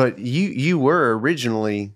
But 0.00 0.18
you 0.18 0.48
you 0.48 0.78
were 0.78 1.18
originally 1.18 1.92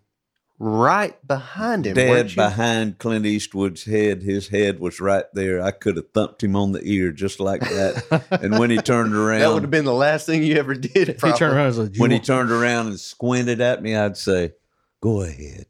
right 0.58 1.16
behind 1.26 1.86
him. 1.86 1.94
Dead 1.94 2.32
you? 2.32 2.36
behind 2.36 2.98
Clint 2.98 3.24
Eastwood's 3.24 3.84
head. 3.84 4.22
His 4.22 4.48
head 4.48 4.78
was 4.78 5.00
right 5.00 5.24
there. 5.32 5.62
I 5.62 5.70
could 5.70 5.96
have 5.96 6.10
thumped 6.12 6.42
him 6.42 6.54
on 6.54 6.72
the 6.72 6.82
ear 6.82 7.12
just 7.12 7.40
like 7.40 7.62
that. 7.62 8.26
and 8.42 8.58
when 8.58 8.68
he 8.68 8.76
turned 8.76 9.14
around, 9.14 9.40
That 9.40 9.54
would 9.54 9.62
have 9.62 9.70
been 9.70 9.86
the 9.86 9.94
last 9.94 10.26
thing 10.26 10.42
you 10.42 10.56
ever 10.56 10.74
did. 10.74 11.08
He 11.08 11.32
turned 11.32 11.54
around 11.54 11.66
and 11.68 11.74
said, 11.76 11.96
"You 11.96 12.02
when 12.02 12.10
he 12.10 12.20
turned 12.20 12.50
around 12.50 12.88
and 12.88 13.00
squinted 13.00 13.62
at 13.62 13.82
me, 13.82 13.96
I'd 13.96 14.18
say, 14.18 14.52
"Go 15.00 15.22
ahead, 15.22 15.64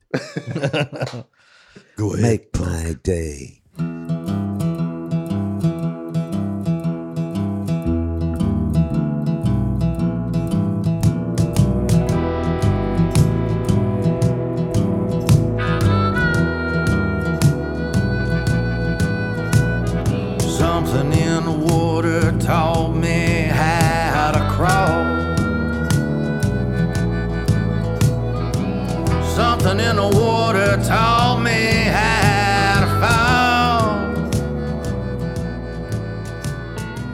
Go 1.94 2.14
ahead. 2.14 2.20
make 2.20 2.58
my 2.58 2.96
day." 3.04 3.62
Water 30.76 30.88
taught 30.88 31.40
me 31.40 31.84
how 31.84 32.80
to 32.80 32.88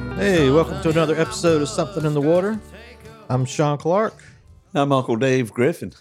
fall. 0.09 0.17
Hey, 0.17 0.51
welcome 0.51 0.81
to 0.83 0.89
another 0.89 1.15
episode 1.17 1.61
of 1.61 1.69
Something 1.69 2.07
in 2.07 2.15
the 2.15 2.23
Water. 2.23 2.59
I'm 3.29 3.45
Sean 3.45 3.77
Clark. 3.77 4.15
I'm 4.75 4.93
Uncle 4.93 5.17
Dave 5.17 5.53
Griffin, 5.53 5.93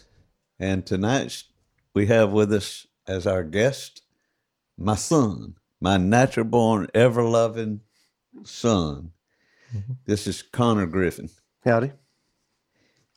and 0.57 0.85
tonight 0.85 1.43
we 1.93 2.05
have 2.07 2.31
with 2.31 2.53
us 2.53 2.87
as 3.07 3.27
our 3.27 3.43
guest 3.43 4.03
my 4.77 4.95
son, 4.95 5.55
my 5.81 5.97
natural 5.97 6.45
born, 6.45 6.87
ever 6.93 7.23
loving 7.23 7.81
son. 8.43 9.11
Mm-hmm. 9.75 9.93
This 10.05 10.27
is 10.27 10.41
Connor 10.41 10.85
Griffin, 10.85 11.29
Howdy. 11.65 11.91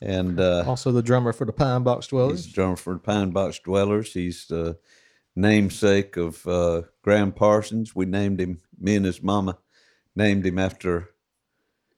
And 0.03 0.41
uh, 0.41 0.65
Also 0.67 0.91
the 0.91 1.03
drummer 1.03 1.33
for 1.33 1.45
the 1.45 1.53
Pine 1.53 1.85
Box 1.85 2.09
Dwellers. 2.09 2.45
he's 2.45 2.53
drummer 2.53 2.77
for 2.77 2.95
the 2.95 2.99
Pine 2.99 3.31
Box 3.31 3.61
Dwellers. 3.61 4.13
He's 4.13 4.47
the 4.47 4.77
namesake 5.37 6.17
of 6.17 6.45
uh, 6.47 6.83
Gram 7.03 7.31
Parsons. 7.31 7.95
We 7.95 8.05
named 8.05 8.41
him, 8.41 8.61
me 8.79 8.97
and 8.97 9.07
his 9.07 9.23
mama 9.23 9.59
named 10.17 10.45
him 10.45 10.59
after 10.59 11.11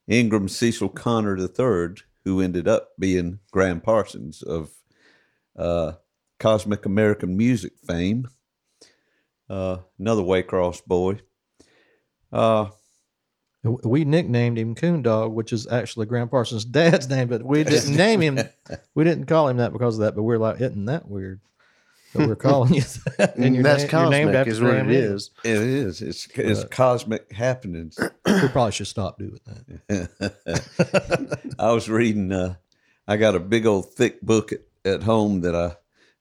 Ingram 0.07 0.49
Cecil 0.49 0.91
Connor 0.91 1.39
III, 1.39 2.03
who 2.25 2.41
ended 2.43 2.69
up 2.69 2.91
being 2.99 3.41
Gram 3.51 3.81
Parsons 3.81 4.43
of 4.43 4.71
uh, 5.59 5.93
Cosmic 6.39 6.85
American 6.85 7.37
Music 7.39 7.73
fame. 7.87 8.29
Uh, 9.49 9.79
another 9.99 10.23
Waycross 10.23 10.85
boy. 10.85 11.21
Uh, 13.65 13.73
We 13.89 14.05
nicknamed 14.05 14.59
him 14.59 14.75
Coon 14.75 15.03
Dog, 15.03 15.33
which 15.33 15.53
is 15.53 15.67
actually 15.67 16.07
Gram 16.07 16.29
Parsons' 16.29 16.65
dad's 16.65 17.09
name, 17.09 17.29
but 17.29 17.43
we 17.43 17.65
didn't 17.65 17.97
name 17.97 18.21
him. 18.21 18.39
We 18.95 19.05
didn't 19.05 19.27
call 19.27 19.49
him 19.49 19.57
that 19.59 19.73
because 19.73 19.97
of 19.97 20.05
that, 20.05 20.15
but 20.15 20.23
we're 20.23 20.39
like, 20.39 20.61
isn't 20.61 20.85
that 20.87 21.09
weird? 21.09 21.41
That 22.15 22.29
we're 22.29 22.37
calling 22.37 22.75
you 22.75 22.83
that. 23.19 23.35
And 23.39 23.55
you're 23.57 23.65
that's 23.65 23.91
na- 23.93 24.03
you're 24.03 24.11
named 24.11 24.29
cosmic, 24.33 24.37
after 24.41 24.51
is 24.53 24.61
what 24.61 24.71
Graham 24.71 24.91
it 24.91 24.95
Hill. 24.95 25.15
is. 25.17 25.31
it 25.43 25.57
is. 25.59 26.03
It's 26.03 26.29
it's 26.37 26.65
cosmic 26.65 27.33
happenings. 27.33 27.99
We 28.27 28.49
probably 28.49 28.73
should 28.73 28.87
stop 28.89 29.19
doing 29.19 29.39
that. 29.89 31.49
I 31.59 31.73
was 31.73 31.89
reading. 31.89 32.33
Uh, 32.33 32.55
I 33.07 33.17
got 33.17 33.35
a 33.35 33.41
big 33.41 33.67
old 33.67 33.93
thick 33.95 34.21
book 34.23 34.53
at, 34.53 34.61
at 34.85 35.03
home 35.03 35.41
that 35.43 35.55
I 35.55 35.77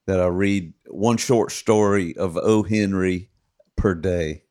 that 0.05 0.19
I 0.19 0.25
read 0.27 0.73
one 0.87 1.17
short 1.17 1.51
story 1.51 2.15
of 2.17 2.37
O. 2.37 2.63
Henry 2.63 3.29
per 3.75 3.93
day, 3.95 4.42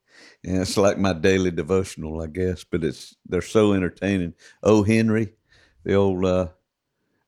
and 0.44 0.58
it's 0.62 0.76
like 0.76 0.98
my 0.98 1.12
daily 1.12 1.50
devotional, 1.50 2.20
I 2.20 2.26
guess. 2.26 2.64
But 2.64 2.84
it's 2.84 3.16
they're 3.26 3.42
so 3.42 3.72
entertaining. 3.72 4.34
O. 4.62 4.82
Henry, 4.82 5.34
the 5.84 5.94
old 5.94 6.24
uh, 6.24 6.48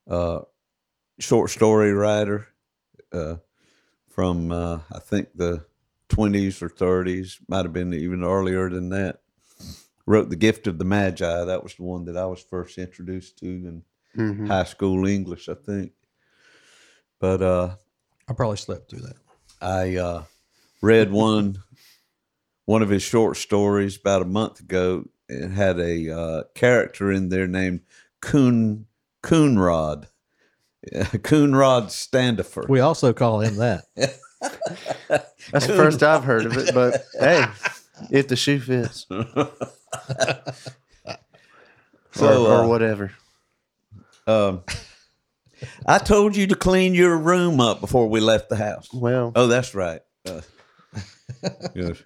uh, 0.09 0.41
short 1.19 1.51
story 1.51 1.93
writer 1.93 2.49
uh, 3.13 3.37
from 4.09 4.51
uh, 4.53 4.81
I 4.93 4.99
think 4.99 5.29
the 5.35 5.65
twenties 6.09 6.63
or 6.63 6.69
thirties, 6.69 7.39
might 7.49 7.65
have 7.65 7.73
been 7.73 7.95
even 7.95 8.23
earlier 8.25 8.69
than 8.71 8.89
that 8.91 9.21
wrote 10.07 10.29
The 10.29 10.37
Gift 10.37 10.67
of 10.67 10.79
the 10.79 10.85
Magi. 10.85 11.45
That 11.45 11.63
was 11.63 11.75
the 11.77 11.83
one 11.83 12.05
that 12.05 12.17
I 12.17 12.27
was 12.27 12.43
first 12.43 12.77
introduced 12.79 13.39
to 13.39 13.47
in 13.47 13.83
Mhm. 14.17 14.49
high 14.49 14.65
school 14.65 15.07
English, 15.07 15.49
I 15.49 15.55
think. 15.55 15.93
But 17.19 17.43
uh, 17.43 17.77
I 18.29 18.33
probably 18.35 18.59
slept 18.59 18.91
through 18.91 19.01
that. 19.01 19.17
I 19.61 19.97
uh, 19.97 20.25
read 20.83 21.11
one 21.11 21.57
one 22.67 22.83
of 22.83 22.89
his 22.89 23.03
short 23.03 23.37
stories 23.37 23.97
about 23.97 24.23
a 24.23 24.27
month 24.27 24.61
ago. 24.61 25.05
It 25.29 25.51
had 25.51 25.79
a 25.81 26.11
uh, 26.11 26.43
character 26.55 27.11
in 27.11 27.29
there 27.29 27.47
named 27.47 27.81
Coon 28.21 28.87
Coonrod. 29.23 30.07
Coonrod 30.93 31.91
Standifer. 31.91 32.67
We 32.69 32.81
also 32.81 33.13
call 33.13 33.41
him 33.41 33.57
that. 33.57 33.85
That's 35.51 35.67
the 35.67 35.75
first 35.75 36.03
I've 36.03 36.25
heard 36.25 36.45
of 36.47 36.57
it, 36.59 36.75
but 36.75 37.05
hey, 37.19 37.47
if 38.11 38.29
the 38.29 38.37
shoe 38.37 38.61
fits, 38.61 39.07
So, 42.13 42.47
or, 42.47 42.49
or 42.49 42.65
uh, 42.65 42.69
whatever. 42.69 43.13
Um, 44.27 44.63
I 45.87 45.99
told 45.99 46.37
you 46.37 46.47
to 46.49 46.55
clean 46.55 46.95
your 46.95 47.17
room 47.17 47.61
up 47.61 47.81
before 47.81 48.09
we 48.09 48.21
left 48.21 48.49
the 48.49 48.57
house. 48.57 48.89
Well, 48.93 49.33
Oh, 49.35 49.47
that's 49.49 49.75
right. 49.75 50.01
Uh, 50.27 50.43
yes. 51.75 52.03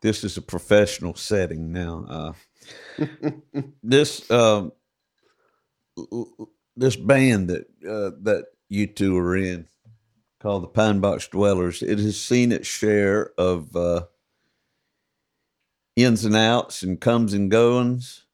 This 0.00 0.24
is 0.24 0.36
a 0.36 0.42
professional 0.42 1.14
setting 1.14 1.72
now. 1.72 2.34
Uh, 2.98 3.04
this 3.82 4.30
um, 4.30 4.72
this 6.76 6.96
band 6.96 7.48
that 7.48 7.66
uh, 7.86 8.10
that 8.22 8.46
you 8.68 8.86
two 8.86 9.16
are 9.16 9.36
in, 9.36 9.66
called 10.40 10.62
the 10.62 10.68
Pine 10.68 11.00
Box 11.00 11.26
Dwellers, 11.28 11.82
it 11.82 11.98
has 11.98 12.20
seen 12.20 12.52
its 12.52 12.68
share 12.68 13.32
of 13.38 13.74
uh, 13.74 14.04
ins 15.96 16.24
and 16.24 16.36
outs 16.36 16.82
and 16.82 17.00
comes 17.00 17.34
and 17.34 17.50
goings. 17.50 18.24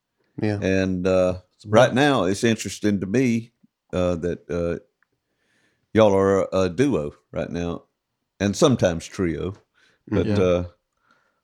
yeah. 0.41 0.59
And 0.61 1.07
uh, 1.07 1.39
right 1.67 1.95
now, 1.95 2.25
it's 2.25 2.45
interesting 2.45 3.01
to 3.01 3.07
me 3.07 3.53
uh, 3.93 4.17
that 4.17 4.51
uh, 4.51 4.85
y'all 5.93 6.15
are 6.15 6.43
a, 6.43 6.61
a 6.63 6.69
duo 6.69 7.15
right 7.33 7.51
now, 7.51 7.85
and 8.39 8.55
sometimes 8.55 9.07
trio. 9.07 9.55
But 10.09 10.27
Yeah. 10.27 10.39
uh, 10.39 10.65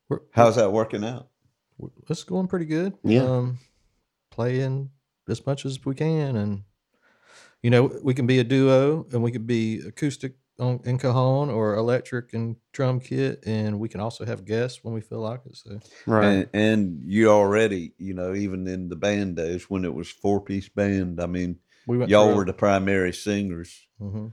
We're- 0.08 0.22
how's 0.32 0.56
that 0.56 0.72
working 0.72 1.04
out? 1.04 1.28
It's 2.08 2.24
going 2.24 2.48
pretty 2.48 2.66
good. 2.66 2.94
Yeah. 3.04 3.22
Um, 3.24 3.58
playing 4.30 4.90
as 5.28 5.46
much 5.46 5.64
as 5.64 5.84
we 5.84 5.94
can, 5.94 6.36
and 6.36 6.62
you 7.62 7.70
know, 7.70 7.98
we 8.02 8.14
can 8.14 8.26
be 8.26 8.38
a 8.38 8.44
duo, 8.44 9.06
and 9.12 9.22
we 9.22 9.30
can 9.30 9.44
be 9.46 9.78
acoustic 9.80 10.34
on 10.58 10.80
in 10.84 10.98
cajon 10.98 11.48
or 11.48 11.74
electric 11.74 12.34
and 12.34 12.56
drum 12.72 13.00
kit, 13.00 13.42
and 13.46 13.78
we 13.78 13.88
can 13.88 14.00
also 14.00 14.24
have 14.26 14.44
guests 14.44 14.82
when 14.82 14.92
we 14.94 15.00
feel 15.00 15.20
like 15.20 15.40
it. 15.46 15.56
So 15.56 15.80
Right. 16.06 16.26
And, 16.26 16.48
and 16.52 17.02
you 17.04 17.30
already, 17.30 17.92
you 17.98 18.12
know, 18.14 18.34
even 18.34 18.66
in 18.66 18.88
the 18.88 18.96
band 18.96 19.36
days 19.36 19.70
when 19.70 19.84
it 19.84 19.94
was 19.94 20.10
four 20.10 20.40
piece 20.40 20.68
band, 20.68 21.20
I 21.20 21.26
mean, 21.26 21.58
we 21.86 22.04
y'all 22.06 22.34
were 22.34 22.44
the 22.44 22.52
primary 22.52 23.12
singers. 23.12 23.86
hmm 23.98 24.28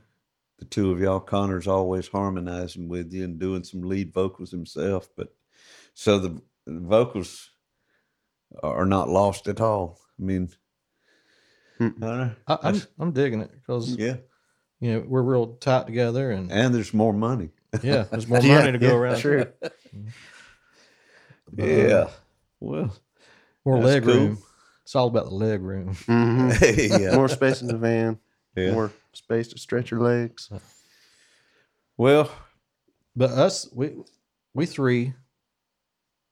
The 0.59 0.65
two 0.65 0.91
of 0.91 0.99
y'all, 0.99 1.19
Connor's 1.19 1.67
always 1.67 2.07
harmonizing 2.07 2.87
with 2.87 3.13
you 3.13 3.23
and 3.23 3.39
doing 3.39 3.63
some 3.63 3.81
lead 3.83 4.13
vocals 4.13 4.51
himself. 4.51 5.07
But 5.15 5.33
so 5.93 6.17
the, 6.19 6.41
the 6.65 6.79
vocals 6.79 7.51
are 8.63 8.85
not 8.85 9.09
lost 9.09 9.47
at 9.47 9.61
all. 9.61 9.99
I 10.19 10.23
mean, 10.23 10.49
I 11.79 11.83
Mm. 11.83 11.99
don't 11.99 12.17
know. 12.17 12.31
I, 12.47 12.57
I'm 12.63 12.81
I'm 12.99 13.11
digging 13.11 13.41
it 13.41 13.51
because 13.53 13.95
yeah. 13.97 14.15
you 14.79 14.93
know 14.93 15.03
we're 15.07 15.21
real 15.21 15.55
tight 15.57 15.85
together, 15.85 16.31
and 16.31 16.51
And 16.51 16.73
there's 16.73 16.91
more 16.93 17.13
money. 17.13 17.49
yeah, 17.83 18.05
there's 18.09 18.27
more 18.29 18.41
Yeah, 18.41 18.59
money 18.61 18.71
to 18.71 18.77
go 18.79 18.87
yeah, 18.87 18.93
around. 18.95 19.21
True. 19.21 19.45
But, 21.53 21.63
uh, 21.65 21.67
Yeah. 21.67 22.09
Well, 22.59 22.95
more 23.63 23.77
leg 23.77 24.03
cool. 24.03 24.13
room. 24.13 24.37
It's 24.83 24.95
all 24.95 25.07
about 25.07 25.25
the 25.25 25.35
leg 25.35 25.61
room. 25.61 25.93
hmm 25.93 26.49
yeah. 26.77 27.15
More 27.15 27.29
space 27.29 27.61
in 27.61 27.67
the 27.67 27.77
van. 27.77 28.17
Yeah. 28.57 28.71
More 28.73 28.91
space 29.13 29.47
to 29.49 29.57
stretch 29.59 29.91
your 29.91 30.01
legs. 30.01 30.49
Well, 31.95 32.29
But 33.15 33.31
us, 33.31 33.67
we 33.73 33.95
we 34.53 34.65
three, 34.67 35.13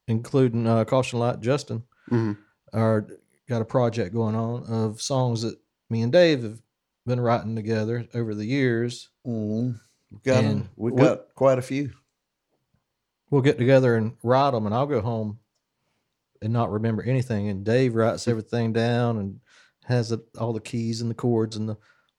including 0.08 0.68
uh, 0.68 0.86
Caution 0.86 1.20
Light 1.20 1.40
Justin, 1.42 1.84
Mhm. 2.12 2.38
are 2.74 3.08
got 3.48 3.62
a 3.62 3.66
project 3.66 4.14
going 4.14 4.36
on 4.36 4.64
of 4.66 5.02
songs 5.02 5.42
that 5.44 5.58
me 5.90 6.02
and 6.02 6.12
Dave 6.12 6.44
have 6.44 6.62
been 7.06 7.20
writing 7.20 7.56
together 7.56 8.08
over 8.14 8.34
the 8.36 8.46
years. 8.46 9.10
mm, 9.26 9.80
we 10.12 10.18
got 10.24 10.44
'em. 10.44 10.46
And 10.52 10.70
we 10.76 10.92
what- 10.92 11.02
got 11.04 11.36
quite 11.36 11.58
a 11.60 11.64
few. 11.64 11.92
We'll 13.32 13.42
get 13.42 13.58
together 13.58 13.96
and 13.96 14.16
write 14.24 14.52
them, 14.52 14.66
and 14.68 14.74
I'll 14.76 14.86
go 14.88 15.02
home 15.02 15.40
and 16.44 16.54
not 16.54 16.72
remember 16.72 17.02
anything. 17.02 17.48
And 17.50 17.66
Dave 17.66 17.96
writes 17.96 18.28
everything 18.28 18.72
down 18.74 19.18
and 19.18 19.40
has 19.86 20.12
it, 20.12 20.22
all 20.38 20.54
the 20.54 20.60
keys 20.62 21.02
and 21.02 21.10
the 21.10 21.16
chords 21.16 21.56
and 21.56 21.68
the 21.68 21.78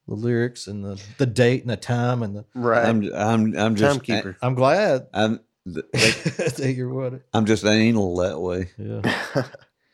the 0.09 0.15
lyrics 0.15 0.67
and 0.67 0.85
the 0.85 1.03
the 1.19 1.27
date 1.27 1.63
and 1.63 1.71
the 1.71 1.77
time 1.77 2.23
and 2.23 2.37
the. 2.37 2.45
Right. 2.55 2.87
I'm 2.87 3.03
I'm 3.15 3.57
I'm 3.59 3.77
just 3.77 4.05
Timekeeper. 4.05 4.37
I'm 4.41 4.55
glad 4.55 5.07
I'm 5.13 5.41
that 5.67 6.75
you're 6.77 6.89
what. 6.89 7.23
I'm 7.33 7.47
just 7.47 7.65
anal 7.65 8.17
that 8.19 8.41
way. 8.41 8.71
Yeah. 8.79 9.45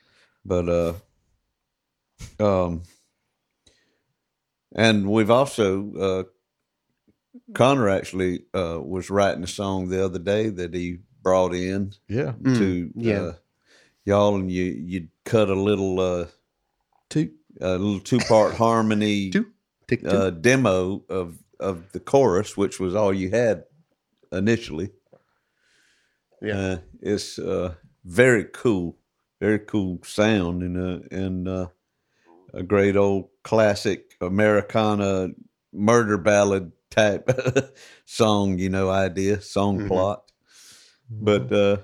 but 0.45 0.69
uh 0.69 0.93
um 2.39 2.83
and 4.75 5.09
we've 5.11 5.31
also 5.31 5.95
uh 5.95 6.23
connor 7.55 7.89
actually 7.89 8.45
uh 8.55 8.79
was 8.83 9.09
writing 9.11 9.45
a 9.45 9.49
song 9.49 9.89
the 9.89 10.05
other 10.05 10.19
day 10.19 10.51
that 10.51 10.75
he 10.75 10.99
brought 11.23 11.55
in 11.55 11.93
Yeah. 12.09 12.33
Mm, 12.33 12.59
to 12.59 12.93
yeah. 12.97 13.21
uh, 13.21 13.33
y'all 14.05 14.35
and 14.37 14.51
you 14.51 14.65
you'd 14.65 15.09
cut 15.25 15.49
a 15.49 15.55
little 15.55 16.01
uh 16.01 16.27
Two. 17.09 17.31
a 17.61 17.79
little 17.79 18.01
two-part 18.01 18.55
harmony 18.55 19.31
Two. 19.31 19.47
Uh 20.07 20.31
demo 20.31 21.03
of 21.09 21.39
of 21.61 21.91
the 21.93 22.01
chorus 22.01 22.57
which 22.57 22.81
was 22.81 22.95
all 22.95 23.13
you 23.15 23.31
had 23.31 23.65
initially 24.33 24.91
Yeah. 26.41 26.57
uh, 26.57 26.77
it's 27.01 27.39
uh, 27.39 27.75
very 28.05 28.45
cool, 28.53 28.97
very 29.41 29.61
cool 29.61 29.99
sound, 30.05 30.63
and 30.63 30.77
uh, 30.77 31.07
and 31.17 31.47
uh, 31.49 31.67
a 32.53 32.63
great 32.65 32.97
old 32.97 33.29
classic 33.45 34.17
Americana 34.21 35.29
murder 35.73 36.19
ballad 36.19 36.73
type 36.91 37.31
song, 38.05 38.59
you 38.59 38.69
know, 38.69 38.91
idea, 38.91 39.41
song 39.41 39.79
Mhm. 39.79 39.89
plot. 39.89 40.33
But 41.11 41.53
uh, 41.53 41.77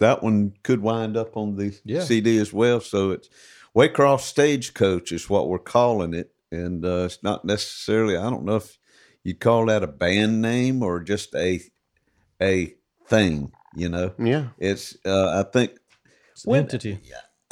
that 0.00 0.22
one 0.22 0.52
could 0.62 0.82
wind 0.82 1.16
up 1.16 1.36
on 1.36 1.56
the 1.56 1.78
Yeah. 1.84 2.00
CD 2.04 2.38
as 2.38 2.52
well. 2.52 2.80
So 2.80 3.10
it's 3.12 3.28
Waycross 3.74 4.20
Stagecoach 4.20 5.12
is 5.12 5.30
what 5.30 5.48
we're 5.48 5.58
calling 5.58 6.14
it, 6.14 6.32
and 6.52 6.84
uh, 6.84 7.04
it's 7.04 7.22
not 7.22 7.44
necessarily. 7.44 8.16
I 8.16 8.28
don't 8.30 8.44
know 8.44 8.56
if 8.56 8.78
you'd 9.24 9.40
call 9.40 9.66
that 9.66 9.82
a 9.82 9.86
band 9.86 10.40
name 10.42 10.82
or 10.82 11.00
just 11.00 11.34
a 11.34 11.60
a 12.42 12.74
thing. 13.06 13.52
You 13.76 13.88
know, 13.88 14.12
yeah. 14.18 14.48
it's 14.58 14.96
uh, 15.06 15.40
I 15.44 15.48
think 15.50 15.72
It's 16.32 16.44
an 16.44 16.50
When- 16.50 16.62
entity. 16.62 16.98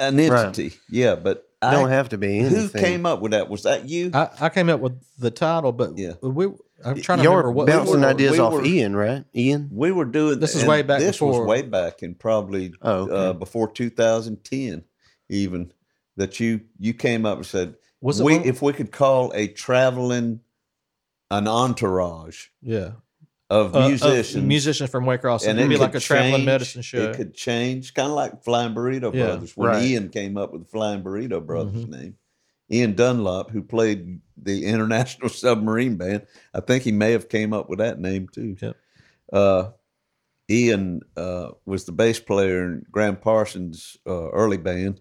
an 0.00 0.17
Right. 0.17 0.47
entity. 0.47 0.75
Yeah, 0.91 1.15
but 1.15 1.45
I, 1.62 1.73
Don't 1.73 1.89
have 1.91 2.09
to 2.11 2.19
be 2.19 2.39
Anything. 2.41 2.56
who 2.59 2.69
came 2.71 3.06
up 3.06 3.21
with 3.21 3.33
that? 3.33 3.49
Was 3.49 3.62
that 3.65 3.89
you? 3.89 4.11
I, 4.15 4.29
I 4.41 4.49
came 4.49 4.69
up 4.69 4.81
with 4.81 5.01
the 5.19 5.31
title, 5.31 5.73
but 5.73 5.97
Yeah. 5.97 6.12
we. 6.23 6.47
I'm 6.85 7.01
trying 7.01 7.19
to 7.19 7.25
You're 7.25 7.33
remember 7.39 7.51
what. 7.51 7.67
bouncing 7.67 7.94
we 7.97 8.01
were- 8.03 8.06
ideas 8.06 8.33
we 8.33 8.39
off 8.39 8.53
were- 8.53 8.65
Ian, 8.65 8.94
right? 8.94 9.25
Ian. 9.35 9.69
we 9.73 9.91
were 9.91 10.05
doing 10.05 10.39
This 10.39 10.55
is 10.55 10.65
way 10.65 10.83
back 10.83 11.01
This 11.01 11.17
before- 11.17 11.41
was 11.41 11.49
way 11.49 11.62
back 11.62 12.03
in 12.05 12.15
probably 12.15 12.73
Oh, 12.83 12.93
okay. 13.03 13.15
uh, 13.15 13.33
before 13.33 13.69
2010, 13.73 14.85
even 15.29 15.73
that 16.17 16.39
you 16.41 16.61
you 16.79 16.94
came 16.94 17.27
up 17.27 17.39
and 17.39 17.47
said 17.47 17.75
We 18.00 18.35
if 18.37 18.62
we 18.62 18.73
could 18.73 18.93
call 18.93 19.33
a 19.35 19.49
traveling 19.49 20.41
an 21.31 21.47
entourage 21.49 22.47
yeah. 22.62 22.93
of 23.50 23.75
Uh, 23.75 23.89
musicians. 23.89 24.45
musician 24.45 24.87
from 24.87 25.05
Waycross. 25.05 25.47
and 25.47 25.59
It 25.59 25.62
would 25.62 25.69
be 25.69 25.77
like 25.77 25.95
a 25.95 26.00
traveling 26.00 26.35
change- 26.37 26.47
medicine 26.47 26.83
show. 26.83 27.11
It 27.11 27.17
could 27.17 27.35
change, 27.35 27.93
kind 27.95 28.09
of 28.09 28.15
like 28.15 28.43
Flying 28.45 28.75
Burrito 28.75 29.12
Yeah, 29.15 29.27
Brothers. 29.27 29.56
When 29.56 29.69
right. 29.69 29.83
Ian 29.85 30.09
came 30.11 30.37
up 30.37 30.53
with 30.53 30.62
the 30.62 30.69
Flying 30.69 31.03
Burrito 31.03 31.45
Brothers 31.45 31.85
Mhm. 31.85 31.89
name, 31.91 32.17
Ian 32.71 32.95
Dunlop, 32.95 33.50
who 33.50 33.62
played 33.62 34.21
the 34.37 34.65
International 34.75 35.29
Submarine 35.29 35.97
Band, 35.97 36.27
I 36.55 36.61
think 36.61 36.85
he 36.85 36.93
may 36.93 37.12
have 37.12 37.29
came 37.29 37.53
up 37.53 37.69
with 37.69 37.79
that 37.81 37.99
name 38.01 38.29
too. 38.29 38.56
Yep. 38.61 38.77
Uh, 39.33 39.71
Ian 40.51 41.01
uh, 41.17 41.51
was 41.67 41.85
the 41.85 41.93
bass 41.93 42.19
player 42.21 42.65
in 42.65 42.87
Gram 42.91 43.17
Parsons' 43.17 43.99
uh, 44.06 44.31
early 44.31 44.56
band. 44.56 45.01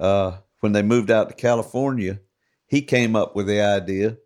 Uh, 0.00 0.38
when 0.60 0.72
they 0.72 0.82
moved 0.82 1.10
out 1.10 1.28
to 1.28 1.34
California, 1.34 2.20
he 2.66 2.82
came 2.82 3.14
up 3.16 3.36
with 3.36 3.46
the 3.46 3.60
idea 3.60 4.16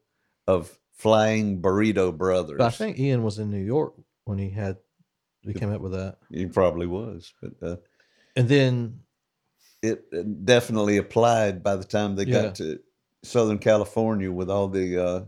of 0.46 0.78
Flying 0.92 1.60
Burrito 1.62 2.16
Brothers. 2.16 2.58
but 2.58 2.66
I 2.66 2.70
think 2.70 2.98
Ian 2.98 3.22
was 3.22 3.38
in 3.38 3.50
New 3.50 3.62
York 3.64 3.94
when 4.24 4.38
he 4.38 4.50
had. 4.50 4.76
We 5.44 5.54
came 5.54 5.72
up 5.72 5.80
with 5.80 5.92
that, 5.92 6.18
he 6.30 6.44
probably 6.46 6.86
was, 6.86 7.32
but. 7.40 7.52
Uh, 7.66 7.76
and 8.36 8.46
then 8.48 9.00
it 9.82 10.04
it 10.12 10.44
definitely 10.44 10.98
applied 10.98 11.62
by 11.62 11.76
the 11.76 11.84
time 11.84 12.14
they 12.14 12.24
Yeah. 12.26 12.42
got 12.42 12.54
to 12.56 12.78
Southern 13.22 13.58
California 13.58 14.30
with 14.30 14.50
all 14.50 14.68
the 14.68 15.02
uh, 15.02 15.24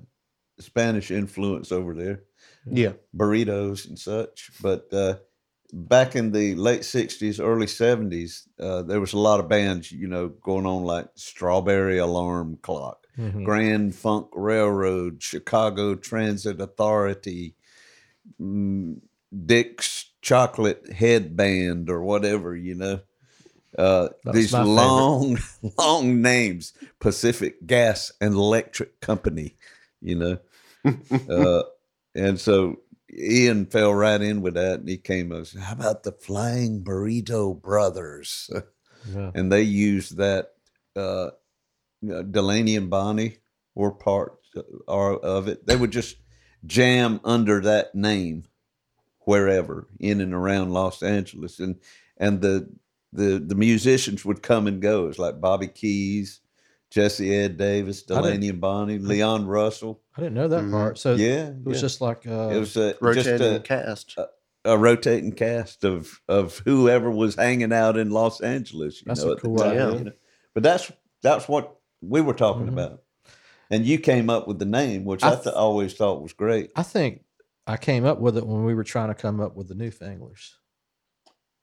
Spanish 0.61 1.11
influence 1.11 1.73
over 1.73 1.95
there, 1.95 2.25
Yeah. 2.67 2.93
burritos 3.17 3.89
and 3.89 3.99
such. 3.99 4.51
But 4.61 4.93
uh, 4.93 5.17
back 5.73 6.15
in 6.15 6.33
the 6.33 6.55
late 6.55 6.83
'60s, 6.83 7.41
early 7.41 7.67
'70s, 7.67 8.47
uh, 8.61 8.83
there 8.83 9.01
was 9.01 9.13
a 9.13 9.19
lot 9.19 9.41
of 9.41 9.49
bands, 9.49 9.91
you 9.91 10.07
know, 10.07 10.29
going 10.29 10.67
on 10.67 10.85
like 10.85 11.09
Strawberry 11.15 11.99
Alarm 11.99 12.59
Clock, 12.63 13.07
mhm. 13.19 13.45
Grand 13.45 13.95
Funk 13.95 14.29
Railroad, 14.35 15.23
Chicago 15.23 15.95
Transit 15.95 16.61
Authority, 16.61 17.55
mm, 18.41 19.01
Dick's 19.47 20.11
Chocolate 20.21 20.93
Headband, 20.93 21.89
or 21.89 22.03
whatever, 22.03 22.55
you 22.55 22.75
know. 22.75 23.01
Uh, 23.79 24.09
these 24.33 24.53
long, 24.53 25.39
long 25.79 26.21
names: 26.21 26.75
Pacific 27.01 27.67
Gas 27.67 28.13
and 28.21 28.35
Electric 28.35 29.01
Company, 29.01 29.57
you 30.03 30.15
know. 30.15 30.39
uh, 31.31 31.63
and 32.15 32.39
so 32.39 32.82
Ian 33.15 33.67
fell 33.67 33.93
right 33.93 34.21
in 34.21 34.41
with 34.41 34.55
that, 34.55 34.81
and 34.81 34.89
he 34.89 34.97
came 34.97 35.33
and 35.33 35.47
said, 35.47 35.63
"How 35.63 35.75
about 35.75 36.03
the 36.03 36.13
Flying 36.13 36.83
Burrito 36.83 37.61
Brothers?" 37.61 38.51
yeah. 39.13 39.31
and 39.35 39.51
they 39.51 39.63
used 39.63 40.17
that. 40.17 40.53
Uh, 40.95 41.31
uh, 42.11 42.23
Delaney 42.23 42.77
and 42.77 42.91
Bonnie 42.91 43.39
were 43.75 43.93
parts 43.93 44.49
are 44.89 45.17
of 45.17 45.49
it. 45.49 45.67
They 45.67 45.77
would 45.77 45.93
just 45.93 46.17
jam 46.67 47.21
under 47.25 47.61
that 47.61 47.95
name 47.95 48.45
wherever 49.21 49.89
in 50.01 50.21
and 50.21 50.35
around 50.35 50.73
Los 50.73 51.03
Angeles, 51.03 51.59
and 51.61 51.77
and 52.17 52.41
the 52.41 52.69
the 53.13 53.39
the 53.39 53.55
musicians 53.55 54.25
would 54.25 54.43
come 54.43 54.67
and 54.67 54.83
go. 54.83 55.09
It's 55.09 55.19
like 55.19 55.41
Bobby 55.41 55.69
Keys, 55.69 56.41
Jesse 56.93 57.35
Ed 57.35 57.57
Davis, 57.57 58.03
Delaney 58.03 58.51
and 58.51 58.61
Bonnie, 58.61 58.99
Leon 58.99 59.47
Russell. 59.47 60.03
I 60.15 60.21
didn't 60.21 60.35
know 60.35 60.49
that 60.49 60.63
Mhm. 60.65 60.71
part. 60.73 60.99
So 60.99 61.15
yeah, 61.15 61.47
it 61.49 61.65
was 61.65 61.79
yeah. 61.79 61.81
just 61.81 62.01
like 62.03 62.27
uh, 62.27 62.51
it 62.53 62.59
was 62.61 62.77
a, 62.77 62.91
just 62.91 63.01
Rotating 63.03 63.55
a, 63.57 63.61
cast. 63.61 64.19
a 64.67 64.77
rotating 64.79 65.33
cast 65.33 65.85
of 65.85 66.21
of 66.29 66.59
whoever 66.67 67.11
was 67.11 67.35
hanging 67.37 67.73
out 67.73 67.97
in 67.97 68.11
Los 68.11 68.43
Angeles. 68.43 69.01
You 69.01 69.05
That's 69.07 69.23
know, 69.25 69.31
a 69.31 69.33
at 69.33 69.37
the 69.39 69.43
cool 69.43 69.57
time, 69.57 69.71
idea. 69.71 69.93
you 69.99 70.05
know. 70.05 70.13
But 70.53 70.63
that's 70.65 70.93
that's 71.23 71.49
what 71.49 71.77
we 72.03 72.21
were 72.21 72.35
talking 72.35 72.67
Mhm. 72.67 72.73
about, 72.75 73.03
and 73.71 73.87
you 73.87 73.99
came 73.99 74.29
up 74.29 74.47
with 74.47 74.59
the 74.59 74.67
name, 74.67 75.07
which 75.07 75.23
I, 75.23 75.29
I 75.29 75.31
th- 75.33 75.45
th- 75.45 75.55
always 75.57 75.95
thought 75.95 76.21
was 76.23 76.35
great. 76.35 76.73
I 76.77 76.83
think 76.83 77.25
I 77.67 77.79
came 77.79 78.05
up 78.05 78.21
with 78.21 78.37
it 78.37 78.47
when 78.47 78.65
we 78.65 78.75
were 78.75 78.85
trying 78.85 79.09
to 79.09 79.15
come 79.15 79.41
up 79.41 79.57
with 79.57 79.69
the 79.69 79.75
Newfanglers. 79.75 80.57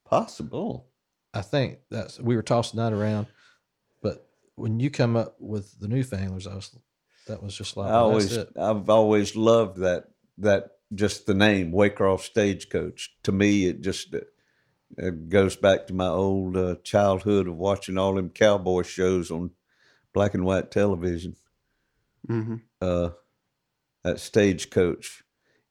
Possible. 0.06 0.88
I 1.36 1.42
think 1.44 1.78
that's 1.92 2.20
we 2.20 2.36
were 2.36 2.42
tossing 2.42 2.80
that 2.80 2.94
around, 2.94 3.28
but 3.28 3.34
when 4.60 4.80
you 4.80 4.90
come 4.90 5.16
up 5.16 5.36
with 5.40 5.80
the 5.80 5.88
Newfanglers, 5.88 6.48
I 6.48 6.56
was 6.56 6.76
that 7.28 7.42
was 7.42 7.56
just 7.56 7.78
like 7.78 7.90
I 7.92 7.96
always 7.96 8.30
that's 8.36 8.50
it. 8.50 8.58
i've 8.58 8.90
always 8.90 9.36
loved 9.36 9.78
that 9.78 10.06
that 10.40 10.72
just 10.94 11.28
the 11.28 11.34
name 11.34 11.72
Waycross 11.72 12.22
Stagecoach. 12.22 13.16
To 13.24 13.32
me, 13.32 13.66
it 13.66 13.82
just 13.82 14.14
uh, 14.14 14.22
it 14.98 15.30
goes 15.30 15.56
back 15.56 15.86
to 15.88 15.94
my 15.94 16.08
old 16.08 16.58
uh, 16.58 16.76
childhood 16.84 17.48
of 17.48 17.56
watching 17.58 17.98
all 17.98 18.16
them 18.16 18.30
cowboy 18.30 18.82
shows 18.82 19.30
on 19.30 19.52
black 20.14 20.34
and 20.34 20.46
white 20.46 20.72
television. 20.72 21.36
hmm 22.28 22.56
Uh, 22.82 23.10
that 24.04 24.20
Stagecoach 24.20 25.24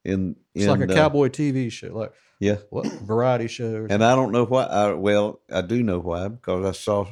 in 0.05 0.37
It's 0.55 0.65
in, 0.65 0.71
like 0.71 0.89
a 0.89 0.93
uh, 0.93 0.95
cowboy 0.95 1.29
TV 1.29 1.71
show, 1.73 1.89
like 1.89 2.13
Yeah, 2.39 2.59
what 2.71 2.87
variety 2.87 3.49
show? 3.49 3.87
And 3.91 4.05
I 4.05 4.15
don't 4.15 4.33
know 4.33 4.45
why. 4.45 4.65
I, 4.65 4.93
well, 4.93 5.41
I 5.51 5.63
do 5.63 5.83
know 5.83 5.99
why 5.99 6.29
because 6.29 6.65
I 6.65 6.73
saw 6.73 7.07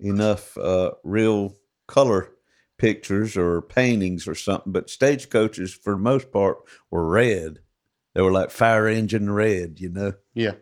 enough 0.00 0.56
uh, 0.58 0.92
real 1.04 1.54
color 1.86 2.30
pictures 2.78 3.36
or 3.36 3.60
paintings 3.62 4.26
or 4.26 4.34
something. 4.34 4.72
But 4.72 4.88
stagecoaches, 4.90 5.74
for 5.74 5.92
the 5.94 5.98
most 6.00 6.32
part, 6.32 6.58
were 6.90 7.06
red. 7.08 7.58
They 8.14 8.22
were 8.22 8.32
like 8.32 8.50
fire 8.50 8.88
engine 8.88 9.30
red, 9.30 9.78
you 9.80 9.90
know, 9.90 10.14
Yeah. 10.34 10.54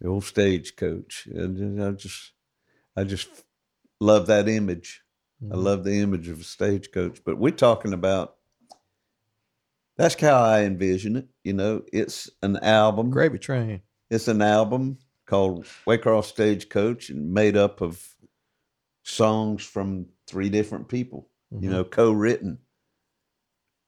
the 0.00 0.08
old 0.08 0.24
stagecoach. 0.24 1.26
And 1.26 1.82
I 1.82 1.92
just, 1.92 2.32
I 2.96 3.04
just 3.04 3.28
love 4.00 4.26
that 4.26 4.48
image. 4.48 5.02
I 5.42 5.54
Mhm. 5.54 5.62
love 5.64 5.84
the 5.84 6.00
image 6.00 6.28
of 6.28 6.40
a 6.40 6.44
stagecoach. 6.44 7.24
But 7.24 7.38
we're 7.38 7.50
talking 7.50 7.92
about. 7.92 8.34
That's 9.96 10.20
how 10.20 10.42
I 10.42 10.64
envision 10.64 11.16
it. 11.16 11.28
You 11.42 11.54
know, 11.54 11.82
it's 11.92 12.28
an 12.42 12.58
album. 12.58 13.10
Gravy 13.10 13.38
Train. 13.38 13.80
It's 14.10 14.28
an 14.28 14.42
album 14.42 14.98
called 15.24 15.64
Waycross 15.86 16.24
Stagecoach 16.26 17.08
and 17.10 17.32
made 17.32 17.56
up 17.56 17.80
of 17.80 18.14
songs 19.10 19.64
from 19.64 20.06
three 20.26 20.48
different 20.50 20.88
people, 20.88 21.28
you 21.50 21.68
Mhm. 21.68 21.72
know, 21.72 21.84
co 21.84 22.10
written. 22.12 22.58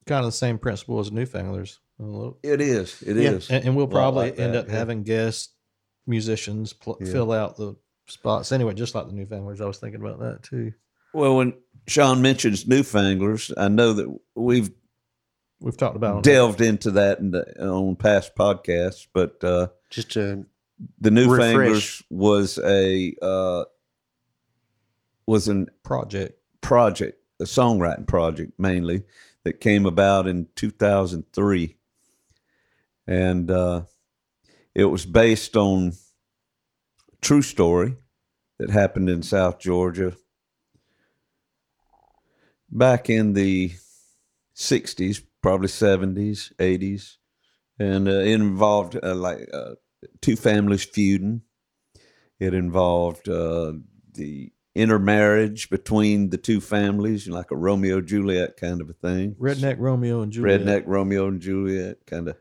kind 0.06 0.20
of 0.24 0.28
the 0.28 0.32
same 0.32 0.58
principle 0.58 0.98
as 1.00 1.10
Newfanglers. 1.12 1.80
a 2.00 2.02
little- 2.02 2.38
It 2.42 2.62
is. 2.62 3.02
It 3.02 3.16
Yeah. 3.16 3.32
is. 3.32 3.50
And, 3.50 3.62
and 3.66 3.76
we'll 3.76 3.88
probably 3.88 4.30
like 4.30 4.38
end 4.38 4.56
up 4.56 4.68
yeah. 4.68 4.72
having 4.72 5.02
guest 5.02 5.50
musicians 6.06 6.72
pl- 6.72 6.96
Yeah. 7.00 7.12
fill 7.12 7.30
out 7.32 7.56
the 7.58 7.74
spots 8.06 8.50
anyway, 8.52 8.72
just 8.72 8.94
like 8.94 9.06
the 9.06 9.12
Newfanglers. 9.12 9.60
I 9.60 9.66
was 9.66 9.76
thinking 9.78 10.00
about 10.00 10.20
that 10.20 10.42
too. 10.44 10.72
well, 11.12 11.36
when 11.36 11.52
Sean 11.88 12.22
mentions 12.22 12.64
Newfanglers, 12.66 13.52
I 13.58 13.68
know 13.68 13.92
that 13.92 14.18
we've 14.34 14.70
We've 15.60 15.76
talked 15.76 15.96
about 15.96 16.18
it. 16.18 16.22
delved 16.24 16.60
into 16.62 16.92
that 16.92 17.18
in 17.18 17.32
the, 17.32 17.60
on 17.68 17.96
past 17.96 18.34
podcasts, 18.34 19.06
but 19.12 19.42
uh, 19.44 19.68
Just 19.90 20.12
to 20.12 20.46
the 21.00 21.10
Newfanglers 21.10 21.68
Refresh. 22.00 22.04
was 22.08 22.58
a 22.58 23.14
uh, 23.20 23.64
was 25.28 25.46
an 25.46 25.68
project. 25.84 26.40
project, 26.62 27.22
a 27.38 27.44
songwriting 27.44 28.06
project 28.06 28.52
mainly 28.58 29.02
that 29.44 29.60
came 29.60 29.84
about 29.84 30.26
in 30.26 30.48
2003. 30.56 31.76
And 33.06 33.50
uh, 33.50 33.82
it 34.74 34.86
was 34.86 35.04
based 35.04 35.54
on 35.54 35.92
a 37.12 37.16
true 37.20 37.42
story 37.42 37.96
that 38.58 38.70
happened 38.70 39.10
in 39.10 39.22
South 39.22 39.60
Georgia 39.60 40.16
back 42.70 43.10
in 43.10 43.34
the 43.34 43.72
60s, 44.56 45.22
probably 45.42 45.68
70s, 45.68 46.54
80s. 46.56 47.16
And 47.78 48.08
uh, 48.08 48.12
it 48.12 48.32
involved 48.32 48.98
uh, 49.02 49.14
like 49.14 49.46
uh, 49.52 49.74
two 50.22 50.36
families 50.36 50.84
feuding. 50.84 51.42
It 52.40 52.54
involved 52.54 53.28
uh, 53.28 53.74
the 54.12 54.52
intermarriage 54.78 55.68
between 55.70 56.30
the 56.30 56.38
two 56.38 56.60
families, 56.60 57.28
like 57.28 57.50
a 57.50 57.56
Romeo 57.56 58.00
Juliet 58.00 58.56
kind 58.56 58.80
of 58.80 58.88
a 58.88 58.92
thing. 58.92 59.34
Redneck 59.40 59.76
Romeo 59.78 60.20
and 60.22 60.32
Juliet. 60.32 60.60
Redneck 60.62 60.82
Romeo 60.86 61.26
and 61.26 61.40
Juliet, 61.40 62.06
kind 62.06 62.28
of 62.28 62.36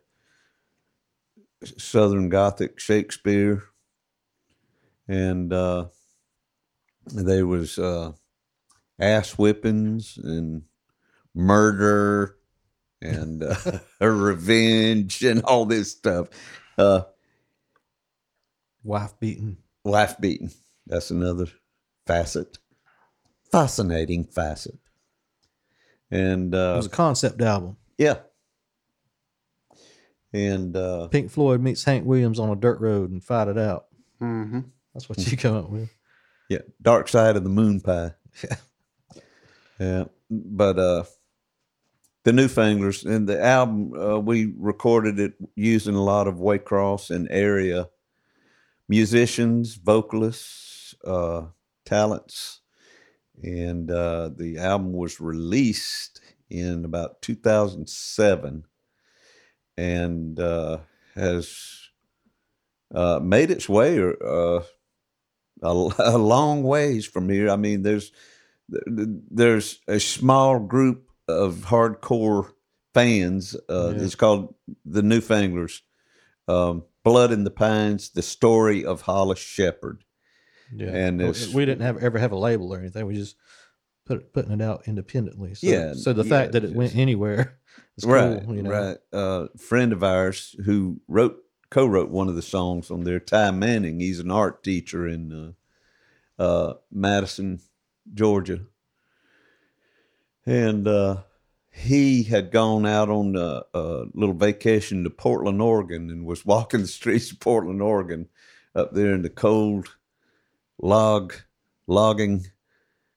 Southern 1.64 2.30
Gothic 2.30 2.80
Shakespeare, 2.80 3.64
and 5.08 5.52
uh, 5.52 5.86
there 7.08 7.48
was 7.48 7.80
uh, 7.80 8.12
ass 9.00 9.32
whippings 9.32 10.18
and 10.24 10.62
murder 11.34 12.36
and 13.02 13.44
uh, 13.44 13.56
revenge 14.06 15.24
and 15.24 15.42
all 15.44 15.66
this 15.66 15.92
stuff. 15.92 16.28
Uh, 16.78 17.02
Wife 18.84 19.20
beaten. 19.20 19.58
wife 19.84 20.16
beating. 20.20 20.52
That's 20.86 21.12
another 21.12 21.48
facet. 22.08 22.58
Fascinating 23.52 24.26
facet. 24.26 24.78
And 26.10 26.54
It 26.54 26.58
uh, 26.58 26.76
was 26.78 26.86
a 26.86 26.90
concept 26.90 27.42
album. 27.42 27.78
yeah. 27.98 28.20
And 30.34 30.76
uh, 30.76 31.08
Pink 31.08 31.32
Floyd 31.32 31.62
meets 31.62 31.84
Hank 31.86 32.06
Williams 32.06 32.38
on 32.40 32.50
a 32.50 32.56
dirt 32.56 32.82
road 32.82 33.12
and 33.12 33.24
fight 33.24 33.48
it 33.48 33.58
out. 33.58 33.88
mm-hmm. 34.22 34.60
That's 34.94 35.08
what 35.08 35.26
you 35.26 35.38
come 35.38 35.56
up 35.56 35.70
with. 35.70 35.90
yeah, 36.50 36.60
Dark 36.82 37.08
Side 37.08 37.36
of 37.38 37.44
the 37.44 37.50
Moon 37.50 37.80
Pie. 37.80 38.14
yeah. 39.80 40.06
But 40.30 40.80
uh 40.80 41.04
the 42.24 42.34
Newfanglers 42.34 43.06
and 43.06 43.28
the 43.28 43.42
album 43.42 43.94
uh, 43.94 44.20
we 44.20 44.54
recorded 44.58 45.18
it 45.20 45.34
using 45.56 45.96
a 45.96 46.04
lot 46.04 46.28
of 46.28 46.36
Waycross 46.36 47.10
and 47.10 47.28
area 47.32 47.88
musicians, 48.90 49.76
vocalists, 49.76 50.94
uh 51.06 51.44
talents. 51.88 52.62
And 53.44 53.90
uh 53.92 54.30
the 54.36 54.58
album 54.58 54.94
was 54.94 55.20
released 55.22 56.22
in 56.50 56.86
about 56.86 57.22
2007 57.22 58.64
and 59.78 60.40
uh 60.40 60.78
has 61.16 61.90
uh 62.94 63.20
made 63.22 63.52
its 63.52 63.70
way 63.70 64.00
uh 64.00 64.62
a, 65.62 65.90
a 66.00 66.18
long 66.18 66.64
ways 66.64 67.06
from 67.06 67.30
here. 67.30 67.50
I 67.50 67.56
mean, 67.56 67.82
there's 67.84 68.12
there's 68.70 69.80
a 69.88 70.00
small 70.00 70.60
group 70.60 71.10
of 71.28 71.66
hardcore 71.68 72.52
fans. 72.94 73.56
Uh, 73.70 73.94
Yeah. 73.96 74.04
It's 74.04 74.16
called 74.16 74.56
the 74.86 75.02
Newfanglers. 75.02 75.82
Um, 76.48 76.84
Blood 77.04 77.32
in 77.32 77.44
the 77.44 77.52
Pines: 77.52 78.10
The 78.10 78.22
Story 78.22 78.84
of 78.84 79.02
Hollis 79.02 79.40
Shepherd. 79.40 80.04
Yeah. 80.74 80.88
And 80.88 81.22
it's- 81.22 81.54
we 81.54 81.66
didn't 81.66 81.82
have 81.84 81.98
ever 82.04 82.18
have 82.20 82.32
a 82.32 82.38
label 82.38 82.74
or 82.74 82.80
anything. 82.80 83.06
We 83.06 83.16
just 83.16 83.36
put 84.06 84.18
it, 84.18 84.34
putting 84.34 84.52
it 84.52 84.62
out 84.62 84.84
independently. 84.88 85.54
So, 85.56 85.68
Yeah, 85.68 85.94
So 85.94 86.14
the 86.14 86.24
yeah, 86.24 86.30
fact 86.30 86.52
that 86.54 86.64
it 86.64 86.74
went 86.74 86.96
anywhere 86.96 87.58
is 87.98 88.06
right, 88.06 88.44
cool. 88.46 88.56
You 88.56 88.64
know? 88.64 88.70
right. 88.72 88.98
Uh, 89.12 89.48
friend 89.58 89.92
of 89.94 90.04
ours 90.04 90.56
who 90.66 91.02
wrote 91.08 91.38
co-wrote 91.70 92.10
one 92.10 92.30
of 92.30 92.36
the 92.36 92.42
songs 92.42 92.90
on 92.90 93.04
there, 93.04 93.20
Ty 93.20 93.52
Manning. 93.52 94.00
He's 94.00 94.20
an 94.20 94.32
art 94.32 94.64
teacher 94.64 95.06
in 95.08 95.56
uh, 96.40 96.42
uh, 96.42 96.74
Madison, 96.92 97.60
Georgia, 98.14 98.62
and 100.46 100.88
uh, 100.88 101.24
he 101.72 102.24
had 102.24 102.52
gone 102.52 102.86
out 102.86 103.10
on 103.10 103.36
a, 103.36 103.64
a 103.74 104.06
little 104.14 104.36
vacation 104.36 105.04
to 105.04 105.10
Portland, 105.10 105.62
Oregon, 105.62 106.10
and 106.10 106.26
was 106.26 106.46
walking 106.46 106.82
the 106.82 106.88
streets 106.88 107.32
of 107.32 107.40
Portland, 107.40 107.82
Oregon, 107.82 108.30
up 108.74 108.94
there 108.94 109.14
in 109.14 109.22
the 109.24 109.30
cold 109.30 109.90
log 110.80 111.34
logging 111.88 112.46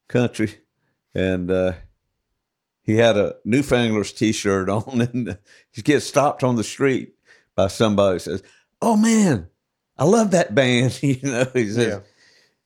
country, 0.09 0.55
and 1.14 1.50
uh, 1.50 1.73
he 2.83 2.97
had 2.97 3.17
a 3.17 3.37
Newfanglers 3.45 4.12
T-shirt 4.12 4.69
on, 4.69 5.00
and 5.12 5.38
he 5.71 5.83
gets 5.83 6.07
stopped 6.07 6.43
on 6.43 6.57
the 6.57 6.64
street 6.64 7.14
by 7.55 7.67
somebody 7.69 8.14
who 8.14 8.19
says, 8.21 8.43
"Oh 8.81 8.97
man, 8.97 9.49
I 9.99 10.05
love 10.05 10.31
that 10.33 10.55
band." 10.55 10.99
you 11.02 11.19
know, 11.23 11.47
he 11.52 11.69
says, 11.69 11.87
Yeah. 11.87 12.00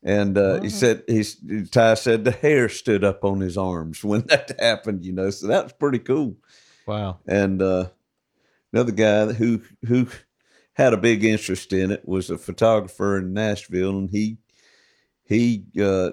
and 0.03 0.37
uh, 0.39 0.61
he 0.61 0.71
said, 0.71 1.03
"He's 1.07 1.37
Ty 1.71 1.95
said 1.95 2.25
the 2.25 2.31
hair 2.31 2.69
stood 2.69 3.05
up 3.05 3.25
on 3.25 3.41
his 3.41 3.57
arms 3.59 4.05
when 4.05 4.23
that 4.27 4.53
happened." 4.61 5.05
You 5.05 5.13
know, 5.13 5.31
so 5.31 5.47
that 5.49 5.65
was 5.65 5.73
pretty 5.73 5.99
cool. 5.99 6.37
Wow. 6.87 7.21
And 7.27 7.63
uh, 7.63 7.89
another 8.73 8.93
guy 8.93 9.33
who 9.33 9.63
who 9.87 10.09
had 10.75 10.93
a 10.93 10.99
big 10.99 11.25
interest 11.25 11.73
in 11.73 11.91
it 11.93 12.07
was 12.07 12.31
a 12.31 12.37
photographer 12.37 13.17
in 13.19 13.33
Nashville, 13.33 13.97
and 13.99 14.11
he 14.11 14.39
he 15.27 15.65
uh, 15.81 16.11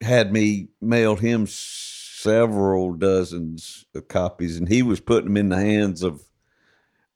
had 0.00 0.32
me 0.32 0.68
mail 0.80 1.16
him 1.16 1.46
several 1.48 2.92
dozens 2.94 3.84
of 3.94 4.08
copies, 4.08 4.56
and 4.56 4.68
he 4.68 4.82
was 4.82 5.00
putting 5.00 5.28
them 5.28 5.36
in 5.36 5.48
the 5.50 5.56
hands 5.56 6.02
of 6.02 6.22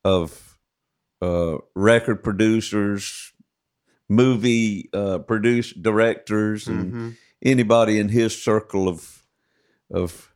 of 0.05 0.59
uh, 1.23 1.57
record 1.75 2.23
producers, 2.23 3.33
movie 4.09 4.91
uh, 4.93 5.19
produce 5.19 5.73
directors, 5.73 6.69
and 6.69 6.93
Mm-hmm. 6.93 7.11
anybody 7.43 7.99
in 7.99 8.09
his 8.09 8.41
circle 8.41 8.89
of 8.89 9.23
of 9.91 10.35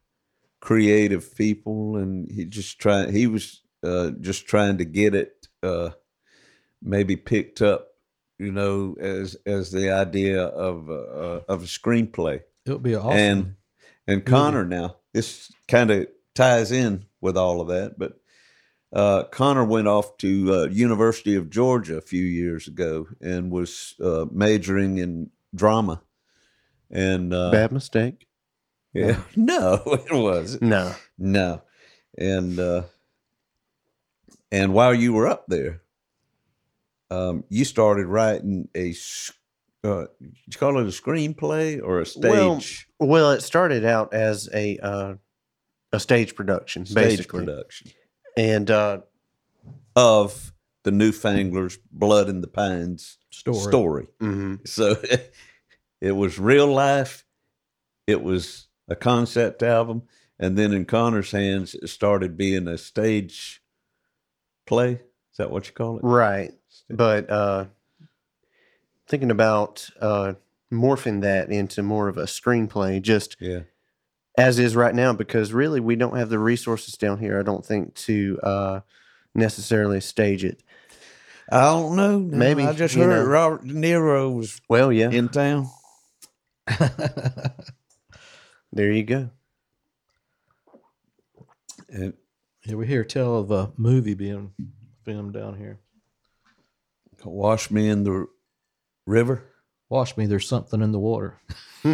creative 0.60 1.36
people 1.36 1.96
and 1.96 2.30
he 2.30 2.44
just 2.44 2.78
trying 2.78 3.12
he 3.12 3.26
was 3.26 3.62
uh 3.84 4.10
just 4.20 4.46
trying 4.46 4.76
to 4.76 4.84
get 4.84 5.14
it 5.14 5.46
uh 5.62 5.90
maybe 6.82 7.14
picked 7.16 7.62
up 7.62 7.87
you 8.38 8.52
know 8.52 8.96
as 9.00 9.36
as 9.46 9.70
the 9.72 9.90
idea 9.90 10.42
of 10.44 10.88
uh, 10.90 11.40
of 11.48 11.62
a 11.62 11.66
screenplay 11.66 12.40
It'll 12.66 12.78
be 12.78 12.94
awesome. 12.94 13.18
and 13.18 13.54
and 14.06 14.24
Connor 14.24 14.64
now 14.64 14.96
this 15.12 15.50
kind 15.66 15.90
of 15.90 16.06
ties 16.34 16.70
in 16.72 17.04
with 17.20 17.36
all 17.36 17.60
of 17.60 17.68
that 17.68 17.98
but 17.98 18.20
uh, 18.92 19.24
Connor 19.24 19.64
went 19.64 19.86
off 19.88 20.16
to 20.18 20.54
uh, 20.54 20.64
University 20.70 21.34
of 21.34 21.50
Georgia 21.50 21.98
a 21.98 22.00
few 22.00 22.24
years 22.24 22.66
ago 22.68 23.06
and 23.20 23.50
was 23.50 23.94
uh, 24.02 24.24
majoring 24.30 24.96
in 24.98 25.30
drama 25.54 26.00
and 26.90 27.34
uh, 27.34 27.50
Bad 27.50 27.70
mistake. 27.72 28.26
yeah. 28.94 29.20
No, 29.36 29.82
it 29.84 30.12
was 30.12 30.58
No. 30.62 30.94
no, 31.18 31.62
and 32.16 32.58
uh, 32.58 32.82
and 34.50 34.72
while 34.72 34.94
you 34.94 35.12
were 35.12 35.26
up 35.26 35.44
there, 35.48 35.82
um, 37.10 37.44
you 37.48 37.64
started 37.64 38.06
writing 38.06 38.68
a 38.76 38.94
Uh, 39.84 40.06
you 40.20 40.56
call 40.58 40.78
it 40.78 40.82
a 40.82 40.90
screenplay 40.90 41.80
or 41.82 42.00
a 42.00 42.06
stage 42.06 42.88
Well, 42.98 43.30
it 43.30 43.42
started 43.42 43.84
out 43.84 44.12
as 44.12 44.48
a 44.52 44.76
uh, 44.78 45.14
a 45.92 46.00
stage 46.00 46.34
production, 46.34 46.84
stage 46.84 47.18
basically, 47.18 47.44
production 47.46 47.90
and 48.36 48.70
uh, 48.70 49.00
of 49.96 50.52
the 50.84 50.90
Newfanglers' 50.90 51.78
Blood 51.90 52.28
in 52.28 52.40
the 52.40 52.48
Pines 52.48 53.18
story. 53.30 53.58
story? 53.60 54.06
mhm. 54.20 54.66
So 54.66 54.96
it 56.00 56.12
was 56.12 56.38
real 56.38 56.66
life. 56.66 57.24
It 58.06 58.22
was 58.22 58.68
a 58.88 58.96
concept 58.96 59.62
album, 59.62 60.02
and 60.38 60.56
then 60.56 60.72
in 60.72 60.84
Connor's 60.86 61.30
hands, 61.30 61.74
it 61.74 61.88
started 61.88 62.36
being 62.36 62.66
a 62.68 62.78
stage 62.78 63.62
play. 64.66 64.92
Is 64.92 65.36
that 65.38 65.50
what 65.50 65.66
you 65.66 65.72
call 65.72 65.98
it? 65.98 66.04
right. 66.04 66.52
But 66.90 67.28
uh, 67.30 67.66
thinking 69.06 69.30
about 69.30 69.88
uh, 70.00 70.34
morphing 70.72 71.20
that 71.22 71.50
into 71.50 71.82
more 71.82 72.08
of 72.08 72.16
a 72.18 72.24
screenplay, 72.24 73.00
just 73.02 73.36
Yeah. 73.40 73.60
as 74.36 74.58
is 74.58 74.74
right 74.76 74.94
now, 74.94 75.12
because 75.12 75.52
really 75.52 75.80
we 75.80 75.96
don't 75.96 76.16
have 76.16 76.28
the 76.30 76.38
resources 76.38 76.94
down 76.96 77.18
here. 77.18 77.38
I 77.38 77.42
don't 77.42 77.64
think 77.64 77.94
to 77.94 78.38
uh, 78.42 78.80
necessarily 79.34 80.00
stage 80.00 80.44
it. 80.44 80.62
I 81.50 81.62
don't 81.62 81.96
know. 81.96 82.18
No, 82.18 82.36
Maybe, 82.36 82.62
I 82.64 82.74
just 82.74 82.94
heard 82.94 83.08
know. 83.08 83.24
Robert 83.24 83.66
De 83.66 83.72
Niro 83.72 84.34
was 84.36 84.60
Well, 84.68 84.92
yeah, 84.92 85.10
in 85.10 85.28
town. 85.28 85.68
There 88.70 88.92
you 88.92 89.02
go. 89.02 89.30
And 91.88 92.12
Yeah, 92.66 92.74
we 92.74 92.86
hear 92.86 93.02
tell 93.02 93.36
of 93.38 93.50
a 93.50 93.72
movie 93.78 94.12
being 94.14 94.52
filmed 95.04 95.32
down 95.32 95.56
here. 95.56 95.78
Wash 97.24 97.70
me 97.70 97.88
in 97.88 98.04
the 98.04 98.26
river. 99.06 99.44
Wash 99.90 100.16
me, 100.16 100.26
there's 100.26 100.46
something 100.46 100.82
in 100.82 100.92
the 100.92 100.98
water. 100.98 101.40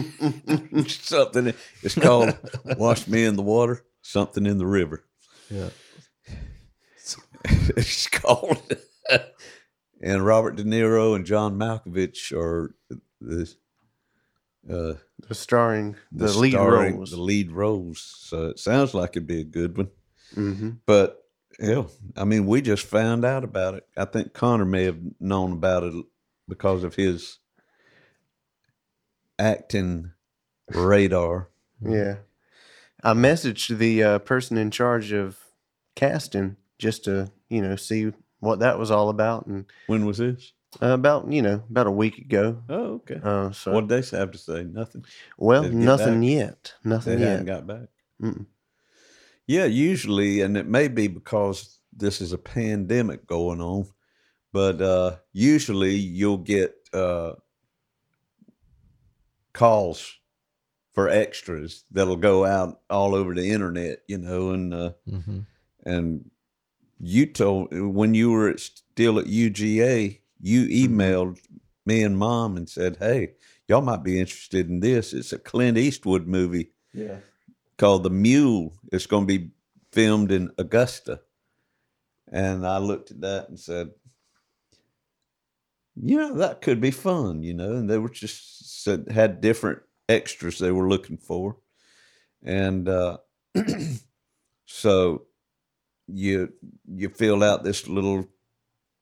Something. 0.87 1.55
It's 1.83 1.95
called 1.95 2.37
"Wash 2.79 3.07
Me 3.07 3.25
in 3.25 3.37
the 3.37 3.43
Water." 3.43 3.85
Something 4.03 4.47
in 4.47 4.59
the 4.59 4.67
river. 4.67 5.05
Yeah. 5.51 5.69
it's 7.45 8.09
called. 8.09 8.61
and 10.03 10.25
Robert 10.27 10.57
De 10.57 10.65
Niro 10.65 11.15
and 11.15 11.25
John 11.27 11.57
Malkovich 11.59 12.33
are 12.33 12.75
the 13.21 13.43
uh, 14.69 14.95
The 15.29 15.35
starring 15.35 15.97
the, 16.11 16.27
the 16.27 16.39
lead 16.39 16.53
starring- 16.53 16.97
roles. 16.97 17.11
The 17.11 17.21
lead 17.21 17.53
roles. 17.53 18.01
So 18.19 18.47
it 18.49 18.59
sounds 18.59 18.95
like 18.95 19.11
it'd 19.11 19.27
be 19.27 19.41
a 19.41 19.45
good 19.45 19.77
one. 19.77 19.91
hmm 20.35 20.71
But 20.87 21.24
hell, 21.61 21.91
I 22.17 22.25
mean, 22.25 22.47
we 22.47 22.61
just 22.63 22.87
found 22.87 23.25
out 23.25 23.45
about 23.45 23.75
it. 23.75 23.87
I 23.97 24.05
think 24.05 24.33
Connor 24.33 24.65
may 24.65 24.85
have 24.85 24.99
known 25.21 25.53
about 25.53 25.83
it 25.85 25.95
because 26.49 26.85
of 26.85 26.95
his 26.95 27.39
acting 29.39 30.13
radar. 30.69 31.49
Yeah. 31.85 32.17
I 33.03 33.13
messaged 33.13 33.77
the 33.79 34.03
uh, 34.03 34.19
person 34.21 34.57
in 34.57 34.71
charge 34.71 35.13
of 35.13 35.39
casting 35.95 36.57
just 36.79 37.05
to, 37.05 37.31
you 37.49 37.61
know, 37.63 37.77
see 37.77 38.13
what 38.41 38.61
that 38.61 38.79
was 38.79 38.91
all 38.91 39.09
about. 39.09 39.47
And 39.47 39.67
When 39.87 40.07
was 40.07 40.19
this? 40.19 40.53
uh, 40.83 40.89
about, 40.89 41.31
you 41.31 41.43
know, 41.43 41.63
about 41.71 41.87
a 41.87 41.91
week 41.91 42.19
ago. 42.19 42.63
Oh, 42.69 42.95
okay. 42.95 43.21
Uh, 43.23 43.51
so, 43.53 43.73
what 43.73 43.87
did 43.87 44.03
they 44.03 44.17
have 44.17 44.31
to 44.33 44.39
say? 44.39 44.65
Nothing. 44.65 45.05
well, 45.39 45.63
did 45.63 45.73
it 45.73 45.77
get 45.77 45.85
nothing 45.85 46.23
yet. 46.23 46.75
Nothing 46.83 47.19
hadn't 47.19 47.47
yet. 47.47 47.55
got 47.55 47.67
back. 47.67 47.89
Mm-mm. 48.23 48.47
Yeah, 49.47 49.67
usually, 49.67 50.41
and 50.41 50.57
it 50.57 50.67
may 50.67 50.89
be 50.89 51.07
because 51.07 51.79
this 51.93 52.21
is 52.21 52.33
a 52.33 52.39
pandemic 52.39 53.27
going 53.27 53.61
on, 53.61 53.87
but 54.53 54.81
uh, 54.81 55.17
usually 55.33 55.95
you'll 55.95 56.39
get 56.39 56.75
uh, 56.93 57.33
calls 59.53 60.19
for 60.93 61.09
extras 61.09 61.85
that'll 61.91 62.17
go 62.17 62.45
out 62.45 62.81
all 62.89 63.15
over 63.15 63.35
the 63.35 63.51
internet, 63.51 63.99
you 64.07 64.19
know, 64.19 64.51
and 64.51 64.73
uh, 64.75 64.93
Mm-hmm. 65.11 65.41
and 65.85 66.31
you 67.01 67.27
told 67.27 67.69
when 67.73 68.15
you 68.15 68.31
were 68.31 68.49
at- 68.51 68.61
still 68.61 69.19
at 69.19 69.27
UGA, 69.27 70.21
you 70.41 70.67
emailed 70.89 71.39
me 71.85 72.03
and 72.03 72.17
mom 72.17 72.57
and 72.57 72.69
said, 72.69 72.97
"Hey, 72.99 73.33
y'all 73.69 73.83
might 73.83 74.03
be 74.05 74.19
interested 74.19 74.69
in 74.71 74.81
this. 74.81 75.13
It's 75.13 75.33
a 75.33 75.39
Clint 75.39 75.77
Eastwood 75.77 76.27
movie." 76.27 76.71
Yeah. 76.93 77.19
Called 77.79 78.03
The 78.03 78.11
Mule. 78.11 78.73
It's 78.93 79.07
going 79.07 79.27
to 79.27 79.39
be 79.39 79.51
filmed 79.93 80.33
in 80.33 80.51
Augusta. 80.59 81.21
And 82.31 82.67
I 82.67 82.79
looked 82.79 83.11
at 83.11 83.21
that 83.21 83.49
and 83.49 83.59
said, 83.59 83.91
you 85.97 86.19
know, 86.19 86.35
that 86.35 86.63
could 86.63 86.81
be 86.81 86.91
fun, 86.91 87.43
you 87.43 87.55
know. 87.55 87.73
And 87.73 87.89
they 87.89 87.99
were 87.99 88.09
just 88.09 88.83
said, 88.83 89.07
had 89.11 89.41
different 89.41 89.81
extras 90.09 90.59
they 90.59 90.73
were 90.73 90.89
looking 90.89 91.19
for. 91.19 91.57
And 92.43 92.89
uh, 92.89 93.19
so 94.67 95.23
you 96.07 96.53
you 96.87 97.09
fill 97.09 97.43
out 97.43 97.65
this 97.65 97.89
little 97.89 98.27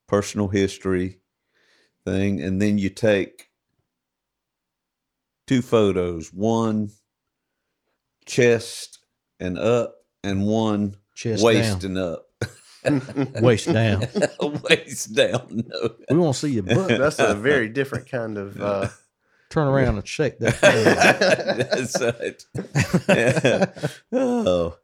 personal 0.07 0.47
history 0.47 1.19
thing, 2.05 2.41
and 2.41 2.61
then 2.61 2.77
you 2.77 2.89
take 2.89 3.49
two 5.47 5.61
photos, 5.61 6.31
one 6.31 6.89
chest 8.25 8.99
and 9.39 9.57
up, 9.57 9.95
and 10.23 10.45
one 10.45 10.95
Chest 11.15 11.43
waist 11.43 11.81
down. 11.81 11.91
and 11.91 11.97
up. 11.97 12.25
Waist 13.41 13.71
down. 13.71 14.05
waist 14.69 15.15
down. 15.15 15.63
No. 15.67 15.89
We 16.09 16.17
want 16.17 16.35
to 16.35 16.39
see 16.41 16.51
your 16.53 16.63
butt. 16.63 16.89
That's 16.89 17.17
a 17.19 17.33
very 17.33 17.69
different 17.69 18.09
kind 18.09 18.37
of. 18.37 18.61
Uh, 18.61 18.89
Turn 19.49 19.67
around 19.67 19.95
and 19.95 20.05
shake 20.07 20.39
that. 20.39 20.59
That's 21.71 22.01
right. 22.01 23.81
Oh, 24.11 24.77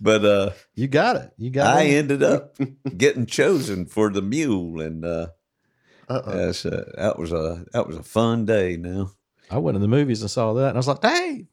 but 0.00 0.24
uh, 0.24 0.50
you 0.74 0.88
got 0.88 1.16
it. 1.16 1.32
You 1.36 1.50
got 1.50 1.76
I 1.76 1.82
it. 1.82 1.94
ended 1.96 2.22
up 2.22 2.56
getting 2.96 3.26
chosen 3.26 3.86
for 3.86 4.10
the 4.10 4.22
mule, 4.22 4.80
and 4.80 5.04
uh, 5.04 5.26
uh-uh. 6.08 6.36
that's, 6.46 6.64
uh, 6.64 6.90
that 6.96 7.18
was 7.18 7.32
a 7.32 7.64
that 7.72 7.86
was 7.86 7.96
a 7.96 8.02
fun 8.02 8.44
day. 8.46 8.76
Now 8.76 9.10
I 9.50 9.58
went 9.58 9.74
to 9.74 9.80
the 9.80 9.88
movies 9.88 10.22
and 10.22 10.30
saw 10.30 10.54
that, 10.54 10.68
and 10.68 10.76
I 10.76 10.78
was 10.78 10.88
like, 10.88 11.02
"Hey, 11.02 11.46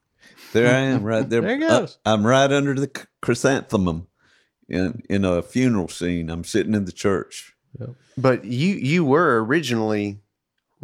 there 0.53 0.73
I 0.73 0.79
am, 0.79 1.03
right 1.03 1.27
there. 1.29 1.41
There 1.41 1.57
he 1.57 1.63
Uh, 1.63 1.79
goes. 1.81 1.97
I'm 2.05 2.25
right 2.25 2.51
under 2.51 2.73
the 2.73 2.91
chrysanthemum 3.21 4.07
in 4.69 5.01
in 5.09 5.25
a 5.25 5.41
funeral 5.41 5.87
scene. 5.87 6.29
I'm 6.29 6.43
sitting 6.43 6.73
in 6.75 6.85
the 6.85 6.91
church, 6.91 7.53
But 8.17 8.45
you 8.45 8.75
you 8.75 9.03
were 9.05 9.43
originally 9.43 10.19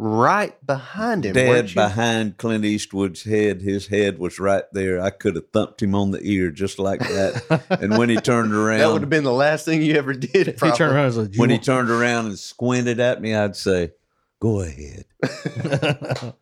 right 0.00 0.54
behind 0.64 1.26
him. 1.26 1.32
dead 1.34 1.70
you? 1.70 1.74
behind 1.74 2.36
Clint 2.36 2.64
Eastwood's 2.64 3.24
head. 3.24 3.62
His 3.62 3.88
head 3.88 4.18
was 4.20 4.38
right 4.38 4.62
there. 4.72 5.00
I 5.00 5.10
could 5.10 5.34
have 5.34 5.50
thumped 5.52 5.82
him 5.82 5.92
on 5.94 6.12
the 6.12 6.20
ear 6.22 6.50
just 6.52 6.78
like 6.78 7.00
that. 7.00 7.64
and 7.82 7.98
when 7.98 8.08
he 8.08 8.16
turned 8.16 8.52
around, 8.54 8.78
That 8.78 8.92
would 8.92 9.00
have 9.02 9.10
been 9.10 9.24
the 9.24 9.32
last 9.32 9.64
thing 9.64 9.82
you 9.82 9.94
ever 9.96 10.12
did. 10.14 10.46
he 10.46 10.70
turned 10.70 10.80
around 10.94 11.16
like, 11.16 11.34
when 11.36 11.50
he 11.50 11.58
turned 11.58 11.90
around 11.90 12.26
and 12.26 12.38
squinted 12.38 13.00
at 13.00 13.20
me, 13.20 13.34
I'd 13.34 13.56
say, 13.56 13.92
"Go 14.40 14.60
ahead, 14.60 15.04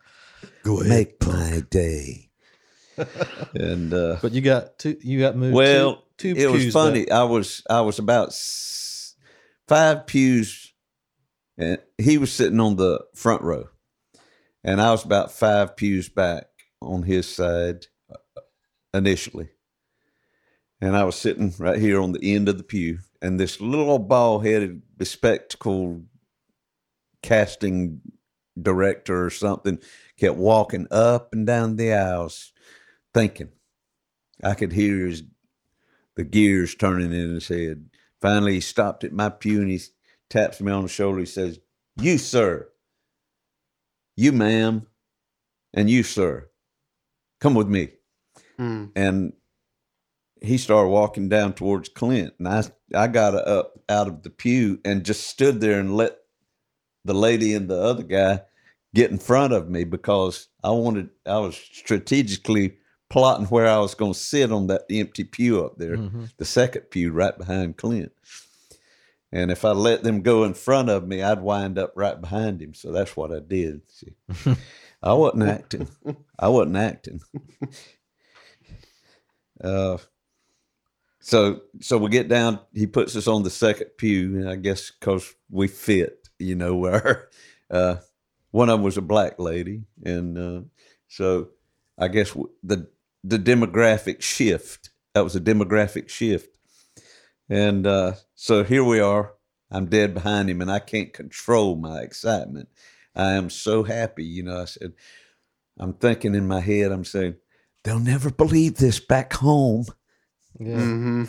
Go 0.62 0.80
ahead." 0.80 0.88
make 0.88 1.26
my 1.26 1.62
day." 1.70 2.30
And 3.54 3.92
uh, 3.92 4.16
But 4.22 4.32
you 4.32 4.40
got 4.40 4.78
two. 4.78 4.96
You 5.00 5.20
got 5.20 5.36
moved. 5.36 5.54
well, 5.54 6.04
two, 6.16 6.34
two 6.34 6.40
it 6.40 6.50
was 6.50 6.72
funny. 6.72 7.06
back. 7.06 7.12
I 7.12 7.24
was 7.24 7.62
I 7.68 7.80
was 7.82 7.98
about 7.98 8.32
five 9.68 10.06
pews, 10.06 10.72
and 11.58 11.78
he 11.98 12.18
was 12.18 12.32
sitting 12.32 12.60
on 12.60 12.76
the 12.76 13.04
front 13.14 13.42
row, 13.42 13.68
and 14.64 14.80
I 14.80 14.90
was 14.90 15.04
about 15.04 15.32
five 15.32 15.76
pews 15.76 16.08
back 16.08 16.46
on 16.80 17.02
his 17.02 17.32
side 17.32 17.86
uh, 18.10 18.40
initially. 18.94 19.48
And 20.80 20.94
I 20.94 21.04
was 21.04 21.16
sitting 21.16 21.54
right 21.58 21.78
here 21.78 22.00
on 22.00 22.12
the 22.12 22.34
end 22.34 22.50
of 22.50 22.58
the 22.58 22.64
pew, 22.64 22.98
and 23.22 23.40
this 23.40 23.60
little 23.60 23.98
bald 23.98 24.44
headed, 24.44 24.82
bespectacled 24.96 26.04
casting 27.22 28.00
director 28.60 29.24
or 29.24 29.30
something 29.30 29.78
kept 30.18 30.36
walking 30.36 30.86
up 30.90 31.32
and 31.32 31.46
down 31.46 31.76
the 31.76 31.92
aisles 31.92 32.52
thinking. 33.16 33.48
I 34.44 34.52
could 34.52 34.72
hear 34.72 35.06
his 35.06 35.22
the 36.16 36.24
gears 36.24 36.74
turning 36.74 37.12
in 37.12 37.34
his 37.34 37.48
head. 37.48 37.88
Finally, 38.20 38.54
he 38.54 38.60
stopped 38.60 39.04
at 39.04 39.12
my 39.12 39.30
pew 39.30 39.60
and 39.60 39.70
he 39.70 39.80
taps 40.28 40.60
me 40.60 40.70
on 40.70 40.82
the 40.82 40.88
shoulder. 40.88 41.20
He 41.20 41.26
says, 41.26 41.58
You, 41.98 42.18
sir, 42.18 42.68
you, 44.16 44.32
ma'am, 44.32 44.86
and 45.72 45.88
you, 45.88 46.02
sir, 46.02 46.50
come 47.40 47.54
with 47.54 47.68
me. 47.68 47.90
Hmm. 48.58 48.86
And 48.94 49.32
he 50.42 50.58
started 50.58 50.90
walking 50.90 51.30
down 51.30 51.54
towards 51.54 51.88
Clint. 51.88 52.34
And 52.38 52.48
I, 52.48 52.64
I 52.94 53.06
got 53.06 53.34
up 53.34 53.80
out 53.88 54.08
of 54.08 54.22
the 54.24 54.30
pew 54.30 54.78
and 54.84 55.04
just 55.04 55.26
stood 55.26 55.60
there 55.62 55.80
and 55.80 55.96
let 55.96 56.18
the 57.04 57.14
lady 57.14 57.54
and 57.54 57.68
the 57.68 57.80
other 57.80 58.02
guy 58.02 58.42
get 58.94 59.10
in 59.10 59.18
front 59.18 59.54
of 59.54 59.70
me 59.70 59.84
because 59.84 60.48
I 60.62 60.70
wanted, 60.70 61.10
I 61.26 61.38
was 61.38 61.56
strategically 61.56 62.76
plotting 63.08 63.46
where 63.46 63.66
I 63.68 63.78
was 63.78 63.94
going 63.94 64.12
to 64.12 64.18
sit 64.18 64.50
on 64.52 64.66
that 64.68 64.84
empty 64.90 65.24
pew 65.24 65.64
up 65.64 65.78
there, 65.78 65.96
Mhm. 65.96 66.30
the 66.36 66.44
second 66.44 66.90
pew 66.90 67.12
right 67.12 67.36
behind 67.36 67.76
Clint. 67.76 68.12
And 69.32 69.50
if 69.50 69.64
I 69.64 69.70
let 69.72 70.02
them 70.02 70.22
go 70.22 70.44
in 70.44 70.54
front 70.54 70.88
of 70.88 71.06
me, 71.06 71.22
I'd 71.22 71.40
wind 71.42 71.78
up 71.78 71.92
right 71.96 72.20
behind 72.20 72.62
him. 72.62 72.74
So 72.74 72.92
that's 72.92 73.16
what 73.16 73.32
I 73.32 73.40
did. 73.40 73.82
See, 73.90 74.14
I 75.02 75.12
wasn't 75.12 75.42
acting. 75.44 75.88
I 76.38 76.48
wasn't 76.48 76.76
acting. 76.76 77.20
Uh, 79.60 79.98
so 81.20 81.60
so 81.80 81.98
we 81.98 82.08
get 82.10 82.28
down. 82.28 82.60
He 82.74 82.86
puts 82.86 83.16
us 83.16 83.26
on 83.26 83.42
the 83.42 83.50
second 83.50 83.88
pew, 83.98 84.36
and 84.36 84.48
I 84.48 84.56
guess 84.56 84.90
because 84.90 85.34
we 85.50 85.66
fit, 85.68 86.28
you 86.38 86.54
know, 86.54 86.76
where 86.76 87.28
uh, 87.70 87.96
one 88.50 88.68
of 88.68 88.78
them 88.78 88.84
was 88.84 88.96
a 88.96 89.02
black 89.02 89.38
lady, 89.38 89.82
and 90.04 90.38
uh, 90.38 90.60
so 91.08 91.48
I 91.98 92.08
guess 92.08 92.32
the 92.62 92.88
the 93.26 93.38
demographic 93.38 94.22
shift. 94.22 94.90
That 95.14 95.24
was 95.24 95.34
a 95.34 95.40
demographic 95.40 96.08
shift, 96.08 96.56
and 97.48 97.86
uh, 97.86 98.12
so 98.34 98.64
here 98.64 98.84
we 98.84 99.00
are. 99.00 99.32
I'm 99.70 99.86
dead 99.86 100.14
behind 100.14 100.48
him, 100.50 100.60
and 100.60 100.70
I 100.70 100.78
can't 100.78 101.12
control 101.12 101.74
my 101.76 102.00
excitement. 102.00 102.68
I 103.14 103.32
am 103.32 103.48
so 103.50 103.82
happy, 103.82 104.24
you 104.24 104.42
know. 104.42 104.60
I 104.62 104.64
said, 104.66 104.92
I'm 105.78 105.94
thinking 105.94 106.34
in 106.34 106.46
my 106.46 106.60
head, 106.60 106.92
I'm 106.92 107.04
saying, 107.04 107.36
they'll 107.82 107.98
never 107.98 108.30
believe 108.30 108.76
this 108.76 109.00
back 109.00 109.32
home. 109.32 109.86
Yeah. 110.58 110.76
hmm 110.80 111.24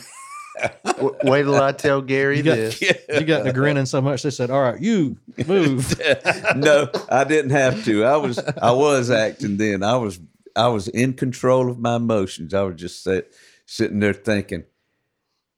wait 1.23 1.43
till 1.43 1.55
I 1.55 1.71
tell 1.71 2.01
Gary 2.01 2.38
You 2.38 2.43
got- 2.43 2.55
this. 2.55 2.81
You 2.81 3.23
got 3.23 3.43
the 3.43 3.53
grinning 3.53 3.86
so 3.86 4.01
much 4.01 4.23
they 4.23 4.31
said, 4.31 4.49
"All 4.49 4.62
right, 4.62 4.81
you 4.81 5.17
move." 5.47 5.99
no, 6.55 6.89
I 7.10 7.23
didn't 7.23 7.51
have 7.51 7.83
to. 7.86 8.03
I 8.05 8.17
was 8.17 8.39
I 8.39 8.71
was 8.71 9.10
acting 9.12 9.57
then. 9.57 9.83
I 9.83 9.97
was 9.97 10.19
I 10.57 10.67
was 10.67 10.87
in 10.87 11.13
control 11.13 11.69
of 11.69 11.79
my 11.79 11.95
emotions. 11.95 12.53
I 12.53 12.63
was 12.63 12.75
just 12.75 13.03
sit, 13.03 13.33
sitting 13.65 13.99
there 13.99 14.13
thinking, 14.13 14.63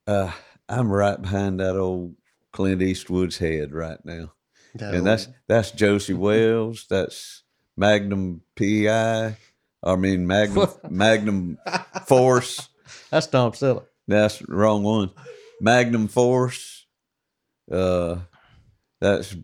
uh, 0.06 0.32
I'm 0.68 0.92
right 0.92 1.20
behind 1.20 1.60
that 1.60 1.76
old 1.78 2.16
Clint 2.52 2.82
Eastwood's 2.82 3.38
head 3.38 3.74
right 3.74 4.04
now. 4.04 4.34
That 4.76 4.94
and 4.94 5.06
that's 5.06 5.28
that's 5.48 5.72
Josey 5.72 6.14
Wales. 6.18 6.86
That's 6.90 7.44
Magnum 7.76 8.42
PI. 8.56 9.36
I 9.84 9.96
mean 9.96 10.28
Magnum 10.28 10.68
Magnum 10.90 11.58
Force. 12.06 12.70
That's 13.10 13.28
Tom 13.28 13.54
Selleck. 13.54 13.86
That's 14.08 14.40
the 14.40 14.46
wrong 14.50 14.84
one. 14.84 15.12
Magnum 15.62 16.08
Force. 16.08 16.86
Uh, 17.72 18.18
that's 19.00 19.36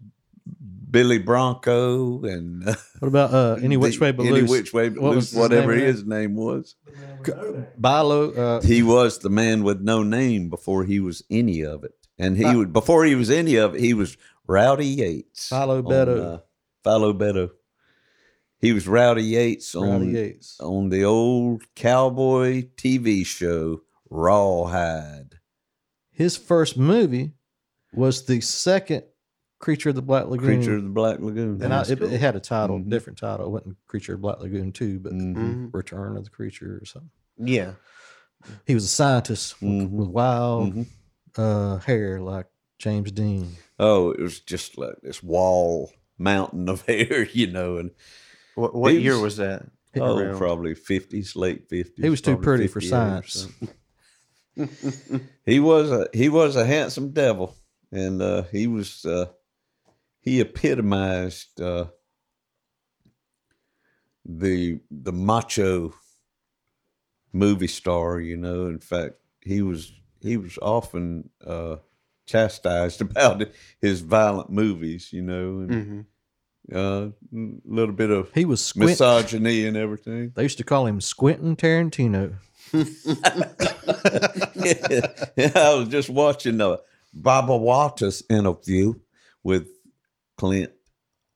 Billy 0.96 1.18
Bronco 1.20 2.24
and 2.24 2.68
uh, 2.70 2.76
What 3.00 3.10
about 3.10 3.34
uh, 3.34 3.56
any 3.62 3.76
which 3.76 4.00
way 4.00 4.12
but 4.14 4.26
any 4.26 4.40
loose? 4.42 4.50
which 4.50 4.74
way 4.74 4.88
but 4.88 5.02
What 5.02 5.10
was 5.10 5.16
loose, 5.18 5.32
his 5.32 5.40
whatever 5.40 5.76
name 5.76 5.86
his 5.88 6.06
name 6.06 6.36
was. 6.38 6.76
Bilo. 7.80 8.38
Uh, 8.38 8.62
He 8.62 8.82
was 8.82 9.20
the 9.20 9.30
man 9.30 9.64
with 9.64 9.82
no 9.82 10.04
name 10.04 10.50
before 10.50 10.86
he 10.86 11.02
was 11.02 11.22
any 11.30 11.60
of 11.66 11.84
it, 11.84 11.96
and 12.18 12.38
he 12.38 12.46
Uh, 12.46 12.58
would 12.58 12.72
before 12.72 13.04
he 13.04 13.14
was 13.16 13.30
any 13.30 13.56
of 13.58 13.76
it, 13.76 13.82
he 13.82 13.94
was 13.94 14.16
Rowdy 14.48 14.88
Yates. 14.88 15.50
Philo 15.50 15.80
on, 15.80 15.84
Beddoe. 15.84 16.22
uh, 16.36 16.40
Philo 16.84 17.12
Beddoe. 17.14 17.50
He 18.60 18.72
was 18.72 18.88
Rowdy 18.88 19.24
Yates 19.24 19.76
on 19.76 19.90
Rowdy 19.90 20.12
Yates. 20.14 20.58
on 20.62 20.90
the 20.90 21.04
old 21.04 21.64
cowboy 21.76 22.70
TV 22.78 23.26
show 23.26 23.82
Rawhide. 24.10 25.40
His 26.12 26.38
first 26.38 26.78
movie 26.78 27.34
was 27.94 28.26
the 28.28 28.40
second 28.40 29.04
Creature 29.60 29.90
of 29.90 29.96
the 29.96 30.02
Black 30.02 30.28
Lagoon. 30.28 30.58
Creature 30.58 30.76
of 30.78 30.84
the 30.84 30.90
Black 30.90 31.20
Lagoon. 31.20 31.62
and 31.62 31.74
I, 31.74 31.82
it, 31.84 32.00
cool. 32.00 32.12
it 32.12 32.20
had 32.20 32.36
a 32.36 32.40
title, 32.40 32.80
Mhm. 32.80 32.90
different 32.90 33.18
title. 33.20 33.46
It 33.48 33.50
wasn't 33.50 33.78
Creature 33.88 34.16
of 34.16 34.22
Black 34.22 34.40
Lagoon 34.40 34.72
2, 34.72 35.00
but 35.00 35.14
Mhm. 35.14 35.36
Mhm. 35.36 35.74
Return 35.74 36.18
of 36.18 36.24
the 36.26 36.30
Creature 36.30 36.80
or 36.82 36.86
something. 36.86 37.10
Yeah. 37.38 37.74
He 38.68 38.74
was 38.76 38.84
a 38.84 38.88
scientist 38.90 39.62
with- 39.62 39.72
Mhm. 39.72 39.90
with 39.92 40.10
wild 40.10 40.74
Mhm. 40.74 40.86
uh, 41.38 41.78
hair 41.80 42.20
like 42.22 42.48
James 42.80 43.12
Dean. 43.12 43.56
Oh, 43.80 44.12
it 44.12 44.20
was 44.22 44.40
just 44.40 44.78
like 44.78 44.96
this 45.02 45.24
wall 45.24 45.92
mountain 46.18 46.70
of 46.70 46.82
hair, 46.88 47.24
you 47.32 47.48
know, 47.48 47.78
and 47.78 47.92
What, 48.56 48.74
what 48.76 48.92
He 48.94 49.00
year 49.00 49.14
was- 49.14 49.22
was 49.24 49.38
that? 49.38 49.66
oh, 49.98 50.18
Around? 50.18 50.38
probably 50.38 50.76
fifties, 50.76 51.36
late 51.36 51.68
fifties. 51.70 52.04
He 52.04 52.10
was 52.10 52.22
too 52.22 52.38
pretty 52.38 52.68
for 52.68 52.80
science. 52.82 53.48
he 55.46 55.60
was 55.60 55.92
a 55.92 56.08
he 56.14 56.30
was 56.30 56.56
a 56.56 56.66
handsome 56.66 57.12
devil, 57.12 57.56
and 57.92 58.22
uh, 58.22 58.44
he 58.44 58.68
was 58.68 59.04
uh, 59.06 59.26
he 60.26 60.42
epitomized 60.42 61.62
uh, 61.62 61.86
the 64.26 64.80
the 64.92 65.14
macho 65.14 65.94
movie 67.32 67.68
star. 67.68 68.20
You 68.20 68.36
know, 68.38 68.66
in 68.66 68.80
fact, 68.80 69.16
he 69.42 69.62
was 69.62 69.94
he 70.22 70.38
was 70.38 70.58
often 70.62 71.30
uh, 71.46 71.78
chastised 72.26 73.02
about 73.08 73.44
his 73.80 74.02
violent 74.02 74.50
movies. 74.50 75.14
You 75.14 75.22
know, 75.22 75.60
and 75.60 75.72
hmm 75.72 76.02
uh, 76.76 77.10
a 77.10 77.12
little 77.64 77.94
bit 77.94 78.10
of 78.10 78.32
He 78.34 78.44
was 78.44 78.66
squint. 78.66 78.90
misogyny 78.90 79.68
and 79.68 79.78
everything. 79.78 80.32
They 80.36 80.42
used 80.44 80.58
to 80.58 80.64
call 80.64 80.88
him 80.88 81.00
Squintin 81.00 81.56
Tarantino. 81.56 82.38
yeah, 85.36 85.52
I 85.56 85.76
was 85.76 85.90
just 85.90 86.10
watching 86.10 86.58
the 86.58 86.82
Barbara 87.14 87.58
Walters 87.58 88.24
interview 88.32 88.96
with 89.44 89.68
Clint, 90.38 90.72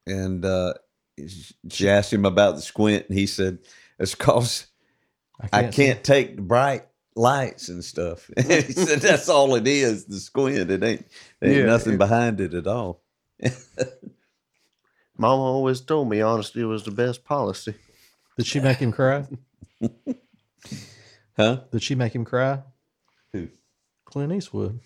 and 0.05 0.43
uh, 0.45 0.73
she 1.69 1.89
asked 1.89 2.11
him 2.13 2.25
about 2.25 2.55
the 2.55 2.61
squint, 2.61 3.05
and 3.09 3.17
he 3.17 3.25
said, 3.27 3.59
"It's 3.99 4.15
cause 4.15 4.67
I 5.51 5.69
see- 5.69 5.75
can't 5.85 6.03
take 6.03 6.35
the 6.35 6.41
bright 6.41 6.85
lights 7.15 7.69
and 7.69 7.83
stuff." 7.83 8.29
he 8.37 8.61
said, 8.73 8.99
"That's 8.99 9.29
all 9.29 9.55
it 9.55 9.67
is, 9.67 10.05
the 10.05 10.19
squint. 10.19 10.69
It 10.71 10.83
ain't, 10.83 11.05
there 11.39 11.49
ain't 11.49 11.59
Yeah, 11.59 11.65
nothing 11.65 11.93
it- 11.93 11.97
behind 11.99 12.41
it 12.41 12.53
at 12.53 12.67
all." 12.67 13.01
Mama 15.17 15.41
always 15.43 15.81
told 15.81 16.09
me 16.09 16.21
honesty 16.21 16.63
was 16.63 16.83
the 16.83 16.91
best 16.91 17.25
policy. 17.25 17.73
Did 18.37 18.45
she 18.45 18.59
make 18.59 18.77
him 18.77 18.91
cry? 18.91 19.25
Huh? 21.37 21.61
Did 21.71 21.81
she 21.83 21.95
make 21.95 22.13
him 22.13 22.25
cry? 22.25 22.61
Who 23.31 23.47
Clint 24.03 24.33
Eastwood. 24.33 24.81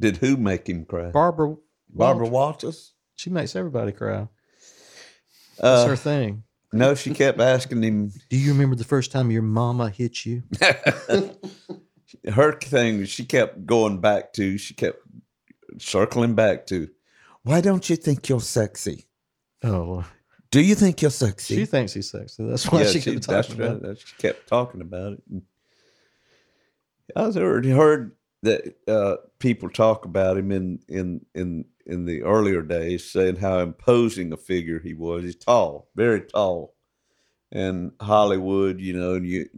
did 0.00 0.16
who 0.16 0.36
make 0.36 0.68
him 0.68 0.84
cry? 0.84 1.10
Barbara. 1.12 1.54
Barbara 1.88 2.26
Walters. 2.28 2.91
She 3.16 3.30
makes 3.30 3.54
everybody 3.56 3.92
cry. 3.92 4.28
That's 5.58 5.84
Uh, 5.84 5.88
her 5.88 5.96
thing. 5.96 6.44
no, 6.72 6.94
she 6.94 7.12
kept 7.14 7.40
asking 7.40 7.82
him 7.82 8.12
Do 8.30 8.36
you 8.36 8.52
remember 8.52 8.74
the 8.76 8.84
first 8.84 9.12
time 9.12 9.30
your 9.30 9.42
mama 9.42 9.90
hit 9.90 10.24
you? 10.26 10.42
her 12.34 12.52
thing 12.58 13.04
she 13.04 13.24
kept 13.24 13.64
going 13.66 13.98
back 14.00 14.32
to 14.34 14.58
she 14.58 14.74
kept 14.74 14.98
circling 15.78 16.34
back 16.34 16.66
to 16.66 16.88
why 17.42 17.60
don't 17.60 17.88
you 17.88 17.96
think 17.96 18.28
you're 18.28 18.40
sexy 18.40 19.06
Oh, 19.64 20.04
do 20.50 20.60
you 20.60 20.74
think 20.74 21.00
you're 21.02 21.10
sexy 21.10 21.54
she 21.56 21.64
thinks 21.66 21.94
he's 21.94 22.10
sexy. 22.10 22.44
That's 22.44 22.70
why 22.70 22.84
she, 22.84 23.00
kept 23.00 23.26
that's 23.26 23.48
talking 23.48 23.60
right. 23.62 23.66
about. 23.70 23.76
it. 23.78 23.82
That's- 23.82 24.04
she 24.06 24.16
kept 24.16 24.46
talking 24.48 24.80
about 24.82 25.12
it 25.14 25.22
i 27.16 27.22
already 27.24 27.70
heard 27.70 28.12
that 28.42 28.74
uh, 28.88 29.16
people 29.38 29.68
talk 29.68 30.04
about 30.04 30.36
him 30.36 30.50
in 30.50 30.80
in 30.88 31.24
in 31.34 31.64
in 31.86 32.04
the 32.04 32.22
earlier 32.22 32.62
days 32.62 33.10
saying 33.10 33.36
how 33.36 33.58
imposing 33.58 34.32
a 34.32 34.36
figure 34.36 34.80
he 34.80 34.94
was 34.94 35.24
he's 35.24 35.36
tall 35.36 35.88
very 35.96 36.20
tall 36.20 36.74
and 37.50 37.92
hollywood 38.00 38.80
you 38.80 38.92
know 38.92 39.14
and 39.14 39.26
you 39.26 39.48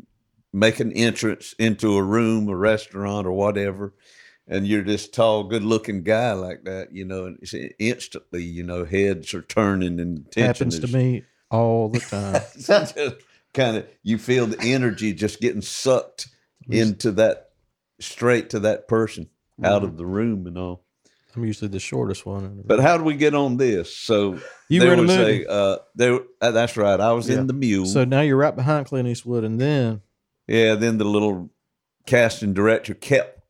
make 0.53 0.81
an 0.81 0.93
entrance 0.93 1.55
into 1.59 1.97
a 1.97 2.03
room 2.03 2.49
a 2.49 2.57
restaurant 2.57 3.27
or 3.27 3.33
whatever 3.33 3.95
and 4.47 4.67
you're 4.67 4.83
this 4.83 5.09
tall 5.09 5.45
good 5.45 5.65
looking 5.65 6.03
guy 6.03 6.33
like 6.33 6.65
that 6.65 6.93
you 6.93 7.05
know 7.05 7.27
and 7.27 7.39
it's 7.43 7.55
instantly 7.79 8.43
you 8.43 8.63
know 8.63 8.85
heads 8.85 9.35
are 9.35 9.43
turning 9.43 10.01
and 10.01 10.27
Happens 10.35 10.79
to 10.79 10.87
me 10.97 11.25
all 11.51 11.89
the 11.89 12.01
time. 12.01 13.15
kind 13.55 13.77
of 13.77 13.87
you 14.03 14.19
feel 14.19 14.47
the 14.47 14.61
energy 14.61 15.13
just 15.13 15.41
getting 15.41 15.63
sucked 15.63 16.29
into 16.69 17.13
that 17.13 17.51
straight 18.01 18.51
to 18.51 18.61
that 18.61 18.89
person 18.89 19.29
out 19.63 19.85
of 19.85 19.97
the 19.97 20.07
room 20.07 20.47
and 20.47 20.59
all. 20.59 20.85
I'm 21.37 21.45
usually 21.45 21.69
the 21.69 21.81
shortest 21.81 22.25
one. 22.27 22.63
But 22.65 22.79
how 22.81 22.97
do 22.97 23.03
we 23.05 23.15
get 23.15 23.35
on 23.35 23.57
this? 23.57 23.95
So 23.95 24.39
You 24.69 24.83
were 24.83 24.93
in 24.93 25.01
a 25.01 25.03
movie. 25.03 25.47
uh, 25.47 25.79
there. 25.97 26.21
uh, 26.41 26.53
that's 26.53 26.77
right. 26.77 27.01
I 27.01 27.13
was 27.13 27.29
Yeah. 27.29 27.39
in 27.41 27.47
the 27.49 27.53
mule. 27.53 27.87
So 27.87 28.05
now 28.05 28.21
you're 28.21 28.37
right 28.37 28.55
behind 28.55 28.87
Clint 28.87 29.09
Eastwood, 29.09 29.43
and 29.45 29.61
then 29.61 30.03
yeah. 30.47 30.75
Then 30.77 30.99
the 30.99 31.05
little 31.05 31.51
casting 32.07 32.53
director 32.55 32.95
kept 32.95 33.41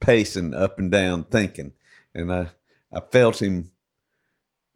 pacing 0.00 0.54
up 0.54 0.78
and 0.78 0.90
down, 0.90 1.24
thinking, 1.24 1.72
and 2.14 2.32
I 2.32 2.48
I 2.92 3.00
felt 3.00 3.42
him 3.42 3.72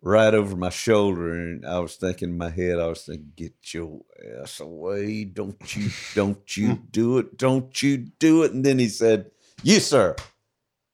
right 0.03 0.35
over 0.35 0.57
my 0.57 0.69
shoulder, 0.69 1.33
and 1.33 1.65
I 1.65 1.79
was 1.79 1.97
thinking 1.97 2.31
in 2.31 2.39
my 2.39 2.51
head, 2.51 2.79
I 2.79 2.89
was 2.89 3.03
thinking, 3.03 3.33
"Get 3.37 3.55
your 3.73 4.01
ass 4.41 4.61
away! 4.61 5.25
Don't 5.25 5.77
you, 5.77 5.91
don't 6.15 6.57
you 6.57 6.75
do 6.91 7.19
it! 7.19 7.37
Don't 7.39 7.83
you 7.83 7.99
do 7.99 8.43
it!" 8.43 8.53
And 8.53 8.65
then 8.65 8.79
he 8.79 8.89
said, 8.89 9.31
"You, 9.63 9.81
sir, 9.81 10.17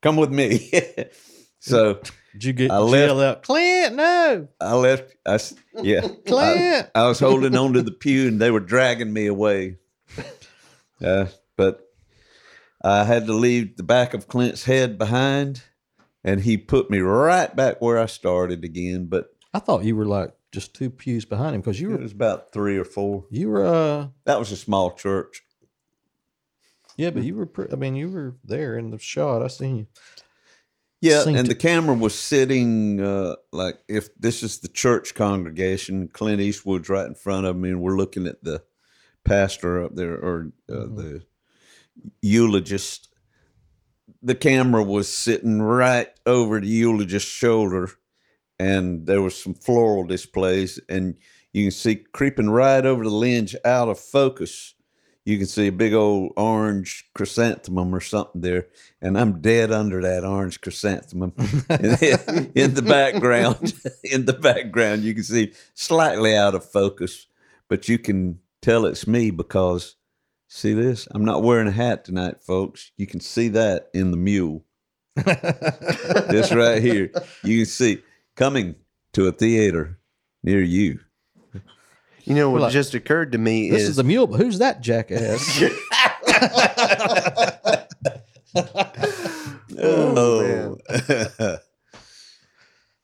come 0.02 0.16
with 0.16 0.30
me." 0.30 0.70
so 1.58 2.00
did 2.32 2.44
you 2.44 2.52
get 2.52 2.70
I 2.70 2.78
left- 2.78 3.12
out, 3.20 3.42
Clint? 3.42 3.96
No, 3.96 4.48
I 4.60 4.74
left. 4.74 5.16
I 5.26 5.40
yeah, 5.82 6.00
I, 6.04 6.08
Clint. 6.26 6.90
I 6.94 7.08
was 7.08 7.18
holding 7.18 7.56
on 7.56 7.72
to 7.72 7.82
the 7.82 7.90
pew, 7.90 8.28
and 8.28 8.40
they 8.40 8.50
were 8.50 8.60
dragging 8.60 9.12
me 9.12 9.26
away. 9.26 9.78
Uh, 11.02 11.26
but 11.56 11.80
I 12.82 13.04
had 13.04 13.26
to 13.26 13.32
leave 13.32 13.76
the 13.76 13.82
back 13.84 14.14
of 14.14 14.26
Clint's 14.28 14.64
head 14.64 14.98
behind, 14.98 15.62
and 16.24 16.40
he 16.40 16.56
put 16.56 16.90
me 16.90 16.98
right 16.98 17.54
back 17.54 17.80
where 17.80 17.98
I 17.98 18.06
started 18.06 18.64
again. 18.64 19.06
But 19.06 19.34
I 19.54 19.58
thought 19.58 19.84
you 19.84 19.96
were 19.96 20.06
like 20.06 20.34
just 20.52 20.74
two 20.74 20.90
pews 20.90 21.24
behind 21.24 21.54
him 21.54 21.60
because 21.60 21.80
you 21.80 21.90
were. 21.90 21.96
it 21.96 22.02
was 22.02 22.12
about 22.12 22.52
three 22.52 22.76
or 22.78 22.84
four. 22.84 23.24
you 23.30 23.48
were 23.50 23.64
uh 23.66 24.08
That 24.24 24.38
was 24.38 24.50
a 24.52 24.56
small 24.56 24.92
church. 24.92 25.42
yeah, 26.96 27.10
but 27.10 27.22
you 27.22 27.34
were 27.36 27.46
pre- 27.46 27.68
I 27.72 27.76
mean 27.76 27.94
you 27.96 28.10
were 28.10 28.36
there 28.44 28.76
in 28.78 28.90
the 28.90 28.98
shot. 28.98 29.42
I 29.42 29.48
seen 29.48 29.76
you. 29.78 29.86
Yeah, 31.00 31.22
Synced 31.22 31.38
and 31.38 31.48
the 31.48 31.54
camera 31.54 31.94
was 31.94 32.18
sitting 32.18 33.00
uh, 33.00 33.36
like 33.52 33.78
if 33.88 34.08
this 34.18 34.42
is 34.42 34.58
the 34.58 34.68
church 34.68 35.14
congregation, 35.14 36.08
Clint 36.08 36.40
Eastwood's 36.40 36.88
right 36.88 37.06
in 37.06 37.14
front 37.14 37.46
of 37.46 37.54
me, 37.56 37.68
and 37.70 37.80
we're 37.80 37.96
looking 37.96 38.26
at 38.26 38.42
the 38.42 38.64
pastor 39.22 39.84
up 39.84 39.94
there 39.94 40.14
or 40.18 40.50
uh, 40.68 40.72
Mhm. 40.72 40.96
the 40.96 41.22
eulogist. 42.22 43.07
The 44.22 44.34
camera 44.34 44.82
was 44.82 45.12
sitting 45.12 45.62
right 45.62 46.08
over 46.26 46.60
the 46.60 46.66
eulogist's 46.66 47.30
shoulder, 47.30 47.90
and 48.58 49.06
there 49.06 49.22
was 49.22 49.40
some 49.40 49.54
floral 49.54 50.04
displays, 50.04 50.80
and 50.88 51.16
you 51.52 51.64
can 51.64 51.70
see 51.70 51.96
creeping 51.96 52.50
right 52.50 52.84
over 52.84 53.04
the 53.04 53.10
lens 53.10 53.54
out 53.64 53.88
of 53.88 53.98
focus. 53.98 54.74
You 55.24 55.36
can 55.36 55.46
see 55.46 55.66
a 55.66 55.72
big 55.72 55.92
old 55.92 56.32
orange 56.36 57.10
chrysanthemum 57.14 57.94
or 57.94 58.00
something 58.00 58.40
there, 58.40 58.68
and 59.02 59.18
I'm 59.18 59.40
dead 59.40 59.70
under 59.70 60.00
that 60.00 60.24
orange 60.24 60.60
chrysanthemum. 60.60 61.34
in, 61.38 62.74
the 62.74 62.84
background, 62.86 63.74
in 64.04 64.24
the 64.24 64.32
background, 64.32 65.02
you 65.02 65.14
can 65.14 65.24
see 65.24 65.52
slightly 65.74 66.34
out 66.34 66.54
of 66.54 66.64
focus, 66.64 67.26
but 67.68 67.88
you 67.88 67.98
can 67.98 68.40
tell 68.62 68.86
it's 68.86 69.06
me 69.06 69.30
because 69.30 69.96
see 70.48 70.72
this? 70.72 71.06
I'm 71.12 71.24
not 71.24 71.42
wearing 71.42 71.68
a 71.68 71.72
hat 71.72 72.04
tonight, 72.04 72.42
folks. 72.42 72.90
You 72.96 73.06
can 73.06 73.20
see 73.20 73.48
that 73.48 73.88
in 73.94 74.10
the 74.10 74.16
mule. 74.16 74.64
this 75.16 76.52
right 76.52 76.82
here. 76.82 77.10
You 77.44 77.58
can 77.58 77.66
see 77.66 78.02
coming 78.34 78.74
to 79.12 79.26
a 79.26 79.32
theater 79.32 79.98
near 80.42 80.62
you. 80.62 81.00
You 82.24 82.34
know 82.34 82.50
what 82.50 82.60
Well, 82.60 82.70
just 82.70 82.94
occurred 82.94 83.32
to 83.32 83.38
me 83.38 83.70
This 83.70 83.82
is, 83.82 83.88
is 83.90 83.96
the 83.96 84.04
mule, 84.04 84.26
but 84.26 84.38
who's 84.38 84.58
that 84.58 84.80
jackass? 84.80 85.60
Oh. 89.80 90.76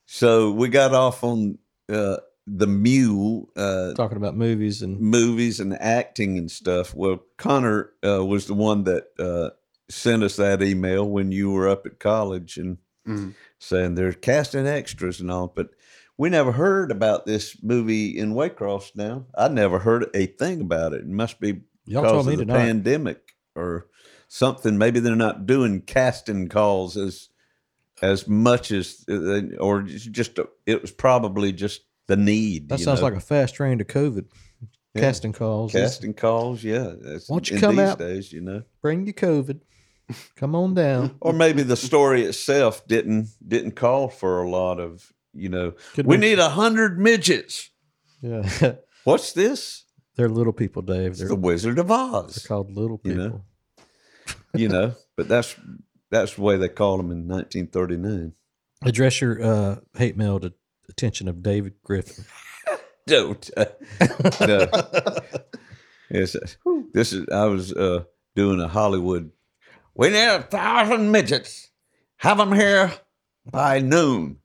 so 0.07 0.51
we 0.51 0.69
got 0.69 0.93
off 0.93 1.23
on 1.23 1.57
uh, 1.89 2.17
the 2.47 2.67
mule 2.67 3.49
uh, 3.57 3.95
Talking 3.95 4.17
about 4.19 4.37
movies 4.37 4.83
and 4.83 5.01
movies 5.01 5.61
and 5.61 5.75
acting 5.81 6.37
and 6.39 6.51
stuff. 6.51 6.95
Well, 6.95 7.21
Connor 7.39 7.91
uh, 8.07 8.25
was 8.25 8.47
the 8.47 8.55
one 8.55 8.85
that 8.85 9.05
uh, 9.19 9.51
sent 9.89 10.23
us 10.23 10.37
that 10.37 10.63
email 10.63 11.09
when 11.09 11.33
you 11.33 11.51
were 11.51 11.69
up 11.69 11.87
at 11.87 11.99
college 11.99 12.57
and 12.59 12.79
Mhm. 13.07 13.35
saying 13.59 13.95
they're 13.95 14.13
casting 14.15 14.67
extras 14.67 15.21
and 15.21 15.31
all, 15.31 15.47
but 15.55 15.69
we 16.17 16.31
never 16.31 16.53
heard 16.53 16.91
about 16.91 17.27
this 17.27 17.63
movie 17.63 18.17
in 18.19 18.33
Waycross. 18.35 18.95
Now 18.97 19.27
I 19.37 19.49
never 19.49 19.79
heard 19.81 20.07
a 20.15 20.27
thing 20.27 20.61
about 20.63 20.93
it. 20.95 21.01
It 21.03 21.09
must 21.09 21.39
be 21.41 21.63
y'all 21.87 22.03
because 22.03 22.13
told 22.13 22.27
me 22.27 22.33
of 22.35 22.39
the 22.39 22.45
tonight. 22.47 22.59
pandemic 22.65 23.35
or 23.57 23.89
something. 24.29 24.79
Maybe 24.79 25.01
they're 25.01 25.17
not 25.17 25.45
doing 25.47 25.81
casting 25.83 26.49
calls 26.49 26.97
as 26.97 27.29
as 28.03 28.27
much 28.27 28.71
as 28.71 29.05
or 29.61 29.81
it's 29.83 30.05
just 30.07 30.39
it 30.67 30.81
was 30.81 30.91
probably 30.91 31.53
just 31.53 31.83
the 32.07 32.17
need. 32.17 32.69
That 32.69 32.79
you 32.79 32.85
sounds 32.85 33.01
know? 33.01 33.07
like 33.07 33.15
a 33.15 33.21
fast 33.21 33.55
train 33.55 33.79
to 33.79 33.85
COVID. 33.85 34.27
Yeah. 34.95 35.01
Casting 35.01 35.33
calls. 35.33 35.73
casting 35.73 36.15
calls. 36.15 36.63
Yeah, 36.63 36.93
that's, 37.01 37.29
Why 37.29 37.35
don't 37.37 37.51
you 37.51 37.59
come 37.59 37.77
these 37.77 37.85
out? 37.89 37.99
days, 37.99 38.33
you 38.33 38.41
know. 38.41 38.63
Bring 38.81 39.07
your 39.07 39.15
COVID. 39.15 39.61
Come 40.37 40.55
on 40.55 40.75
down. 40.75 41.17
Or 41.21 41.33
maybe 41.33 41.63
the 41.63 41.77
story 41.77 42.23
itself 42.23 42.87
didn't 42.87 43.29
didn't 43.47 43.73
call 43.73 44.09
for 44.09 44.43
a 44.43 44.49
lot 44.49 44.79
of 44.79 45.13
you 45.33 45.49
know. 45.49 45.73
Could 45.95 46.07
we 46.07 46.17
be. 46.17 46.21
need 46.21 46.39
a 46.39 46.51
hundred 46.51 46.99
midgets. 46.99 47.71
Yeah. 48.23 48.75
What's 49.05 49.33
this? 49.33 49.85
They're 50.17 50.29
little 50.29 50.53
people, 50.53 50.83
Dave. 50.83 51.11
It's 51.13 51.19
They're, 51.19 51.29
the 51.29 51.35
Wizard 51.35 51.79
of 51.81 51.91
Oz. 51.91 52.35
they're 52.37 52.47
called 52.49 52.71
little 52.71 53.01
You 53.05 53.11
people. 53.13 53.29
know. 53.29 53.45
You 54.57 54.69
know, 54.69 54.95
but 55.17 55.27
that's 55.27 55.57
that's 56.13 56.35
the 56.37 56.43
way 56.43 56.57
they 56.57 56.69
called 56.69 57.01
them 57.01 57.11
in 57.11 57.27
1939. 57.27 58.35
Address 58.85 59.21
your 59.21 59.43
uh, 59.43 59.77
hate 59.97 60.17
mail 60.17 60.39
to 60.39 60.53
attention 60.89 61.29
of 61.29 61.43
David 61.43 61.75
Griffin. 61.83 62.25
Don't. 63.07 63.51
no. 64.41 64.69
Yes, 66.11 66.37
this 66.93 67.13
is. 67.13 67.29
I 67.29 67.47
was 67.47 67.73
uh, 67.73 68.05
doing 68.35 68.61
a 68.61 68.69
Hollywood. 68.69 69.31
We 69.95 70.11
need 70.11 70.27
a 70.27 70.43
thousand 70.43 71.11
midgets. 71.11 71.71
Have 72.17 72.39
them 72.39 72.53
here 72.53 72.93
by 73.51 73.81
noon. 73.81 74.39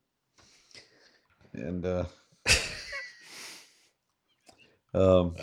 And 1.53 1.85
uh, 1.85 2.05
um, 4.93 5.35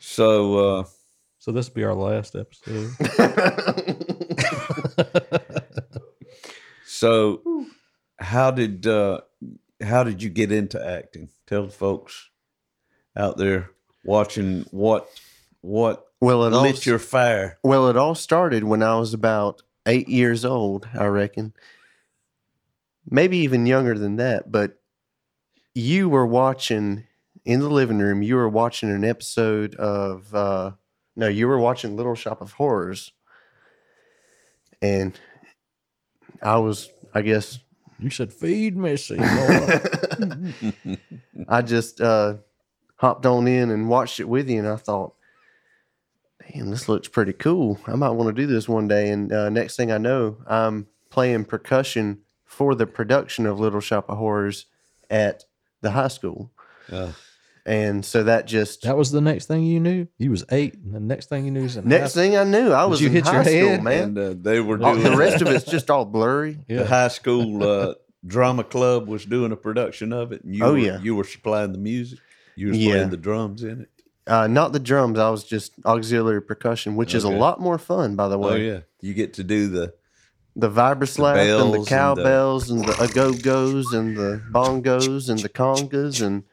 so 0.00 0.78
uh, 0.80 0.84
So 1.38 1.52
this 1.52 1.68
will 1.68 1.74
be 1.74 1.84
our 1.84 1.94
last 1.94 2.34
episode. 2.36 2.90
so 6.86 7.66
how 8.18 8.50
did 8.50 8.86
uh, 8.86 9.20
how 9.82 10.04
did 10.04 10.22
you 10.22 10.30
get 10.30 10.52
into 10.52 10.84
acting? 10.84 11.28
Tell 11.46 11.66
the 11.66 11.72
folks 11.72 12.30
out 13.16 13.36
there 13.36 13.70
watching 14.04 14.64
what 14.70 15.08
what 15.60 16.06
well, 16.20 16.44
it 16.44 16.52
all 16.52 16.62
lit 16.62 16.84
your 16.86 16.98
fire. 16.98 17.58
Well, 17.62 17.88
it 17.88 17.96
all 17.96 18.14
started 18.14 18.64
when 18.64 18.82
I 18.82 18.98
was 18.98 19.14
about 19.14 19.62
eight 19.86 20.08
years 20.08 20.44
old, 20.44 20.88
I 20.98 21.06
reckon. 21.06 21.54
Maybe 23.08 23.38
even 23.38 23.66
younger 23.66 23.96
than 23.96 24.16
that. 24.16 24.50
But 24.50 24.80
you 25.74 26.08
were 26.08 26.26
watching 26.26 27.04
in 27.44 27.60
the 27.60 27.70
living 27.70 27.98
room, 27.98 28.22
you 28.22 28.36
were 28.36 28.48
watching 28.48 28.90
an 28.90 29.04
episode 29.04 29.74
of, 29.76 30.34
uh, 30.34 30.72
no, 31.16 31.28
you 31.28 31.48
were 31.48 31.58
watching 31.58 31.96
Little 31.96 32.14
Shop 32.14 32.42
of 32.42 32.52
Horrors. 32.52 33.12
And 34.82 35.18
I 36.42 36.58
was, 36.58 36.90
I 37.14 37.22
guess, 37.22 37.58
you 37.98 38.10
said, 38.10 38.32
feed 38.32 38.76
me, 38.76 38.96
Seymour. 38.96 39.82
I 41.48 41.62
just 41.62 42.00
uh, 42.00 42.34
hopped 42.96 43.26
on 43.26 43.48
in 43.48 43.70
and 43.70 43.88
watched 43.88 44.20
it 44.20 44.28
with 44.28 44.48
you, 44.48 44.58
and 44.58 44.68
I 44.68 44.76
thought, 44.76 45.14
damn, 46.52 46.70
this 46.70 46.88
looks 46.88 47.08
pretty 47.08 47.32
cool. 47.32 47.78
I 47.86 47.96
might 47.96 48.10
want 48.10 48.34
to 48.34 48.40
do 48.40 48.46
this 48.46 48.68
one 48.68 48.88
day. 48.88 49.10
And 49.10 49.32
uh, 49.32 49.48
next 49.50 49.76
thing 49.76 49.90
I 49.90 49.98
know, 49.98 50.36
I'm 50.46 50.86
playing 51.10 51.46
percussion 51.46 52.20
for 52.44 52.74
the 52.74 52.86
production 52.86 53.46
of 53.46 53.60
Little 53.60 53.80
Shop 53.80 54.08
of 54.08 54.18
Horrors 54.18 54.66
at 55.10 55.44
the 55.80 55.90
high 55.92 56.08
school. 56.08 56.50
Uh, 56.90 57.12
And 57.68 58.02
so 58.02 58.22
that 58.24 58.46
just 58.46 58.82
that 58.82 58.96
was 58.96 59.10
the 59.10 59.20
next 59.20 59.44
thing 59.46 59.62
you 59.62 59.78
knew? 59.78 60.06
You 60.16 60.30
was 60.30 60.42
eight, 60.50 60.74
and 60.74 60.94
the 60.94 61.00
next 61.00 61.28
thing 61.28 61.44
you 61.44 61.50
knew 61.50 61.64
was 61.64 61.76
in 61.76 61.86
next 61.86 62.14
high- 62.14 62.20
thing 62.22 62.36
I 62.36 62.44
knew, 62.44 62.72
I 62.72 62.86
was 62.86 62.98
you 63.00 63.08
in 63.08 63.12
hit 63.12 63.24
high 63.26 63.34
your 63.34 63.44
school, 63.44 63.68
head? 63.68 63.82
man. 63.82 64.02
and 64.04 64.18
uh, 64.18 64.34
they 64.40 64.60
were 64.60 64.78
doing 64.78 65.02
the 65.02 65.14
rest 65.16 65.42
of 65.42 65.48
it's 65.56 65.66
just 65.66 65.90
all 65.90 66.06
blurry. 66.06 66.58
the 66.66 66.86
high 66.86 67.08
school 67.08 67.62
uh, 67.62 67.94
drama 68.26 68.64
club 68.64 69.06
was 69.06 69.26
doing 69.26 69.52
a 69.52 69.56
production 69.56 70.14
of 70.14 70.32
it. 70.32 70.42
And 70.44 70.54
you 70.56 70.64
Oh, 70.64 70.72
were, 70.72 70.78
yeah. 70.78 70.98
you 71.02 71.14
were 71.14 71.24
supplying 71.24 71.72
the 71.72 71.78
music. 71.78 72.18
You 72.56 72.68
were 72.68 72.72
Yeah. 72.74 72.92
playing 72.94 73.10
the 73.10 73.16
drums 73.18 73.62
in 73.62 73.82
it. 73.82 73.88
Uh, 74.26 74.46
not 74.46 74.72
the 74.72 74.80
drums. 74.80 75.18
I 75.18 75.28
was 75.28 75.44
just 75.44 75.72
auxiliary 75.84 76.40
percussion, 76.42 76.96
which 76.96 77.14
is 77.14 77.24
a 77.24 77.28
lot 77.30 77.60
more 77.60 77.76
fun, 77.78 78.16
by 78.16 78.28
the 78.28 78.38
way. 78.38 78.52
Oh 78.52 78.56
yeah, 78.56 78.80
you 79.02 79.12
get 79.12 79.34
to 79.34 79.44
do 79.44 79.68
the 79.68 79.92
the 80.56 80.70
vibraslap 80.70 81.36
and 81.36 81.48
bells 81.48 81.70
the 81.72 81.76
and 81.76 81.84
the- 81.86 81.88
cowbells 81.90 82.70
and 82.70 82.84
the, 82.84 82.92
agogos 82.92 83.92
and 83.92 84.16
the 84.16 84.42
bongos 84.52 85.28
and 85.28 85.38
the 85.40 85.48
congas 85.50 86.24
and 86.26 86.44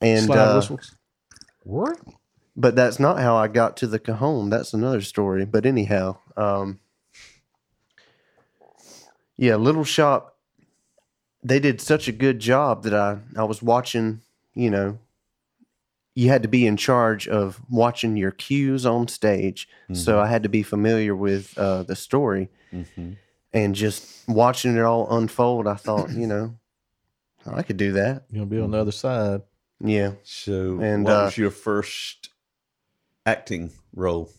and 0.00 0.24
slide 0.26 0.38
uh, 0.38 0.54
whistles. 0.56 0.94
What? 1.64 1.98
but 2.56 2.74
that's 2.74 2.98
not 2.98 3.18
how 3.20 3.36
I 3.36 3.46
got 3.48 3.76
to 3.78 3.86
the 3.86 3.98
cajon. 4.00 4.50
That's 4.50 4.74
another 4.74 5.00
story. 5.00 5.44
But 5.44 5.64
anyhow, 5.64 6.18
um, 6.36 6.80
yeah, 9.36 9.56
Little 9.56 9.84
Shop. 9.84 10.34
They 11.44 11.60
did 11.60 11.80
such 11.80 12.08
a 12.08 12.12
good 12.12 12.40
job 12.40 12.82
that 12.82 12.94
I 12.94 13.18
I 13.36 13.44
was 13.44 13.62
watching. 13.62 14.22
You 14.54 14.70
know, 14.70 14.98
you 16.16 16.28
had 16.30 16.42
to 16.42 16.48
be 16.48 16.66
in 16.66 16.76
charge 16.76 17.28
of 17.28 17.60
watching 17.70 18.16
your 18.16 18.32
cues 18.32 18.84
on 18.84 19.06
stage, 19.06 19.68
so 19.92 20.18
I 20.18 20.26
had 20.26 20.42
to 20.42 20.48
be 20.48 20.64
familiar 20.64 21.14
with 21.14 21.56
uh, 21.56 21.84
the 21.84 21.94
story 21.94 22.48
Mhm. 22.72 23.16
and 23.52 23.74
just 23.76 24.28
watching 24.28 24.76
it 24.76 24.82
all 24.82 25.16
unfold. 25.16 25.68
I 25.68 25.74
thought, 25.76 26.10
you 26.10 26.26
know, 26.26 26.56
I 27.46 27.62
could 27.62 27.76
do 27.76 27.92
that. 27.92 28.24
You're 28.30 28.40
gonna 28.44 28.50
be 28.56 28.60
on 28.60 28.72
the 28.72 28.78
other 28.78 28.90
side. 28.92 29.42
Yeah. 29.80 30.12
So, 30.24 30.80
And, 30.80 31.04
what 31.04 31.12
uh, 31.12 31.24
was 31.26 31.38
your 31.38 31.50
first 31.50 32.30
acting 33.24 33.70
role? 33.94 34.30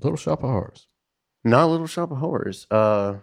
Little 0.00 0.16
Shop 0.16 0.42
of 0.42 0.48
Horrors. 0.50 0.86
Not 1.44 1.66
Little 1.66 1.86
Shop 1.86 2.10
of 2.10 2.18
Horrors. 2.18 2.66
Uh, 2.70 3.16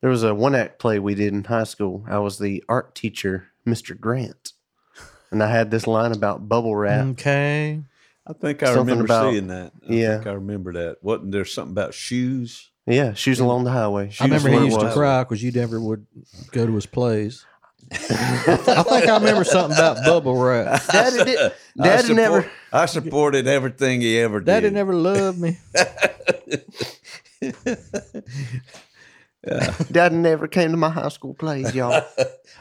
there 0.00 0.10
was 0.10 0.22
a 0.22 0.34
one 0.34 0.54
act 0.54 0.78
play 0.78 0.98
we 0.98 1.14
did 1.14 1.32
in 1.32 1.44
high 1.44 1.64
school. 1.64 2.04
I 2.08 2.18
was 2.18 2.38
the 2.38 2.62
art 2.68 2.94
teacher, 2.94 3.48
Mr. 3.66 3.98
Grant. 3.98 4.52
And 5.30 5.42
I 5.42 5.50
had 5.50 5.70
this 5.70 5.86
line 5.86 6.12
about 6.12 6.48
bubble 6.48 6.76
wrap. 6.76 7.06
Okay. 7.08 7.82
I 8.26 8.32
think 8.34 8.62
I 8.62 8.66
Something 8.66 8.86
remember 8.98 9.04
about- 9.04 9.30
seeing 9.32 9.46
that. 9.48 9.72
I 9.88 9.92
yeah. 9.92 10.14
think 10.16 10.26
I 10.28 10.32
remember 10.32 10.72
that. 10.74 10.98
Wasn't 11.02 11.32
there 11.32 11.44
something 11.44 11.72
about 11.72 11.94
shoes? 11.94 12.70
Yeah, 12.86 13.14
shoes 13.14 13.38
along 13.40 13.64
the 13.64 13.70
highway. 13.70 14.10
I 14.20 14.24
remember 14.24 14.50
he 14.50 14.64
used 14.64 14.78
to 14.80 14.86
was. 14.86 14.94
cry 14.94 15.22
because 15.22 15.42
you 15.42 15.52
never 15.52 15.80
would 15.80 16.04
go 16.50 16.66
to 16.66 16.74
his 16.74 16.86
plays. 16.86 17.46
I 18.08 18.82
think 18.82 19.06
I 19.08 19.16
remember 19.18 19.44
something 19.44 19.76
about 19.76 20.04
bubble 20.04 20.36
wrap. 20.36 20.82
Daddy 20.92 21.24
did- 21.24 21.52
I 21.80 21.96
support- 21.98 22.16
never- 22.16 22.50
I 22.72 22.86
supported 22.86 23.46
everything 23.46 24.00
he 24.00 24.18
ever 24.18 24.40
did. 24.40 24.46
Daddy 24.46 24.70
never 24.70 24.94
loved 24.94 25.38
me. 25.38 25.58
Yeah. 29.44 29.74
Daddy 29.90 30.14
never 30.16 30.46
came 30.46 30.70
to 30.70 30.76
my 30.76 30.88
high 30.90 31.08
school 31.08 31.34
plays, 31.34 31.74
y'all. 31.74 32.04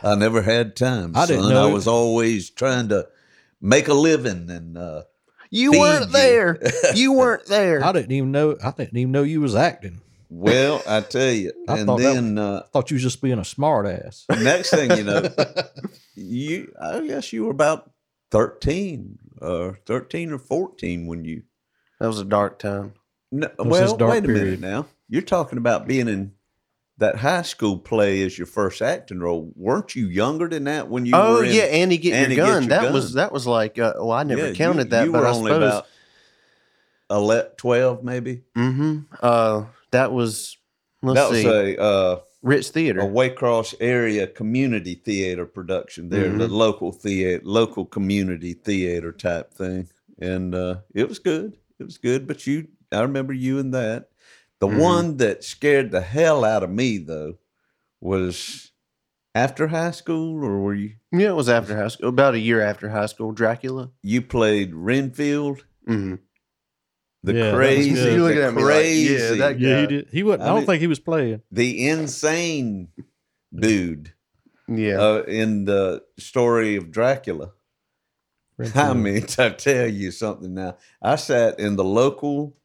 I 0.02 0.16
never 0.16 0.42
had 0.42 0.76
time. 0.76 1.16
I 1.16 1.28
didn't 1.28 1.44
son. 1.44 1.54
know- 1.54 1.70
I 1.70 1.72
was 1.72 1.88
always 1.88 2.50
trying 2.50 2.90
to 2.90 3.08
make 3.62 3.88
a 3.88 3.94
living, 3.94 4.50
and 4.50 4.76
uh, 4.80 5.04
You 5.52 5.74
weren't 5.74 6.08
you. 6.08 6.12
there. 6.12 6.60
You 6.96 7.14
weren't 7.14 7.46
there. 7.46 7.84
I 7.86 7.92
didn't 7.92 8.12
even 8.14 8.32
know. 8.32 8.58
I 8.64 8.72
didn't 8.72 8.98
even 8.98 9.12
know 9.12 9.22
you 9.22 9.42
was 9.42 9.56
acting. 9.56 10.02
Well, 10.34 10.82
I 10.88 11.02
tell 11.02 11.30
you, 11.32 11.52
I 11.68 11.78
and 11.80 11.86
thought 11.88 11.98
that- 12.00 12.14
then 12.16 12.38
uh, 12.38 12.62
I 12.66 12.68
thought 12.70 12.90
you 12.90 12.96
was 12.96 13.04
just 13.04 13.22
being 13.22 13.38
a 13.38 13.44
smart 13.46 13.86
ass. 13.86 14.26
next 14.30 14.70
thing 14.70 14.96
you 14.98 15.04
know, 15.04 15.28
you 16.16 16.74
I 16.82 17.06
guess 17.06 17.34
you 17.34 17.44
were 17.46 17.52
about 17.52 17.92
thirteen, 18.32 19.20
or 19.42 19.78
thirteen 19.86 20.32
or 20.32 20.40
fourteen 20.40 21.06
when 21.08 21.26
you. 21.26 21.44
that 22.00 22.08
was 22.08 22.20
a 22.20 22.26
dark 22.26 22.60
time. 22.60 22.94
No, 23.32 23.50
well, 23.60 23.98
dark 23.98 24.12
wait 24.12 24.26
a 24.26 24.28
minute 24.30 24.60
now. 24.62 24.86
You're 25.10 25.22
talking 25.22 25.58
about 25.58 25.86
being 25.88 26.08
in 26.08 26.32
that 26.98 27.18
high 27.18 27.42
school 27.42 27.78
play 27.78 28.22
as 28.24 28.38
your 28.38 28.46
first 28.48 28.82
acting 28.82 29.20
role. 29.20 29.52
Weren't 29.56 29.96
you 29.96 30.08
younger 30.08 30.48
than 30.48 30.64
that 30.66 30.88
when 30.88 31.06
you? 31.06 31.14
oh 31.16 31.38
were 31.40 31.44
in, 31.44 31.54
yeah, 31.54 31.64
Annie 31.64 31.98
get 31.98 32.14
Annie 32.14 32.36
your 32.36 32.46
Get 32.46 32.52
gun. 32.54 32.62
Your 32.64 32.70
that 32.70 32.82
Gun. 32.84 32.94
was 32.94 33.14
that 33.14 33.32
was 33.34 33.46
like 33.48 33.78
uh, 33.80 33.94
well, 33.98 34.12
I 34.12 34.24
never 34.24 34.48
Yeah, 34.48 34.54
counted 34.54 34.86
you, 34.86 34.90
that, 34.92 35.06
You 35.06 35.12
but 35.12 35.22
were 35.22 35.28
I 35.28 35.32
only 35.32 35.52
suppose. 35.52 35.64
about 35.64 35.88
11, 37.10 37.52
12 37.58 38.04
maybe. 38.04 38.44
mm-hmm. 38.58 39.00
Uh, 39.22 39.66
that 39.92 40.12
was 40.12 40.58
let's 41.02 41.20
that 41.20 41.36
see, 41.36 41.46
was 41.46 41.56
a 41.78 41.82
uh, 41.82 42.20
Ritz 42.42 42.70
Theater. 42.70 43.02
a 43.02 43.06
Waycross 43.06 43.76
area 43.80 44.28
community 44.28 44.96
theater 44.96 45.46
production. 45.46 46.10
There, 46.10 46.30
the 46.30 46.48
Mhm. 46.48 46.52
local 46.52 46.92
theater, 46.92 47.42
local 47.46 47.86
community 47.86 48.54
theater 48.54 49.12
type 49.12 49.54
thing, 49.54 49.88
and 50.20 50.56
uh, 50.56 50.78
it 50.94 51.08
was 51.08 51.20
good. 51.20 51.58
It 51.80 51.84
was 51.84 51.98
good. 51.98 52.28
But 52.28 52.46
you, 52.48 52.68
I 52.92 53.02
remember 53.02 53.34
you 53.34 53.60
in 53.60 53.72
that. 53.72 54.10
The 54.60 54.68
Mhm. 54.68 54.80
one 54.80 55.18
that 55.18 55.44
scared 55.44 55.92
the 55.92 56.02
hell 56.02 56.44
out 56.46 56.64
of 56.64 56.70
me 56.70 56.98
though 57.00 57.38
was 58.00 58.72
after 59.34 59.68
high 59.68 59.92
school, 59.92 60.44
or 60.44 60.60
were 60.60 60.74
you? 60.74 60.92
yeah, 61.12 61.30
it 61.30 61.36
was 61.36 61.50
after 61.50 61.76
high 61.76 61.88
school, 61.88 62.10
about 62.10 62.34
a 62.36 62.40
year 62.40 62.62
after 62.62 62.90
high 62.90 63.06
school. 63.06 63.32
Dracula. 63.32 63.92
You 64.04 64.22
played 64.22 64.74
Renfield, 64.74 65.66
Mm-hmm. 65.88 66.16
The 67.24 67.34
Yeah, 67.34 67.54
crazy, 67.54 67.92
good. 67.94 68.14
You 68.14 68.24
looking 68.24 68.38
the 68.40 68.46
at 68.48 68.54
me 68.54 68.64
like, 68.64 68.72
crazy, 68.74 69.14
yeah, 69.14 69.36
that 69.48 69.60
Yeah, 69.60 69.82
he 69.82 69.88
did. 69.88 70.08
He 70.12 70.24
wasn't. 70.24 70.44
I, 70.44 70.46
I 70.46 70.48
don't 70.50 70.58
mean- 70.60 70.66
think 70.68 70.82
he 70.82 70.88
was 70.88 71.00
playing. 71.00 71.42
the 71.52 71.88
insane 71.88 72.88
dude 73.54 74.14
Yeah. 74.68 75.00
uh, 75.02 75.24
in 75.28 75.66
the 75.66 76.04
story 76.18 76.76
of 76.76 76.92
Dracula. 76.92 77.52
I 78.76 78.94
mean, 78.94 79.22
to 79.28 79.52
tell 79.52 79.88
you 79.88 80.12
something 80.12 80.54
now, 80.54 80.78
I 81.02 81.16
sat 81.16 81.60
in 81.60 81.76
the 81.76 81.84
local 81.84 82.56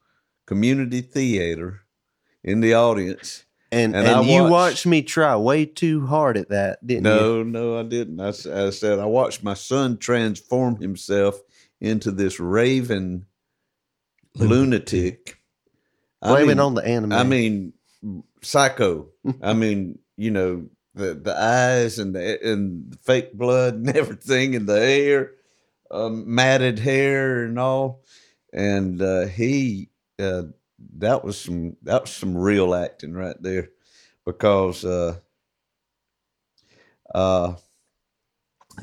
community 0.47 1.01
theater 1.01 1.83
in 2.45 2.61
the 2.61 2.75
audience. 2.75 3.45
and 3.73 3.97
and 3.97 4.07
and, 4.07 4.17
I 4.17 4.21
you 4.23 4.43
watched- 4.43 4.51
watched 4.53 4.87
me 4.87 5.03
try 5.03 5.35
way 5.37 5.65
too 5.65 6.07
hard 6.07 6.37
at 6.37 6.51
that, 6.51 6.87
didn't 6.87 7.05
you? 7.05 7.11
No, 7.11 7.43
no, 7.43 7.79
I 7.79 7.83
didn't. 7.83 8.21
I 8.21 8.31
said 8.31 8.99
I 9.01 9.07
watched 9.07 9.43
my 9.43 9.55
son 9.55 9.97
transform 9.99 10.77
himself 10.81 11.41
into 11.81 12.11
this 12.11 12.39
raven 12.41 13.27
lunatic. 14.45 15.39
I 16.23 16.41
mean- 16.43 16.51
it 16.51 16.61
on 16.61 16.75
the 16.75 16.85
anime. 16.85 17.13
I 17.13 17.23
mean, 17.25 17.73
psycho. 18.43 19.09
I 19.43 19.53
mean, 19.55 19.99
you 20.17 20.31
know, 20.31 20.67
the 20.95 21.15
the 21.15 21.37
eyes 21.39 21.99
and 21.99 22.15
the 22.15 22.39
and 22.43 22.93
the 22.93 22.99
fake 22.99 23.35
blood 23.35 23.75
and 23.75 23.89
everything, 23.97 24.55
and 24.55 24.67
the 24.67 24.79
hair, 24.81 25.33
um, 25.91 26.35
matted 26.35 26.79
hair 26.79 27.45
and 27.45 27.59
all. 27.59 28.03
And 28.53 29.03
uh, 29.03 29.27
he, 29.27 29.91
uh, 30.19 30.45
that 30.99 31.23
was 31.25 31.39
some 31.39 31.77
that 31.83 32.03
was 32.03 32.11
some 32.11 32.37
real 32.37 32.75
acting 32.75 33.13
right 33.13 33.37
there, 33.41 33.69
because 34.25 34.85
uh, 34.85 35.19
uh, 37.15 37.55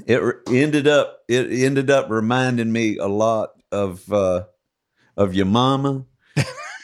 it 0.06 0.22
re- 0.22 0.34
ended 0.50 0.88
up 0.88 1.20
it 1.28 1.52
ended 1.52 1.90
up 1.90 2.10
reminding 2.10 2.72
me 2.72 2.98
a 2.98 3.08
lot 3.08 3.50
of 3.72 4.12
uh, 4.14 4.44
of 5.18 5.34
your 5.34 5.46
mama. 5.46 6.06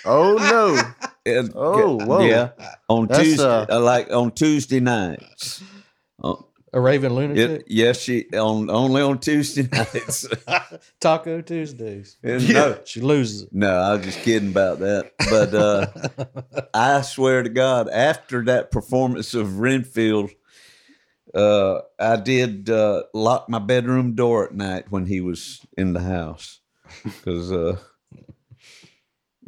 oh 0.06 0.36
no. 0.36 0.82
And, 1.26 1.52
Oh, 1.56 1.98
whoa. 2.04 2.26
yeah. 2.26 2.50
On 2.88 3.08
That's, 3.08 3.22
Tuesday, 3.24 3.44
uh, 3.44 3.66
uh, 3.78 3.80
like 3.82 4.12
on 4.12 4.32
Tuesday 4.32 4.80
nights. 4.80 5.62
Uh, 6.24 6.36
a 6.72 6.80
Raven 6.80 7.12
it, 7.12 7.16
lunatic. 7.16 7.64
yes, 7.68 8.00
she 8.00 8.26
on 8.34 8.70
only 8.70 9.02
on 9.02 9.20
Tuesday 9.20 9.64
nights. 9.72 10.28
Taco 11.00 11.42
Tuesdays. 11.42 12.18
And 12.24 12.48
no, 12.54 12.78
She 12.86 13.02
loses 13.02 13.44
it. 13.44 13.50
no, 13.52 13.70
I 13.76 13.94
was 13.96 14.06
just 14.06 14.20
kidding 14.22 14.50
about 14.50 14.80
that. 14.80 15.12
But 15.30 15.54
uh, 15.54 15.88
I 16.74 17.02
swear 17.02 17.42
to 17.44 17.50
God, 17.50 17.90
after 17.90 18.44
that 18.46 18.70
performance 18.72 19.34
of 19.34 19.60
Renfield, 19.60 20.30
uh, 21.34 21.80
I 22.00 22.16
did 22.18 22.70
uh, 22.70 23.04
lock 23.14 23.50
my 23.50 23.60
bedroom 23.60 24.14
door 24.16 24.46
at 24.46 24.54
night 24.54 24.86
when 24.92 25.06
he 25.08 25.22
was 25.22 25.62
in 25.78 25.94
the 25.94 26.02
house 26.02 26.60
because 27.04 27.52
uh, 27.52 27.78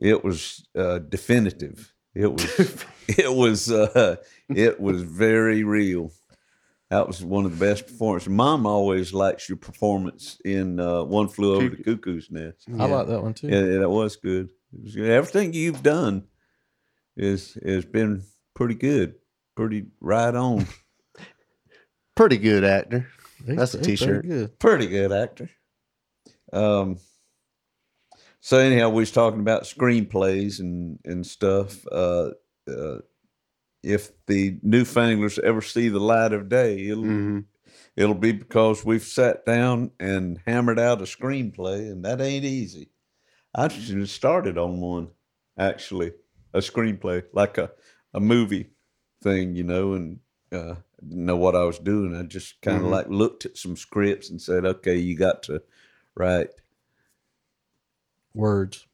it 0.02 0.24
was 0.24 0.66
uh, 0.76 1.00
definitive. 1.00 1.94
It 2.14 2.28
was 2.28 2.86
it 3.08 3.34
was 3.34 3.72
uh, 3.72 4.18
it 4.50 4.80
was 4.80 5.04
very 5.04 5.64
real. 5.64 6.12
That 6.90 7.08
was 7.08 7.24
one 7.24 7.46
of 7.46 7.58
the 7.58 7.66
best 7.66 7.88
performances. 7.88 8.28
Mom 8.28 8.66
always 8.66 9.14
likes 9.14 9.48
your 9.48 9.58
performance 9.58 10.42
in 10.44 10.78
uh, 10.78 11.04
One 11.04 11.30
Flew 11.30 11.56
Over 11.56 11.70
the 11.70 11.82
Cuckoo's 11.84 12.30
Nest. 12.30 12.68
I 12.78 12.86
like 12.86 13.08
that 13.08 13.22
one 13.22 13.34
too. 13.34 13.48
Yeah, 13.48 13.64
yeah, 13.64 13.78
that 13.78 13.90
was 13.90 14.18
good. 14.18 14.50
It 14.74 14.84
was 14.84 14.96
good. 14.96 15.10
Everything 15.10 15.54
you've 15.54 15.84
done 15.84 16.28
is 17.16 17.58
has 17.66 17.86
been 17.86 18.24
pretty 18.56 18.76
good, 18.76 19.16
pretty 19.56 19.86
right 20.02 20.36
on. 20.36 20.68
Pretty 22.16 22.38
good 22.38 22.66
actor. 22.66 23.08
That's 23.46 23.74
a 23.74 23.78
he's 23.78 23.86
pretty 23.86 23.96
t-shirt. 23.96 24.28
Good. 24.28 24.60
pretty 24.60 24.88
good 24.88 25.12
actor. 25.14 25.50
Um. 26.52 26.98
So 28.42 28.58
anyhow, 28.58 28.90
we 28.90 29.02
was 29.02 29.12
talking 29.12 29.40
about 29.40 29.64
screenplays 29.64 30.60
and 30.60 31.00
and 31.06 31.26
stuff. 31.26 31.86
Uh, 31.92 32.32
uh, 32.68 33.00
if 33.84 34.12
the 34.28 34.60
newfanglers 34.64 35.40
ever 35.40 35.62
see 35.62 35.90
the 35.90 36.00
light 36.00 36.34
of 36.34 36.50
day, 36.50 36.88
it'll 36.88 37.06
hmm 37.08 37.40
it'll 37.98 38.16
be 38.16 38.32
because 38.34 38.86
we've 38.86 39.04
sat 39.04 39.46
down 39.46 39.92
and 40.00 40.42
hammered 40.48 40.80
out 40.80 41.02
a 41.02 41.06
screenplay, 41.06 41.92
and 41.92 42.06
that 42.06 42.22
ain't 42.22 42.46
easy. 42.46 42.92
I 43.56 43.68
just 43.70 44.16
started 44.16 44.58
on 44.58 44.82
one, 44.82 45.12
actually, 45.58 46.14
a 46.54 46.60
screenplay, 46.60 47.24
like 47.34 47.58
a, 47.58 47.72
a 48.14 48.20
movie 48.20 48.72
thing, 49.24 49.56
you 49.56 49.64
know, 49.64 49.94
and 49.94 50.20
uh, 50.52 50.76
didn't 51.02 51.26
know 51.26 51.38
what 51.38 51.56
I 51.56 51.66
was 51.66 51.80
doing. 51.80 52.16
I 52.16 52.24
just 52.24 52.62
kind 52.62 52.84
of 52.86 52.86
Mhm. 52.86 52.92
like 52.92 53.10
looked 53.10 53.46
at 53.46 53.58
some 53.58 53.78
scripts 53.78 54.30
and 54.30 54.42
said, 54.42 54.66
okay, 54.66 54.98
you 54.98 55.18
got 55.18 55.44
to 55.44 55.64
write 56.16 56.50
Words. 58.34 58.88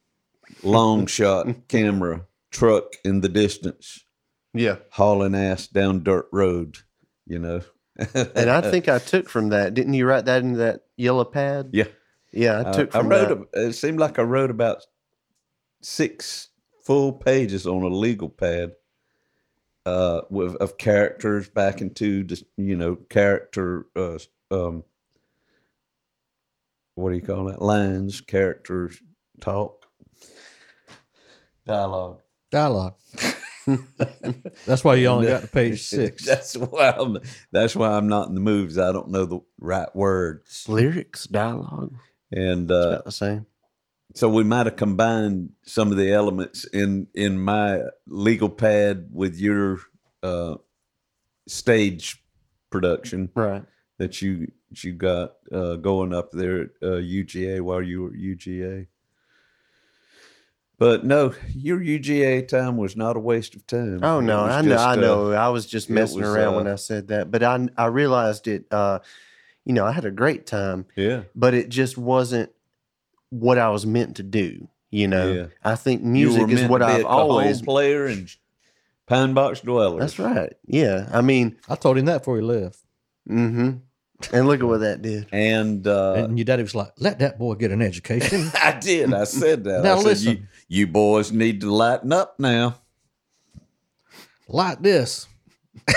long 0.62 1.06
shot 1.06 1.46
camera, 1.68 2.26
truck 2.50 2.94
in 3.04 3.20
the 3.20 3.28
distance, 3.28 4.04
Yeah. 4.54 4.76
hauling 4.92 5.34
ass 5.34 5.66
down 5.68 6.02
dirt 6.02 6.28
road, 6.32 6.78
you 7.26 7.38
know. 7.38 7.60
And 8.14 8.48
I 8.50 8.60
think 8.60 8.88
I 8.88 8.98
took 8.98 9.28
from 9.28 9.48
that. 9.50 9.74
Didn't 9.74 9.94
you 9.94 10.06
write 10.06 10.24
that 10.26 10.42
in 10.42 10.54
that 10.54 10.82
yellow 10.96 11.24
pad? 11.24 11.70
Yeah. 11.72 11.88
Yeah, 12.32 12.62
I 12.64 12.68
I, 12.68 12.72
took 12.72 12.94
I 12.94 12.98
from 13.00 13.08
wrote. 13.08 13.50
that. 13.52 13.60
A, 13.60 13.66
it 13.68 13.72
seemed 13.74 13.98
like 13.98 14.18
I 14.18 14.22
wrote 14.22 14.50
about 14.50 14.84
six 15.82 16.48
full 16.82 17.12
pages 17.12 17.66
on 17.66 17.82
a 17.82 17.88
legal 17.88 18.28
pad 18.28 18.72
uh, 19.86 20.20
with 20.30 20.54
of 20.56 20.76
characters 20.78 21.48
back 21.48 21.80
into 21.80 22.22
just 22.24 22.44
you 22.56 22.76
know 22.76 22.96
character. 22.96 23.86
Uh, 23.96 24.18
um, 24.50 24.84
what 26.94 27.10
do 27.10 27.16
you 27.16 27.22
call 27.22 27.44
that? 27.46 27.62
Lines, 27.62 28.20
characters, 28.20 29.00
talk, 29.40 29.86
dialogue. 31.66 32.20
Dialogue. 32.50 32.94
That's 34.66 34.82
why 34.82 34.94
you 34.94 35.08
only 35.08 35.26
got 35.28 35.42
to 35.42 35.48
page 35.48 35.82
six. 35.82 36.24
that's 36.24 36.56
why 36.56 36.94
I'm. 36.96 37.18
That's 37.52 37.76
why 37.76 37.90
I'm 37.92 38.08
not 38.08 38.28
in 38.28 38.34
the 38.34 38.40
movies. 38.40 38.78
I 38.78 38.92
don't 38.92 39.10
know 39.10 39.26
the 39.26 39.40
right 39.60 39.94
words, 39.94 40.64
Lyrics, 40.68 41.26
dialogue. 41.26 41.92
and 42.32 42.70
uh, 42.70 42.74
about 42.92 43.04
the 43.04 43.12
same. 43.12 43.44
so 44.14 44.30
we 44.30 44.42
might 44.44 44.64
have 44.64 44.76
combined 44.76 45.50
some 45.64 45.90
of 45.90 45.98
the 45.98 46.10
elements 46.10 46.64
in 46.64 47.08
in 47.14 47.38
my 47.38 47.82
legal 48.06 48.48
pad 48.48 49.08
with 49.12 49.36
your 49.38 49.80
uh, 50.22 50.54
stage 51.46 52.22
production 52.70 53.28
Right. 53.34 53.64
that 53.98 54.22
you 54.22 54.50
that 54.70 54.82
you 54.82 54.94
got 54.94 55.32
uh, 55.52 55.76
going 55.76 56.14
up 56.14 56.30
there 56.32 56.60
at 56.62 56.68
uh, 56.82 56.86
UGA 57.02 57.60
while 57.60 57.82
you 57.82 58.02
were 58.04 58.08
at 58.08 58.14
UGA. 58.14 58.86
But 60.78 61.04
no, 61.04 61.34
your 61.54 61.80
UGA 61.80 62.46
time 62.46 62.76
was 62.76 62.96
not 62.96 63.16
a 63.16 63.20
waste 63.20 63.56
of 63.56 63.66
time. 63.66 64.04
Oh 64.04 64.20
no, 64.20 64.44
I 64.44 64.60
know, 64.62 64.70
just, 64.70 64.86
I 64.86 64.92
uh, 64.92 64.96
know. 64.96 65.32
I 65.32 65.48
was 65.48 65.66
just 65.66 65.90
messing 65.90 66.20
was, 66.20 66.28
around 66.28 66.54
when 66.54 66.66
uh, 66.68 66.74
I 66.74 66.76
said 66.76 67.08
that, 67.08 67.30
but 67.32 67.42
I 67.42 67.68
I 67.76 67.86
realized 67.86 68.46
it. 68.46 68.66
Uh, 68.70 69.00
you 69.64 69.74
know, 69.74 69.84
I 69.84 69.90
had 69.92 70.04
a 70.04 70.10
great 70.10 70.46
time, 70.46 70.86
yeah, 70.94 71.22
but 71.34 71.52
it 71.52 71.68
just 71.68 71.98
wasn't 71.98 72.50
what 73.30 73.58
I 73.58 73.70
was 73.70 73.84
meant 73.86 74.16
to 74.16 74.22
do. 74.22 74.68
You 74.90 75.08
know, 75.08 75.32
Yeah. 75.32 75.46
I 75.62 75.74
think 75.74 76.02
music 76.02 76.48
is 76.48 76.68
what 76.68 76.80
I've 76.80 77.04
always. 77.04 77.60
player 77.60 78.06
and 78.06 78.34
pine 79.06 79.34
box 79.34 79.60
dweller. 79.60 79.98
That's 80.00 80.18
right. 80.18 80.54
Yeah, 80.66 81.08
I 81.12 81.20
mean, 81.20 81.56
I 81.68 81.74
told 81.74 81.98
him 81.98 82.04
that 82.06 82.18
before 82.18 82.36
he 82.36 82.42
left. 82.42 82.78
hmm 83.26 83.70
and 84.32 84.46
look 84.46 84.60
at 84.60 84.66
what 84.66 84.80
that 84.80 85.02
did. 85.02 85.28
And 85.32 85.86
uh, 85.86 86.14
and 86.14 86.38
your 86.38 86.44
daddy 86.44 86.62
was 86.62 86.74
like, 86.74 86.92
let 86.98 87.18
that 87.20 87.38
boy 87.38 87.54
get 87.54 87.70
an 87.70 87.82
education. 87.82 88.50
I 88.54 88.78
did. 88.78 89.12
I 89.12 89.24
said 89.24 89.64
that. 89.64 89.84
Now 89.84 89.94
I 89.94 89.98
said, 89.98 90.04
listen. 90.04 90.48
You, 90.68 90.80
you 90.80 90.86
boys 90.86 91.32
need 91.32 91.60
to 91.62 91.72
lighten 91.72 92.12
up 92.12 92.38
now. 92.38 92.76
like 94.48 94.82
this. 94.82 95.26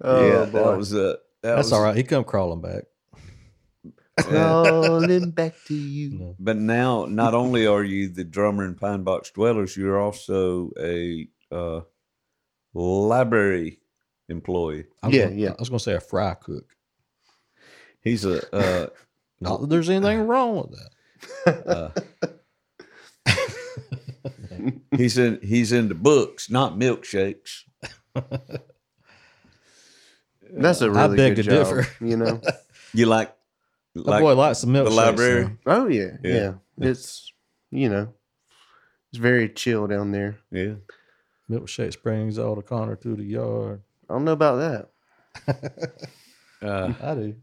Oh 0.00 0.26
yeah, 0.26 0.44
boy. 0.44 0.58
that 0.58 0.76
was 0.76 0.94
uh, 0.94 1.16
that 1.42 1.56
That's 1.56 1.66
was, 1.66 1.72
all 1.72 1.82
right. 1.82 1.96
He 1.96 2.04
come 2.04 2.24
crawling 2.24 2.60
back. 2.60 2.84
Crawling 4.20 5.30
back 5.32 5.54
to 5.66 5.74
you. 5.74 6.18
No. 6.18 6.36
But 6.38 6.56
now, 6.56 7.06
not 7.06 7.34
only 7.34 7.66
are 7.66 7.84
you 7.84 8.08
the 8.08 8.24
drummer 8.24 8.64
in 8.64 8.74
Pine 8.74 9.02
Box 9.02 9.30
Dwellers, 9.30 9.76
you're 9.76 9.98
also 9.98 10.70
a 10.80 11.28
uh, 11.50 11.80
library 12.74 13.80
employee. 14.28 14.84
I 15.02 15.08
was 15.08 15.16
Yeah, 15.16 15.24
gonna, 15.26 15.36
yeah. 15.36 15.50
I 15.50 15.56
was 15.58 15.68
going 15.68 15.78
to 15.78 15.84
say 15.84 15.94
a 15.94 16.00
fry 16.00 16.34
cook. 16.34 16.64
He's 18.00 18.24
a 18.24 18.54
uh, 18.54 18.86
Not 19.40 19.60
that 19.60 19.70
there's 19.70 19.88
anything 19.90 20.26
wrong 20.26 20.56
with 20.56 20.78
that. 21.46 21.66
uh, 21.68 21.90
he's 24.96 25.16
in 25.18 25.38
he's 25.42 25.72
into 25.72 25.94
books, 25.94 26.50
not 26.50 26.76
milkshakes. 26.76 27.62
That's 30.50 30.80
a 30.80 30.90
really 30.90 31.16
beg 31.16 31.36
good 31.36 31.44
to 31.44 31.50
job. 31.50 31.66
differ. 31.76 32.04
You 32.04 32.16
know. 32.16 32.40
You 32.94 33.06
like 33.06 33.34
My 33.94 34.02
like 34.12 34.22
boy 34.22 34.34
likes 34.34 34.62
the 34.62 34.66
milkshake. 34.66 34.94
library? 34.96 35.56
Oh 35.66 35.86
yeah, 35.88 36.16
Yeah. 36.24 36.34
yeah, 36.34 36.52
It's 36.88 37.32
you 37.70 37.88
know, 37.90 38.14
it's 39.12 39.18
very 39.18 39.48
chill 39.50 39.86
down 39.86 40.10
there. 40.12 40.38
yeah. 40.50 40.74
Milkshake 41.50 42.02
brings 42.02 42.38
all 42.38 42.54
the 42.56 42.62
Connor 42.62 42.96
through 42.96 43.16
the 43.16 43.24
yard. 43.24 43.82
I 44.08 44.14
don't 44.14 44.24
know 44.24 44.32
about 44.32 44.90
that. 45.46 46.04
Uh, 46.60 46.92
I 47.00 47.14
do. 47.14 47.36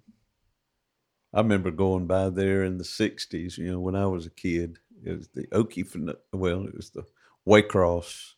I 1.33 1.39
remember 1.39 1.71
going 1.71 2.05
by 2.05 2.29
there 2.29 2.65
in 2.65 2.77
the 2.77 2.83
'60s. 2.83 3.57
You 3.57 3.71
know, 3.71 3.79
when 3.79 3.95
I 3.95 4.07
was 4.07 4.25
a 4.25 4.29
kid, 4.29 4.79
it 5.05 5.17
was 5.17 5.29
the 5.29 5.47
O'Keefe. 5.53 5.95
Well, 6.33 6.65
it 6.65 6.75
was 6.75 6.89
the 6.89 7.05
Waycross 7.47 8.33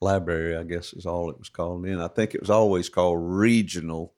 Library, 0.00 0.56
I 0.56 0.64
guess 0.64 0.92
is 0.92 1.06
all 1.06 1.30
it 1.30 1.38
was 1.38 1.48
called. 1.48 1.84
And 1.84 2.02
I 2.02 2.08
think 2.08 2.34
it 2.34 2.40
was 2.40 2.50
always 2.50 2.88
called 2.88 3.18
Regional. 3.20 4.14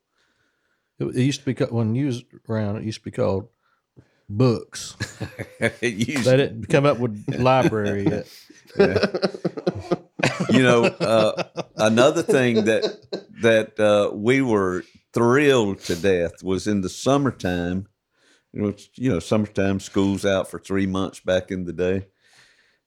It, 0.99 1.07
it 1.07 1.23
used 1.23 1.41
to 1.41 1.47
be 1.47 1.55
ca- 1.55 1.67
when 1.67 1.95
you 1.95 2.07
was 2.07 2.25
around. 2.49 2.77
It 2.77 2.85
used 2.85 3.01
to 3.01 3.05
be 3.05 3.11
called 3.11 3.49
books. 4.29 4.97
it 5.61 5.95
used, 5.95 6.25
They 6.25 6.37
didn't 6.37 6.69
come 6.69 6.87
up 6.87 6.99
with 6.99 7.25
library 7.39 8.09
yet. 8.09 8.27
you 10.51 10.63
know, 10.63 10.85
uh, 10.85 11.43
another 11.77 12.23
thing 12.23 12.65
that 12.65 13.24
that 13.45 13.79
uh, 13.81 14.11
we 14.15 14.43
were 14.43 14.83
thrilled 15.13 15.79
to 15.81 15.95
death 15.97 16.43
was 16.43 16.67
in 16.67 16.81
the 16.81 16.89
summertime. 16.89 17.87
You 18.53 18.63
know, 18.63 18.69
it's- 18.69 18.89
you 18.97 19.11
know, 19.11 19.21
summertime 19.21 19.81
school's 19.81 20.25
out 20.27 20.51
for 20.51 20.59
three 20.59 20.87
months 20.87 21.21
back 21.21 21.51
in 21.51 21.65
the 21.65 21.73
day, 21.73 22.07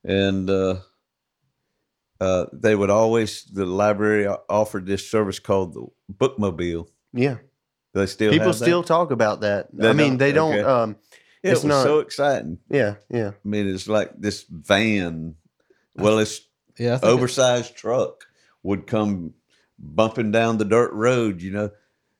and 0.03 0.49
uh, 0.49 0.78
uh, 2.20 2.45
they 2.53 2.76
would 2.76 2.89
always 2.89 3.43
the 3.45 3.66
library 3.66 4.28
offered 4.49 4.86
this 4.86 5.10
service 5.10 5.39
called 5.39 5.74
the 5.74 5.86
bookmobile. 6.14 6.88
Yeah, 7.14 7.38
They 7.93 8.05
still 8.08 8.32
people 8.32 8.47
have 8.47 8.60
that? 8.60 8.66
still 8.66 8.84
talk 8.84 9.12
about 9.12 9.41
that. 9.41 9.68
They 9.74 9.89
I 9.89 9.93
mean, 9.93 10.12
don't? 10.12 10.18
they 10.18 10.32
don't. 10.32 10.53
Okay. 10.53 10.64
Um, 10.64 10.95
It 11.43 11.51
it's 11.51 11.64
was 11.64 11.66
not- 11.66 11.84
so 11.84 11.99
exciting. 11.99 12.60
yeah, 12.70 12.95
yeah. 13.10 13.32
I 13.43 13.47
mean, 13.47 13.68
it's 13.68 13.88
like 13.88 14.12
this 14.20 14.45
van. 14.49 15.36
Well, 15.95 16.20
it's 16.20 16.41
Yeah, 16.78 16.95
I 16.95 16.97
think 16.97 17.12
it- 17.12 17.14
oversized 17.14 17.76
truck 17.76 18.26
would 18.64 18.88
come 18.88 19.34
bumping 19.80 20.32
down 20.32 20.57
the 20.57 20.65
dirt 20.65 20.91
road, 20.93 21.41
you 21.41 21.51
know, 21.51 21.71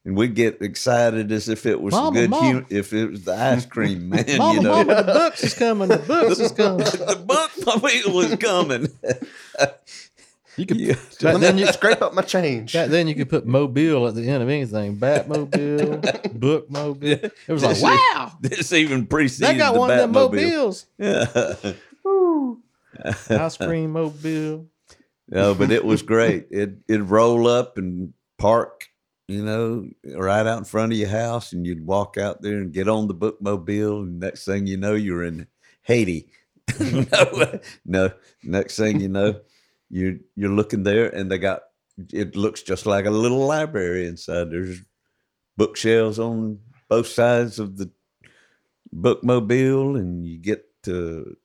and 0.06 0.16
we'd 0.16 0.36
get 0.36 0.62
excited 0.62 1.32
as 1.32 1.50
if 1.50 1.66
it 1.66 1.82
was 1.82 1.94
Mama, 1.94 2.12
good 2.20 2.30
Mama. 2.30 2.52
hu- 2.62 2.66
if 2.70 2.94
it 2.94 3.10
was 3.12 3.24
the 3.26 3.34
ice 3.36 3.66
cream 3.66 4.10
man, 4.10 4.26
Mama, 4.38 4.54
you 4.54 4.62
know. 4.62 4.72
mama, 4.84 4.96
the 5.04 5.04
books 5.14 5.44
is 5.44 5.54
coming. 5.54 5.90
The 5.90 5.98
books 5.98 6.40
is 6.40 6.52
coming. 6.54 6.86
the 6.86 7.22
book 7.26 7.84
wheel 7.84 8.14
was 8.14 8.36
coming. 8.36 8.88
You 10.56 10.66
could 10.66 10.80
Yeah. 10.82 10.96
back 11.22 11.38
then. 11.42 11.58
You, 11.58 11.68
Scrape 11.68 12.02
up 12.02 12.14
my 12.14 12.22
change. 12.24 12.74
back 12.74 12.90
then 12.90 13.08
you 13.08 13.14
could 13.16 13.30
put 13.30 13.46
mobile 13.46 14.08
at 14.08 14.16
the 14.16 14.28
end 14.28 14.42
of 14.42 14.50
anything. 14.50 14.98
Batmobile, 14.98 16.02
bookmobile. 16.40 17.32
It 17.48 17.52
was 17.52 17.64
like 17.64 17.72
This 17.72 17.78
is- 17.78 17.84
wow, 17.84 18.32
this 18.42 18.74
even 18.74 19.06
precedes 19.08 19.48
they 19.50 19.58
got 19.58 19.74
the 19.74 19.80
one 19.80 19.92
of 19.92 19.98
them 19.98 20.12
mobiles. 20.14 20.86
Yeah. 20.98 21.26
Ice 23.30 23.58
cream 23.58 23.92
mobile. 23.92 24.68
No, 25.30 25.54
but 25.54 25.72
it 25.72 25.84
was 25.84 26.02
great. 26.02 26.48
It 26.52 26.78
it'd 26.88 27.10
roll 27.10 27.48
up 27.48 27.78
and 27.78 28.14
park, 28.38 28.88
you 29.28 29.44
know, 29.44 29.90
right 30.18 30.46
out 30.46 30.60
in 30.60 30.64
front 30.64 30.94
of 30.94 30.98
your 30.98 31.10
house, 31.10 31.52
and 31.52 31.66
you'd 31.66 31.86
walk 31.86 32.18
out 32.18 32.42
there 32.42 32.58
and 32.58 32.72
get 32.72 32.88
on 32.88 33.08
the 33.08 33.16
bookmobile, 33.16 34.04
and 34.04 34.20
next 34.20 34.46
thing 34.46 34.68
you 34.68 34.78
know, 34.78 34.94
you're 34.94 35.24
in 35.24 35.48
Haiti. 35.84 36.30
Hmm. 36.78 37.04
no, 37.14 37.60
no. 37.86 38.12
Next 38.44 38.76
thing 38.76 39.00
you 39.00 39.08
know, 39.08 39.40
you 39.90 40.20
you're 40.36 40.52
looking 40.52 40.84
there, 40.84 41.08
and 41.10 41.32
they 41.32 41.38
got 41.38 41.62
it 42.14 42.36
looks 42.36 42.62
just 42.62 42.86
like 42.86 43.06
a 43.06 43.10
little 43.12 43.46
library 43.46 44.06
inside. 44.06 44.52
There's 44.52 44.82
bookshelves 45.56 46.20
on 46.20 46.60
both 46.90 47.08
sides 47.08 47.58
of 47.58 47.78
the 47.78 47.90
bookmobile, 48.94 49.98
and 49.98 50.26
you 50.26 50.38
get 50.38 50.66
to 50.84 51.38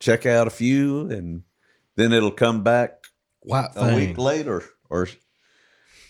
check 0.00 0.26
out 0.26 0.46
a 0.46 0.50
few, 0.50 1.10
and 1.10 1.42
then 2.00 2.12
it'll 2.12 2.30
come 2.30 2.62
back 2.62 3.04
White 3.40 3.70
a 3.76 3.86
thing. 3.86 3.94
week 3.94 4.18
later 4.18 4.64
or 4.88 5.08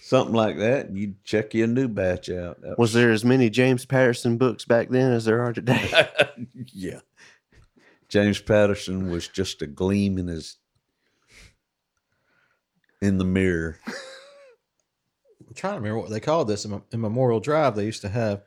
something 0.02 0.34
like 0.34 0.58
that, 0.58 0.86
and 0.86 0.98
you 0.98 1.14
check 1.24 1.54
your 1.54 1.66
new 1.66 1.88
batch 1.88 2.30
out. 2.30 2.60
That 2.62 2.78
Was 2.78 2.92
there 2.92 3.10
as 3.10 3.24
many 3.24 3.50
James 3.50 3.84
Patterson 3.84 4.38
books 4.38 4.64
back 4.64 4.88
then 4.88 5.12
as 5.12 5.24
there 5.24 5.42
are 5.42 5.52
today? 5.52 6.08
yeah. 6.72 7.00
James 8.08 8.40
Patterson 8.40 9.10
was 9.10 9.28
just 9.28 9.62
a 9.62 9.66
gleam 9.66 10.18
in 10.18 10.26
his 10.26 10.56
in 13.00 13.18
the 13.18 13.24
mirror. 13.24 13.78
I'm 13.86 15.54
trying 15.54 15.74
to 15.74 15.78
remember 15.80 16.00
what 16.00 16.10
they 16.10 16.20
called 16.20 16.48
this 16.48 16.64
in, 16.64 16.82
in 16.92 17.00
Memorial 17.00 17.40
Drive. 17.40 17.76
They 17.76 17.86
used 17.86 18.02
to 18.02 18.08
have 18.08 18.42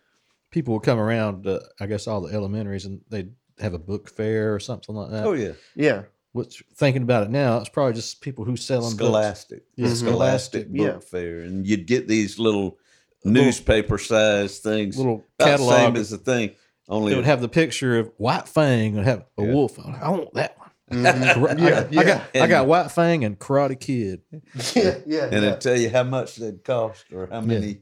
people 0.52 0.74
would 0.74 0.84
come 0.84 1.00
around. 1.00 1.48
Uh, 1.48 1.60
I 1.80 1.88
guess 1.88 2.08
all 2.08 2.22
the 2.22 2.34
elementaries, 2.34 2.86
and 2.86 3.02
they'd 3.10 3.34
have 3.60 3.74
a 3.74 3.80
book 3.80 4.10
fair 4.10 4.54
or 4.54 4.60
something 4.60 4.96
like 4.96 5.12
that. 5.12 5.26
Oh 5.26 5.34
yeah, 5.34 5.54
yeah, 5.76 6.04
Which 6.34 6.64
thinking 6.76 7.04
about 7.04 7.24
it 7.24 7.30
now, 7.30 7.58
it's 7.60 7.70
probably 7.70 7.94
just 7.94 8.20
people 8.22 8.44
who 8.44 8.58
sell 8.58 8.82
them 8.82 8.92
Scholastic, 8.98 9.64
Yeah, 9.76 9.88
The 9.90 9.96
Scholastic 9.96 10.64
Scholastic, 10.64 10.68
Book 10.74 10.78
yeah. 10.96 11.00
Fair, 11.00 11.40
and 11.42 11.66
you'd 11.66 11.86
get 11.88 12.08
these 12.08 12.38
little 12.40 12.78
newspaper 13.24 13.98
sized 13.98 14.64
things, 14.64 14.98
little 14.98 15.24
about 15.40 15.58
the 15.58 15.58
same 15.58 15.70
catalog. 15.70 15.98
as 15.98 16.10
the 16.10 16.18
thing. 16.18 16.52
Only 16.90 17.14
it 17.14 17.16
would 17.16 17.26
have 17.26 17.40
the 17.42 17.48
picture 17.50 17.98
of 18.00 18.12
White 18.18 18.48
Fang 18.48 18.98
and 18.98 19.06
have 19.06 19.26
a 19.38 19.44
Yeah. 19.46 19.54
wolf. 19.54 19.78
I'm 19.80 19.94
like, 19.94 20.02
I 20.02 20.10
want 20.10 20.34
that 20.34 20.58
one. 20.58 20.70
Mhm. 20.92 21.06
I, 21.60 21.70
got, 21.70 21.98
I 21.98 22.04
got 22.04 22.22
I 22.36 22.48
got 22.48 22.68
White 22.68 22.92
Fang 22.92 23.24
and 23.24 23.40
Karate 23.40 23.80
Kid. 23.80 24.22
yeah, 24.76 24.98
yeah. 25.06 25.26
and 25.26 25.46
it'd 25.46 25.62
tell 25.62 25.78
you 25.80 25.90
how 25.90 26.04
much 26.04 26.36
they'd 26.38 26.64
cost 26.64 27.06
or 27.14 27.28
how 27.32 27.42
many 27.42 27.80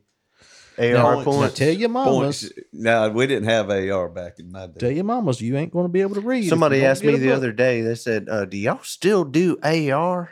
AR 0.77 0.93
Now, 0.93 1.23
points. 1.23 1.59
Now 1.59 1.65
tell 1.65 1.73
your 1.73 1.89
mamas, 1.89 2.43
points. 2.43 2.59
No, 2.71 3.09
we 3.09 3.27
didn't 3.27 3.49
have 3.49 3.69
AR 3.69 4.09
back 4.09 4.39
in 4.39 4.51
my 4.51 4.67
day. 4.67 4.79
tell 4.79 4.91
your 4.91 5.03
mamas, 5.03 5.41
you 5.41 5.57
ain't 5.57 5.71
going 5.71 5.85
to 5.85 5.91
be 5.91 6.01
able 6.01 6.15
to 6.15 6.21
read. 6.21 6.47
Somebody 6.47 6.85
asked 6.85 7.03
me 7.03 7.17
the 7.17 7.27
book. 7.27 7.37
other 7.37 7.51
day. 7.51 7.81
They 7.81 7.95
said, 7.95 8.27
uh, 8.29 8.45
"Do 8.45 8.57
y'all 8.57 8.79
still 8.83 9.23
do 9.23 9.57
AR?" 9.63 10.31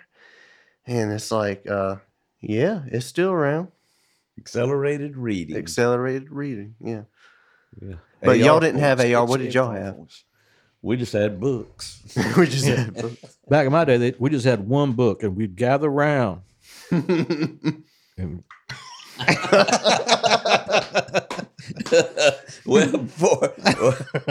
And 0.86 1.12
it's 1.12 1.32
like, 1.32 1.70
uh, 1.70 1.98
"Yeah, 2.42 2.84
it's 2.88 3.06
still 3.06 3.32
around. 3.32 3.70
Accelerated 4.38 5.18
reading. 5.18 5.58
Accelerated 5.58 6.32
reading. 6.32 6.76
Yeah, 6.80 7.04
Yeah. 7.82 7.96
But 8.24 8.40
y'all 8.40 8.60
didn't 8.60 8.80
have 8.80 9.00
AR. 9.02 9.26
What 9.26 9.40
did 9.40 9.54
y'all 9.54 9.72
have? 9.72 9.98
We 10.82 10.96
just 10.96 11.12
had 11.12 11.42
books. 11.42 12.02
we 12.38 12.48
just 12.48 12.66
had 12.66 12.94
books. 12.94 13.38
Back 13.50 13.66
in 13.66 13.74
my 13.74 13.84
day, 13.84 13.98
they, 13.98 14.14
we 14.18 14.30
just 14.30 14.46
had 14.46 14.68
one 14.68 14.94
book, 14.94 15.24
and 15.24 15.36
we'd 15.36 15.56
gather 15.58 15.90
around 15.90 16.42
And 16.92 18.44
well, 22.66 23.06
for, 23.08 23.54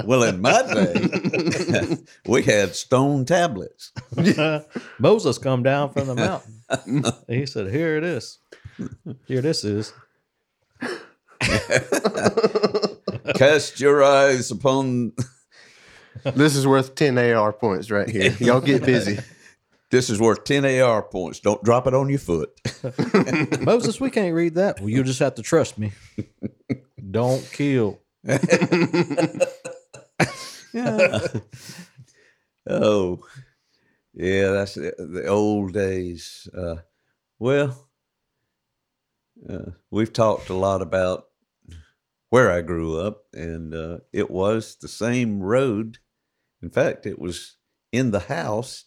well, 0.05 0.23
in 0.23 0.41
my 0.41 0.63
day, 0.63 1.97
we 2.27 2.43
had 2.43 2.75
stone 2.75 3.27
tablets. 3.27 3.93
Moses 4.99 5.37
come 5.39 5.63
down 5.63 5.93
from 5.93 6.07
the 6.07 6.15
mountain. 6.15 6.63
He 7.29 7.45
said, 7.47 7.71
"Here 7.71 7.97
it 7.99 8.05
is. 8.05 8.39
Here 9.27 9.43
this 9.43 9.65
is." 9.65 9.93
Cast 13.35 13.81
your 13.81 14.03
eyes 14.03 14.51
upon. 14.51 15.13
this 16.25 16.57
is 16.57 16.67
worth 16.67 16.95
ten 16.95 17.19
AR 17.19 17.53
points 17.53 17.91
right 17.91 18.09
here. 18.09 18.35
Y'all 18.41 18.61
get 18.61 18.85
busy. 18.85 19.19
This 19.91 20.11
is 20.11 20.21
worth 20.21 20.45
ten 20.45 20.65
AR 20.67 21.03
points. 21.03 21.41
Don't 21.41 21.63
drop 21.65 21.87
it 21.87 21.95
on 21.95 22.09
your 22.09 22.19
foot. 22.19 22.51
Moses, 23.61 24.01
we 24.01 24.11
can't 24.11 24.35
read 24.35 24.55
that. 24.57 24.81
Well, 24.81 24.91
you 24.91 25.03
just 25.03 25.19
have 25.21 25.35
to 25.37 25.43
trust 25.43 25.79
me. 25.79 25.93
Don't 27.11 27.43
kill. 27.53 28.01
Oh, 32.71 33.21
yeah, 34.13 34.51
that's 34.51 34.75
the, 34.75 34.93
the 34.99 35.27
old 35.27 35.73
days. 35.73 36.47
Uh, 36.55 36.77
well, 37.39 37.89
uh, 39.49 39.71
we've 39.91 40.13
talked 40.13 40.51
a 40.51 40.55
lot 40.55 40.83
about 40.83 41.29
where 42.29 42.51
I 42.51 42.61
grew 42.61 43.01
up, 43.01 43.25
and 43.33 43.75
uh, 43.75 43.99
it 44.13 44.31
was 44.31 44.77
the 44.77 44.89
same 44.89 45.41
road. 45.41 45.99
In 46.61 46.69
fact, 46.69 47.07
it 47.07 47.19
was 47.19 47.57
in 47.91 48.11
the 48.11 48.21
house 48.21 48.85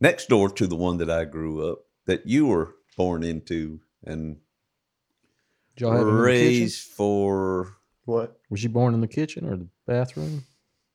next 0.00 0.28
door 0.28 0.48
to 0.50 0.66
the 0.66 0.76
one 0.76 0.98
that 0.98 1.10
I 1.10 1.24
grew 1.24 1.70
up 1.70 1.80
that 2.06 2.26
you 2.26 2.46
were 2.46 2.74
born 2.96 3.22
into 3.22 3.80
and 4.04 4.36
Did 5.76 5.82
y'all 5.82 5.92
have 5.92 6.00
them 6.06 6.16
in 6.16 6.22
the 6.22 6.30
kitchen? 6.32 6.46
raised 6.62 6.88
for 6.88 7.76
What? 8.04 8.38
Was 8.50 8.62
you 8.62 8.68
born 8.70 8.94
in 8.94 9.00
the 9.00 9.08
kitchen 9.08 9.46
or 9.46 9.56
the 9.56 9.68
bathroom? 9.86 10.44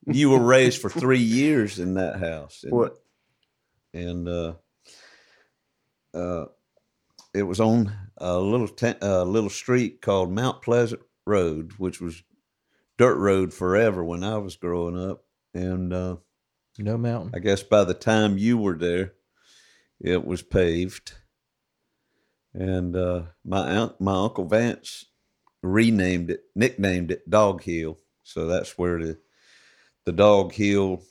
You 0.08 0.30
were 0.32 0.40
raised 0.46 0.82
for 0.82 0.90
three 0.90 1.20
years 1.20 1.80
in 1.80 1.94
that 1.96 2.20
house. 2.20 2.64
and- 2.64 2.74
What? 2.74 2.98
And 3.94 4.28
uh, 4.28 4.54
uh, 6.14 6.46
it 7.34 7.44
was 7.44 7.60
on 7.62 7.92
a 8.18 8.38
little 8.40 8.68
ta- 8.68 8.96
uh, 9.02 9.24
little 9.24 9.50
street 9.50 10.02
called 10.02 10.32
Mount 10.32 10.62
Pleasant 10.62 11.02
Road, 11.26 11.72
which 11.78 12.02
was 12.02 12.22
dirt 12.98 13.16
road 13.18 13.54
forever 13.54 14.04
when 14.04 14.24
I 14.24 14.38
was 14.38 14.58
growing 14.58 14.98
up. 15.00 15.24
And 15.54 15.94
uh, 15.94 16.18
No 16.78 16.98
mountain. 16.98 17.32
I 17.34 17.40
guess 17.40 17.64
by 17.64 17.84
the 17.84 17.94
time 17.94 18.38
you 18.38 18.58
were 18.58 18.78
there, 18.78 19.14
it 20.00 20.26
was 20.26 20.42
paved. 20.42 21.14
And 22.54 22.96
uh, 22.96 23.24
my 23.44 23.68
aunt, 23.70 24.00
my 24.00 24.24
uncle 24.24 24.46
Vance 24.46 25.06
renamed 25.62 26.32
it, 26.32 26.42
nicknamed 26.56 27.12
it 27.12 27.30
Dog 27.30 27.64
Hill. 27.64 27.98
So 28.24 28.48
that's 28.48 28.78
where 28.78 29.02
the 29.02 29.18
the 30.06 30.12
Dog 30.12 30.54
Hill 30.54 31.02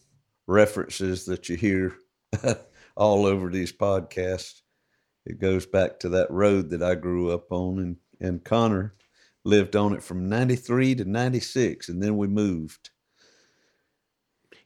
references 0.46 1.26
that 1.26 1.48
you 1.48 1.56
hear 1.56 1.96
all 2.96 3.26
over 3.26 3.50
these 3.50 3.72
podcasts. 3.72 4.60
It 5.26 5.40
goes 5.40 5.66
back 5.66 5.98
to 6.00 6.08
that 6.10 6.30
road 6.30 6.70
that 6.70 6.82
I 6.82 6.94
grew 6.94 7.30
up 7.30 7.50
on, 7.50 7.78
and 7.78 7.96
and 8.20 8.44
Connor 8.44 8.94
lived 9.44 9.76
on 9.76 9.94
it 9.94 10.02
from 10.02 10.28
'93 10.28 10.94
to 10.96 11.04
'96, 11.04 11.88
and 11.88 12.02
then 12.02 12.16
we 12.16 12.26
moved. 12.26 12.90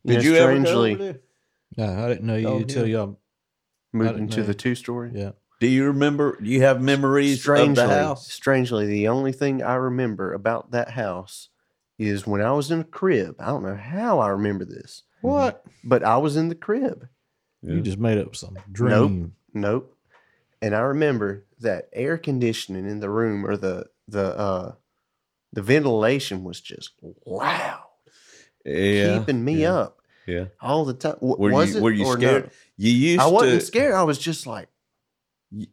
You 0.08 0.14
Did 0.14 0.24
know, 0.24 0.30
you 0.30 0.36
ever 0.36 0.54
go 0.58 0.64
strangely 0.64 0.92
over 0.92 1.02
there? 1.04 1.20
No, 1.76 2.04
I 2.04 2.08
didn't 2.08 2.26
know 2.26 2.36
you 2.36 2.48
Oh, 2.48 2.56
until 2.58 2.86
yeah. 2.86 2.96
y'all. 2.98 3.18
moved 3.92 4.10
didn't 4.10 4.22
into 4.24 4.40
know. 4.40 4.46
the 4.46 4.54
two 4.54 4.74
story? 4.74 5.10
Yeah. 5.14 5.32
Do 5.60 5.66
you 5.66 5.84
remember? 5.86 6.38
Do 6.40 6.48
you 6.48 6.62
have 6.62 6.80
memories 6.80 7.40
strangely, 7.42 7.82
of 7.84 7.90
the 7.90 7.94
house? 7.96 8.32
strangely, 8.32 8.86
the 8.86 9.08
only 9.08 9.32
thing 9.32 9.62
I 9.62 9.74
remember 9.74 10.32
about 10.32 10.70
that 10.70 10.90
house 10.92 11.48
is 11.98 12.26
when 12.26 12.40
I 12.40 12.52
was 12.52 12.70
in 12.70 12.80
a 12.80 12.84
crib. 12.84 13.36
I 13.40 13.46
don't 13.46 13.64
know 13.64 13.74
how 13.74 14.20
I 14.20 14.28
remember 14.28 14.64
this, 14.64 15.02
What? 15.20 15.64
but 15.84 16.02
I 16.04 16.16
was 16.18 16.36
in 16.36 16.48
the 16.48 16.54
crib. 16.54 17.08
You 17.62 17.80
just 17.80 17.98
made 17.98 18.18
up 18.18 18.36
some 18.36 18.56
dream. 18.70 19.34
Nope. 19.52 19.96
And 20.62 20.74
I 20.74 20.80
remember 20.80 21.44
that 21.60 21.88
air 21.92 22.18
conditioning 22.18 22.88
in 22.88 23.00
the 23.00 23.10
room 23.10 23.44
or 23.44 23.56
the 23.56 23.86
the 24.06 24.38
uh 24.38 24.72
the 25.52 25.62
ventilation 25.62 26.44
was 26.44 26.60
just 26.60 26.92
loud, 27.26 27.82
Yeah, 28.64 29.18
keeping 29.18 29.44
me 29.44 29.62
yeah, 29.62 29.74
up 29.74 29.97
Yeah, 30.28 30.44
all 30.60 30.84
the 30.84 30.94
time. 30.94 31.14
W- 31.14 31.36
Were 31.36 31.50
was 31.52 31.70
you 31.72 31.76
it 31.78 31.82
were 31.82 31.90
you 31.90 32.04
or 32.04 32.16
no? 32.18 32.28
scared? 32.28 32.50
You 32.76 32.92
used 32.92 33.20
I 33.20 33.26
wasn't 33.26 33.60
to. 33.60 33.66
scared. 33.66 33.94
I 33.94 34.02
was 34.04 34.18
just 34.18 34.46
like 34.46 34.68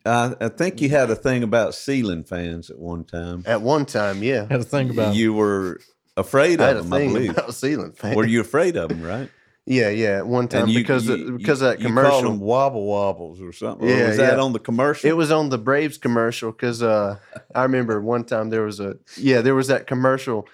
I, 0.05 0.33
I 0.39 0.47
think 0.47 0.81
you 0.81 0.89
had 0.89 1.09
a 1.11 1.15
thing 1.15 1.43
about 1.43 1.75
ceiling 1.75 2.23
fans 2.23 2.69
at 2.69 2.79
one 2.79 3.03
time. 3.03 3.43
at 3.45 3.61
one 3.61 3.85
time, 3.85 4.23
yeah. 4.23 4.47
Had 4.49 4.61
to 4.61 4.63
think 4.63 4.91
about 4.91 5.13
You 5.15 5.33
were 5.33 5.81
afraid 6.15 6.61
I 6.61 6.67
had 6.67 6.75
a 6.77 6.79
of 6.79 6.85
them, 6.85 6.93
I 6.93 6.97
thing 6.99 7.13
believe. 7.13 7.29
about 7.31 7.53
ceiling 7.53 7.91
fans. 7.91 8.15
Were 8.15 8.25
you 8.25 8.39
afraid 8.39 8.77
of 8.77 8.87
them, 8.89 9.01
right? 9.03 9.29
Yeah, 9.65 9.89
yeah. 9.89 10.17
At 10.19 10.27
one 10.27 10.47
time 10.47 10.69
you- 10.69 10.79
because 10.79 11.07
you- 11.07 11.13
of, 11.33 11.37
because 11.39 11.59
you, 11.61 11.67
of 11.67 11.73
that 11.79 11.81
you 11.81 11.93
called 11.93 12.05
them 12.23 12.31
commercial. 12.31 12.37
wobble 12.37 12.85
wobbles 12.85 13.41
or 13.41 13.51
something. 13.51 13.85
Or 13.89 13.91
Yeah, 13.91 14.07
was 14.07 14.17
that 14.17 14.37
yeah. 14.37 14.43
on 14.43 14.53
the 14.53 14.59
commercial? 14.59 15.09
It 15.09 15.17
was 15.17 15.31
on 15.31 15.49
the 15.49 15.57
Braves 15.57 15.97
commercial 15.97 16.51
because 16.53 16.81
uh, 16.81 17.17
I 17.53 17.63
remember 17.63 17.99
one 17.99 18.23
time 18.23 18.49
there 18.51 18.61
was 18.63 18.79
a 18.79 18.95
yeah 19.17 19.41
there 19.41 19.55
was 19.55 19.67
that 19.67 19.87
commercial, 19.87 20.47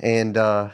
and 0.00 0.36
uh, 0.38 0.70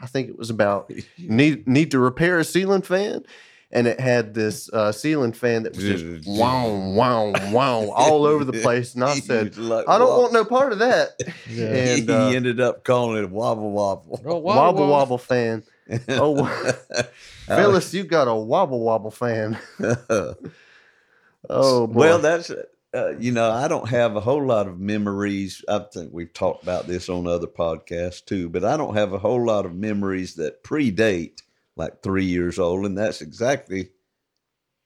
I 0.00 0.06
think 0.06 0.28
it 0.28 0.38
was 0.38 0.50
about 0.50 0.90
need 1.18 1.66
need 1.66 1.90
to 1.92 1.98
repair 1.98 2.38
a 2.38 2.44
ceiling 2.44 2.82
fan, 2.82 3.22
and 3.70 3.86
it 3.86 3.98
had 4.00 4.34
this 4.34 4.70
uh, 4.72 4.92
ceiling 4.92 5.32
fan 5.32 5.62
that 5.64 5.74
was 5.74 5.84
just 5.84 6.28
wow 6.28 6.68
wow 6.68 7.32
wow 7.50 7.90
all 7.90 8.26
over 8.26 8.44
the 8.44 8.52
place, 8.62 8.94
and 8.94 9.04
I 9.04 9.14
said 9.14 9.56
like, 9.56 9.88
I 9.88 9.98
don't 9.98 10.08
"Wob-" 10.08 10.20
want 10.20 10.32
no 10.32 10.44
part 10.44 10.72
of 10.72 10.78
that. 10.80 11.10
Yeah. 11.48 11.66
And 11.66 12.10
uh, 12.10 12.28
he 12.30 12.36
ended 12.36 12.60
up 12.60 12.84
calling 12.84 13.18
it 13.18 13.24
a 13.24 13.28
wobble 13.28 13.70
wobble. 13.70 14.20
Oh, 14.24 14.36
wobble 14.38 14.88
wobble 14.88 15.18
fan. 15.18 15.62
Oh, 16.08 16.44
Phyllis, 17.46 17.94
you 17.94 18.02
got 18.04 18.26
a 18.28 18.34
wobble 18.34 18.80
wobble 18.80 19.12
fan. 19.12 19.56
Oh 21.48 21.86
boy. 21.86 21.98
Well, 22.00 22.18
that's 22.18 22.50
uh, 22.96 23.14
you 23.18 23.30
know, 23.32 23.50
I 23.50 23.68
don't 23.68 23.88
have 23.88 24.16
a 24.16 24.20
whole 24.20 24.44
lot 24.44 24.66
of 24.66 24.80
memories. 24.80 25.62
I 25.68 25.80
think 25.80 26.12
we've 26.12 26.32
talked 26.32 26.62
about 26.62 26.86
this 26.86 27.08
on 27.08 27.26
other 27.26 27.46
podcasts 27.46 28.24
too, 28.24 28.48
but 28.48 28.64
I 28.64 28.76
don't 28.76 28.96
have 28.96 29.12
a 29.12 29.18
whole 29.18 29.44
lot 29.44 29.66
of 29.66 29.74
memories 29.74 30.34
that 30.36 30.64
predate 30.64 31.42
like 31.76 32.02
three 32.02 32.24
years 32.24 32.58
old, 32.58 32.86
and 32.86 32.96
that's 32.96 33.20
exactly 33.20 33.90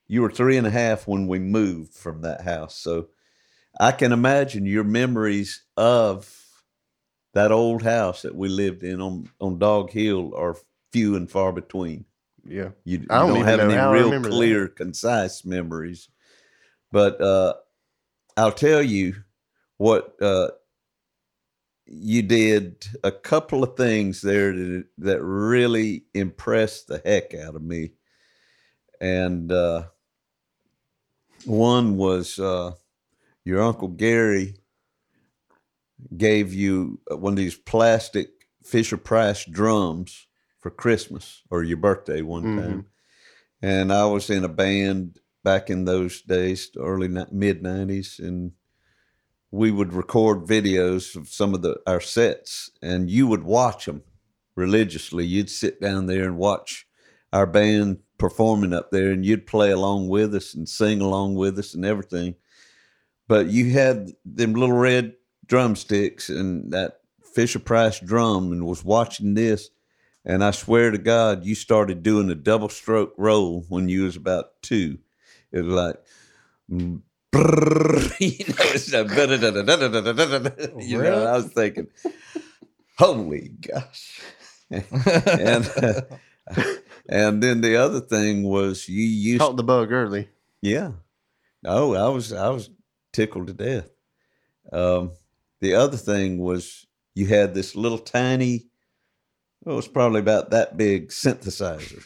you 0.09 0.23
were 0.23 0.31
three 0.31 0.57
and 0.57 0.67
a 0.67 0.71
half 0.71 1.07
when 1.07 1.29
we 1.29 1.39
moved 1.39 1.95
from 1.95 2.23
that 2.23 2.41
house. 2.41 2.75
So 2.77 3.09
I 3.79 3.93
can 3.93 4.11
imagine 4.11 4.67
your 4.67 4.83
memories 4.83 5.63
of 5.77 6.37
that 7.33 7.53
old 7.53 7.83
house 7.83 8.23
that 8.23 8.35
we 8.35 8.49
lived 8.49 8.83
in 8.83 9.01
on 9.01 9.31
on 9.41 9.59
Dog 9.59 9.91
Hill 9.91 10.33
are 10.37 10.57
few 10.93 11.15
and 11.15 11.31
far 11.31 11.53
between. 11.53 12.07
yeah. 12.45 12.71
You, 12.85 12.99
you 13.01 13.07
I 13.09 13.19
don't 13.19 13.35
don't, 13.35 13.45
have 13.45 13.61
any 13.61 13.75
real 13.75 14.05
remember 14.07 14.31
that. 14.31 14.35
clear, 14.35 14.69
concise 14.69 15.45
memories. 15.45 16.09
But 16.91 17.21
uh, 17.21 17.55
I'll 18.41 18.53
tell 18.53 18.83
you 18.83 19.17
what 19.77 20.17
uh, 20.23 20.49
you 21.87 22.23
did. 22.23 22.87
A 23.05 23.13
couple 23.13 23.63
of 23.63 23.77
things 23.77 24.23
there 24.23 24.53
that, 24.55 24.85
that 24.99 25.23
really 25.23 26.05
impressed 26.15 26.89
the 26.89 27.03
heck 27.05 27.35
out 27.35 27.55
of 27.55 27.63
me, 27.63 27.93
and 29.01 29.53
uh, 29.53 29.85
one 31.45 31.99
was 31.99 32.39
uh, 32.39 32.73
your 33.45 33.63
uncle 33.63 33.89
Gary 33.89 34.55
gave 36.17 36.55
you 36.55 37.01
one 37.11 37.35
of 37.35 37.39
these 37.39 37.57
plastic 37.57 38.31
Fisher 38.65 38.97
Price 38.97 39.45
drums 39.45 40.27
for 40.61 40.71
Christmas 40.71 41.43
or 41.51 41.63
your 41.63 41.77
birthday 41.77 42.23
one 42.23 42.45
Mhm. 42.45 42.57
time. 42.57 42.87
And 43.63 43.93
I 43.93 44.07
was 44.07 44.31
in 44.31 44.45
a 44.45 44.49
band 44.49 45.20
back 45.43 45.71
in 45.71 45.85
those 45.85 46.23
days, 46.23 46.71
early 46.79 47.09
mid 47.09 47.63
90s, 47.63 48.19
and 48.19 48.53
we 49.51 49.71
would 49.71 49.93
record 49.93 50.47
videos 50.47 51.17
of 51.17 51.29
some 51.29 51.55
of 51.55 51.63
the 51.63 51.77
our 51.87 52.01
sets, 52.01 52.71
and 52.83 53.11
you 53.11 53.27
would 53.27 53.43
watch 53.43 53.87
them 53.87 54.03
religiously. 54.55 55.25
You'd 55.25 55.51
sit 55.51 55.81
down 55.81 56.07
there 56.07 56.25
and 56.25 56.37
watch 56.37 56.87
our 57.33 57.47
band 57.47 57.99
performing 58.19 58.73
up 58.73 58.91
there, 58.91 59.11
and 59.11 59.25
you'd 59.25 59.47
play 59.47 59.71
along 59.71 60.09
with 60.09 60.35
us 60.35 60.55
and 60.55 60.69
sing 60.69 61.01
along 61.01 61.35
with 61.35 61.59
us 61.59 61.75
and 61.75 61.85
everything. 61.85 62.35
But 63.27 63.47
you 63.47 63.71
had 63.71 64.11
them 64.25 64.55
little 64.55 64.77
red 64.77 65.15
drumsticks 65.47 66.29
and 66.29 66.73
that 66.73 67.01
Fisher 67.35 67.59
Price 67.59 68.01
drum, 68.01 68.53
and 68.53 68.67
was 68.67 68.85
watching 68.85 69.35
this. 69.35 69.71
And 70.25 70.45
I 70.45 70.51
swear 70.51 70.91
to 70.91 70.99
God, 70.99 71.45
you 71.45 71.55
started 71.55 72.03
doing 72.03 72.29
a 72.29 72.35
double 72.35 72.69
stroke 72.69 73.15
roll 73.17 73.65
when 73.69 73.89
you 73.89 74.03
was 74.03 74.17
about 74.17 74.61
two. 74.63 74.99
It's 75.53 75.67
like, 75.67 75.97
mm, 76.71 77.01
you 78.21 78.45
know, 78.49 78.65
it's 78.75 78.91
I 81.29 81.37
was 81.37 81.53
thinking, 81.53 81.89
holy 82.99 83.49
gosh. 83.49 84.21
and 84.71 85.71
and 87.09 87.43
then 87.43 87.61
the 87.61 87.77
other 87.77 88.01
thing 88.01 88.45
was 88.45 88.89
you 88.89 89.05
used 89.05 89.41
caught 89.41 89.57
the 89.57 89.65
bug 89.65 89.93
early. 89.93 90.29
Yeah. 90.63 90.93
Oh, 91.65 91.95
I 91.95 92.09
was 92.09 92.33
I 92.33 92.49
was 92.51 92.71
tickled 93.13 93.49
to 93.49 93.55
death. 93.55 93.91
Um, 94.73 95.13
the 95.61 95.75
other 95.75 95.97
thing 95.97 96.39
was 96.39 96.87
you 97.15 97.27
had 97.27 97.55
this 97.55 97.75
little 97.77 97.99
tiny, 97.99 98.67
oh, 99.65 99.67
well, 99.67 99.75
it 99.75 99.77
was 99.77 99.89
probably 99.89 100.21
about 100.21 100.51
that 100.51 100.77
big 100.77 101.09
synthesizer. 101.09 102.05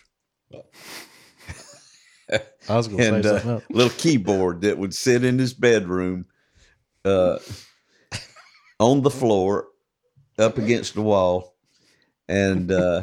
I 2.69 2.77
was 2.77 2.89
going 2.89 2.99
to 2.99 3.05
say 3.05 3.17
and 3.17 3.27
uh, 3.27 3.51
else. 3.51 3.65
little 3.71 3.97
keyboard 3.99 4.63
that 4.63 4.79
would 4.79 4.95
sit 4.95 5.25
in 5.25 5.39
his 5.39 5.53
bedroom, 5.55 6.27
uh, 7.05 7.39
on 8.81 9.03
the 9.03 9.11
floor, 9.11 9.69
up 10.39 10.59
against 10.59 10.95
the 10.95 11.03
wall, 11.03 11.55
and 12.29 12.73
uh, 12.73 13.03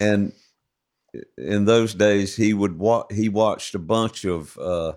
and 0.00 0.32
in 1.36 1.64
those 1.64 1.94
days 1.94 2.36
he 2.36 2.54
would 2.54 2.78
wa- 2.78 3.06
he 3.10 3.28
watched 3.28 3.74
a 3.74 3.78
bunch 3.78 4.24
of 4.24 4.56
uh, 4.58 4.92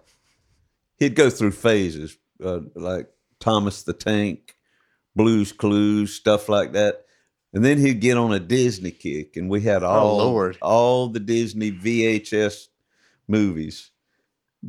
he'd 0.97 1.15
go 1.15 1.29
through 1.29 1.51
phases 1.51 2.17
uh, 2.43 2.59
like 2.75 3.09
Thomas 3.39 3.83
the 3.83 3.93
Tank, 3.93 4.55
Blues 5.15 5.51
Clues, 5.51 6.13
stuff 6.13 6.47
like 6.47 6.73
that. 6.73 7.05
And 7.53 7.65
then 7.65 7.77
he'd 7.79 7.99
get 7.99 8.17
on 8.17 8.31
a 8.31 8.39
Disney 8.39 8.91
kick, 8.91 9.35
and 9.35 9.49
we 9.49 9.61
had 9.61 9.83
all 9.83 10.17
Lord. 10.17 10.57
all 10.61 11.07
the 11.09 11.19
Disney 11.19 11.71
VHS 11.71 12.67
movies, 13.27 13.91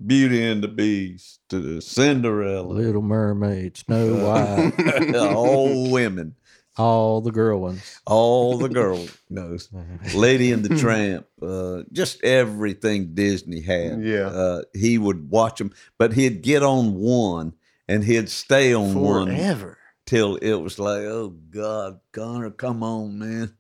Beauty 0.06 0.42
and 0.44 0.62
the 0.64 0.68
Beast, 0.68 1.40
to 1.50 1.80
Cinderella, 1.80 2.66
Little 2.72 3.02
Mermaid, 3.02 3.76
Snow 3.76 4.14
White, 4.26 5.14
all 5.16 5.90
women, 5.90 6.34
all 6.76 7.20
the 7.20 7.30
girl 7.30 7.60
ones. 7.60 8.00
all 8.06 8.58
the 8.58 8.68
girl 8.68 9.06
knows, 9.30 9.68
Lady 10.14 10.50
and 10.50 10.64
the 10.64 10.76
Tramp, 10.76 11.26
uh, 11.40 11.82
just 11.92 12.24
everything 12.24 13.14
Disney 13.14 13.60
had. 13.60 14.02
Yeah. 14.02 14.26
uh, 14.26 14.62
he 14.74 14.98
would 14.98 15.30
watch 15.30 15.58
them, 15.58 15.72
but 15.98 16.14
he'd 16.14 16.42
get 16.42 16.62
on 16.62 16.94
one 16.94 17.52
and 17.86 18.02
he'd 18.02 18.28
stay 18.28 18.74
on 18.74 18.94
one 18.94 19.26
Forever. 19.28 19.78
Till 20.12 20.36
it 20.36 20.52
was 20.52 20.78
like, 20.78 21.00
oh 21.04 21.30
God, 21.48 21.98
Connor, 22.12 22.50
come 22.50 22.82
on, 22.82 23.18
man. 23.18 23.56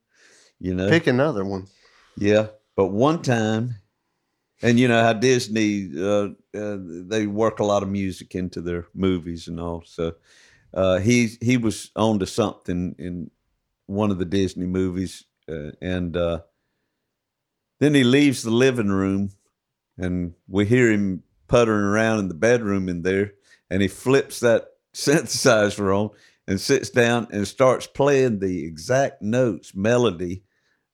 You 0.60 0.74
know, 0.74 0.90
Pick 0.90 1.06
another 1.06 1.46
one. 1.46 1.66
yeah. 2.18 2.48
But 2.76 2.88
one 2.88 3.22
time, 3.22 3.76
and 4.62 4.78
you 4.78 4.86
know 4.86 5.02
how 5.02 5.14
Disney 5.14 5.90
uh, 5.98 6.28
uh, 6.54 6.76
they 7.08 7.26
work 7.26 7.58
a 7.60 7.64
lot 7.64 7.82
of 7.82 7.88
music 7.88 8.34
into 8.34 8.60
their 8.60 8.86
movies 8.94 9.48
and 9.48 9.58
all. 9.58 9.82
So 9.86 10.14
uh, 10.74 10.98
he 10.98 11.38
he 11.40 11.56
was 11.56 11.90
on 11.96 12.18
to 12.18 12.26
something 12.26 12.96
in 12.98 13.30
one 13.86 14.10
of 14.10 14.18
the 14.18 14.26
Disney 14.26 14.66
movies, 14.66 15.24
uh, 15.48 15.70
and 15.80 16.14
uh, 16.14 16.40
then 17.80 17.94
he 17.94 18.04
leaves 18.04 18.42
the 18.42 18.50
living 18.50 18.90
room, 18.90 19.30
and 19.96 20.34
we 20.48 20.66
hear 20.66 20.90
him 20.90 21.22
puttering 21.48 21.84
around 21.84 22.18
in 22.18 22.28
the 22.28 22.34
bedroom 22.34 22.90
in 22.90 23.02
there, 23.02 23.32
and 23.70 23.80
he 23.80 23.88
flips 23.88 24.40
that 24.40 24.66
synthesizer 24.94 25.94
on 25.96 26.10
and 26.48 26.60
sits 26.60 26.90
down 26.90 27.28
and 27.30 27.46
starts 27.46 27.86
playing 27.86 28.38
the 28.40 28.64
exact 28.64 29.22
notes 29.22 29.74
melody 29.74 30.42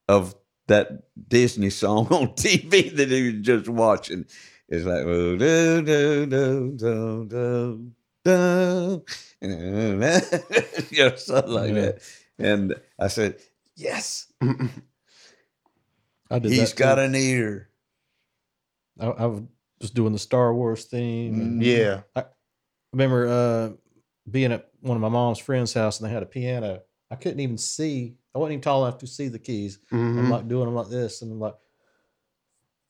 of 0.08 0.34
that 0.68 0.88
Disney 1.28 1.70
song 1.70 2.06
on 2.10 2.28
TV 2.34 2.94
that 2.96 3.10
he 3.10 3.32
was 3.32 3.40
just 3.42 3.68
watching. 3.68 4.26
It's 4.68 4.84
like 4.84 5.04
oh, 5.06 5.36
do 5.36 5.82
do 5.82 6.26
do 6.26 6.76
do 6.76 7.26
do 7.26 7.92
do, 8.24 9.04
you 9.40 10.98
know, 11.08 11.16
something 11.16 11.52
like 11.52 11.68
Yeah. 11.70 11.80
that. 11.80 12.02
And 12.38 12.74
I 12.98 13.08
said, 13.08 13.36
"Yes, 13.76 14.30
I 16.30 16.38
did 16.38 16.52
he's 16.52 16.72
got 16.74 16.96
too. 16.96 17.00
an 17.02 17.14
ear." 17.14 17.70
I, 19.00 19.06
I 19.06 19.26
was 19.26 19.90
doing 19.92 20.12
the 20.12 20.18
Star 20.18 20.52
Wars 20.54 20.84
theme. 20.84 21.40
and- 21.40 21.62
Yeah. 21.62 22.02
I 22.16 22.24
remember 22.92 23.28
uh, 23.28 23.70
being 24.30 24.52
at 24.52 24.68
one 24.80 24.96
of 24.96 25.00
my 25.00 25.08
mom's 25.08 25.38
friend's 25.38 25.72
house 25.74 26.00
and 26.00 26.08
they 26.08 26.12
had 26.12 26.22
a 26.22 26.26
piano. 26.26 26.80
I 27.10 27.16
couldn't 27.16 27.40
even 27.40 27.58
see. 27.58 28.16
I 28.34 28.38
wasn't 28.38 28.52
even 28.54 28.62
tall 28.62 28.84
enough 28.86 28.98
to 28.98 29.06
see 29.06 29.28
the 29.28 29.38
keys. 29.38 29.78
I'm 29.90 29.98
Mhm. 29.98 30.30
like 30.30 30.48
doing 30.48 30.66
them 30.66 30.74
like 30.74 30.88
this, 30.88 31.22
and 31.22 31.32
I'm 31.32 31.40
like 31.40 31.54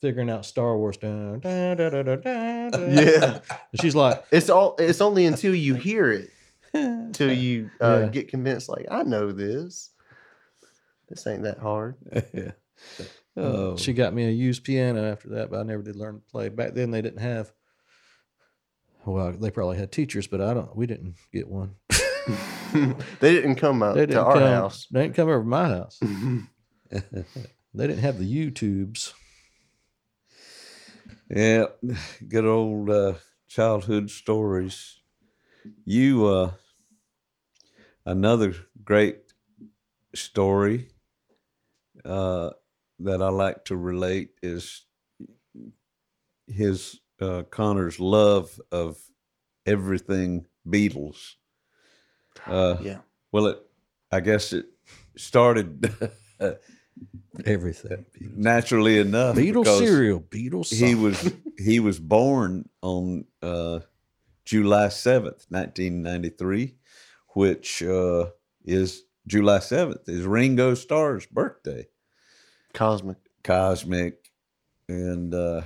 figuring 0.01 0.31
out 0.31 0.45
Star 0.47 0.77
Wars. 0.77 0.97
Dun, 0.97 1.41
dun, 1.41 1.77
dun, 1.77 1.91
dun, 1.93 2.05
dun, 2.05 2.21
dun, 2.21 2.71
dun. 2.73 2.91
Yeah. 2.97 3.41
And 3.73 3.81
she's 3.81 3.95
like, 3.95 4.25
It's 4.33 4.51
all. 4.51 4.77
It's 4.79 5.01
only 5.01 5.27
until 5.27 5.55
you 5.55 5.75
hear 5.75 6.11
it 6.11 6.31
till 7.15 7.33
you 7.33 7.71
uh, 7.81 8.01
Yeah. 8.03 8.09
get 8.09 8.29
convinced. 8.29 8.69
Like 8.69 8.87
I 8.91 9.03
know 9.05 9.33
this. 9.33 9.91
This 11.09 11.27
ain't 11.27 11.45
that 11.45 11.59
hard. 11.59 11.97
yeah. 12.35 12.53
Oh, 13.37 13.77
she 13.77 13.93
got 13.93 14.13
me 14.13 14.27
a 14.27 14.31
used 14.31 14.65
piano 14.65 15.05
after 15.11 15.29
that, 15.31 15.51
but 15.51 15.61
I 15.61 15.63
never 15.63 15.83
did 15.83 15.97
learn 15.97 16.17
to 16.17 16.21
play. 16.31 16.49
Back 16.49 16.75
then, 16.75 16.91
they 16.91 17.01
didn't 17.03 17.21
have. 17.21 17.53
Well, 19.09 19.33
they 19.33 19.51
probably 19.51 19.79
had 19.79 19.91
teachers, 19.91 20.27
but 20.27 20.41
I 20.43 20.53
don't. 20.53 20.77
We 20.77 20.87
didn't 20.87 21.15
get 21.33 21.49
one. 21.49 21.77
they 23.21 23.33
didn't 23.33 23.55
come 23.55 23.83
out 23.83 23.95
They 23.95 24.03
to 24.03 24.07
didn't 24.07 24.25
our 24.25 24.35
come. 24.35 24.43
house. 24.43 24.87
They 24.91 25.03
didn't 25.03 25.15
come 25.15 25.29
over 25.29 25.41
to 25.41 25.47
my 25.47 25.69
house. 25.69 26.01
They 27.75 27.87
didn't 27.87 28.03
have 28.03 28.19
the 28.19 28.25
YouTubes. 28.51 29.13
Yeah, 31.31 31.67
good 32.27 32.47
old 32.47 32.89
uh, 32.89 33.15
childhood 33.47 34.11
stories. 34.11 35.01
You, 35.85 36.27
uh, 36.27 36.51
another 38.07 38.55
great 38.83 39.19
story 40.15 40.89
uh, 42.07 42.51
that 43.01 43.23
I 43.23 43.29
like 43.29 43.67
to 43.67 43.77
relate 43.77 44.31
is 44.43 44.87
his 46.47 46.99
uh, 47.21 47.43
Connor's 47.51 48.01
love 48.01 48.61
of 48.71 48.99
everything 49.67 50.47
Beatles. 50.67 51.35
Uh, 52.47 52.77
yeah. 52.83 52.99
well, 53.33 53.47
it, 53.47 53.59
I 54.13 54.21
guess 54.21 54.53
it 54.53 54.67
started 55.17 55.93
Everything. 57.45 58.05
naturally 58.35 58.99
enough. 58.99 59.37
Beatles 59.37 59.79
cereal. 59.79 60.21
Beatles. 60.21 60.73
he 60.75 60.95
was 60.95 61.33
he 61.59 61.81
was 61.81 61.99
born 61.99 62.69
on 62.83 63.25
uh, 63.43 63.81
July 64.45 64.89
seventh, 64.89 65.47
nineteen 65.51 66.03
ninety 66.03 66.31
three, 66.31 66.77
which 67.35 67.83
uh, 67.83 68.27
is 68.65 69.05
July 69.27 69.59
seventh 69.61 70.09
is 70.09 70.25
Ringo 70.25 70.75
Starr's 70.75 71.27
birthday. 71.27 71.87
Cosmic. 72.73 73.19
Cosmic, 73.45 74.31
and 74.89 75.35
uh, 75.35 75.63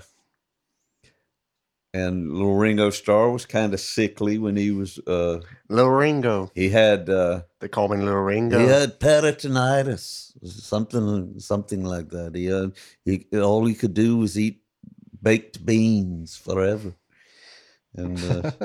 and 1.95 2.33
little 2.33 2.55
Ringo 2.57 2.91
Starr 2.91 3.31
was 3.31 3.45
kind 3.47 3.75
of 3.75 3.81
sickly 3.81 4.39
when 4.39 4.57
he 4.57 4.71
was 4.71 4.99
uh, 5.07 5.41
Little 5.69 5.91
Ringo. 5.91 6.51
he 6.55 6.71
had 6.71 7.09
uh, 7.11 7.43
They 7.61 7.69
call 7.69 7.89
me 7.89 7.99
Little 7.99 8.21
Ringo. 8.23 8.59
he 8.59 8.67
had 8.67 8.99
peritonitis, 8.99 10.33
something 10.47 11.39
something 11.39 11.85
like 11.85 12.09
that. 12.11 12.35
He, 12.35 12.53
uh, 12.53 12.69
he 13.05 13.27
all 13.41 13.65
he 13.67 13.75
could 13.75 13.95
do 13.95 14.17
was 14.17 14.39
eat 14.39 14.63
baked 15.23 15.65
beans 15.65 16.37
forever. 16.37 16.95
And 17.95 18.19
uh, 18.25 18.51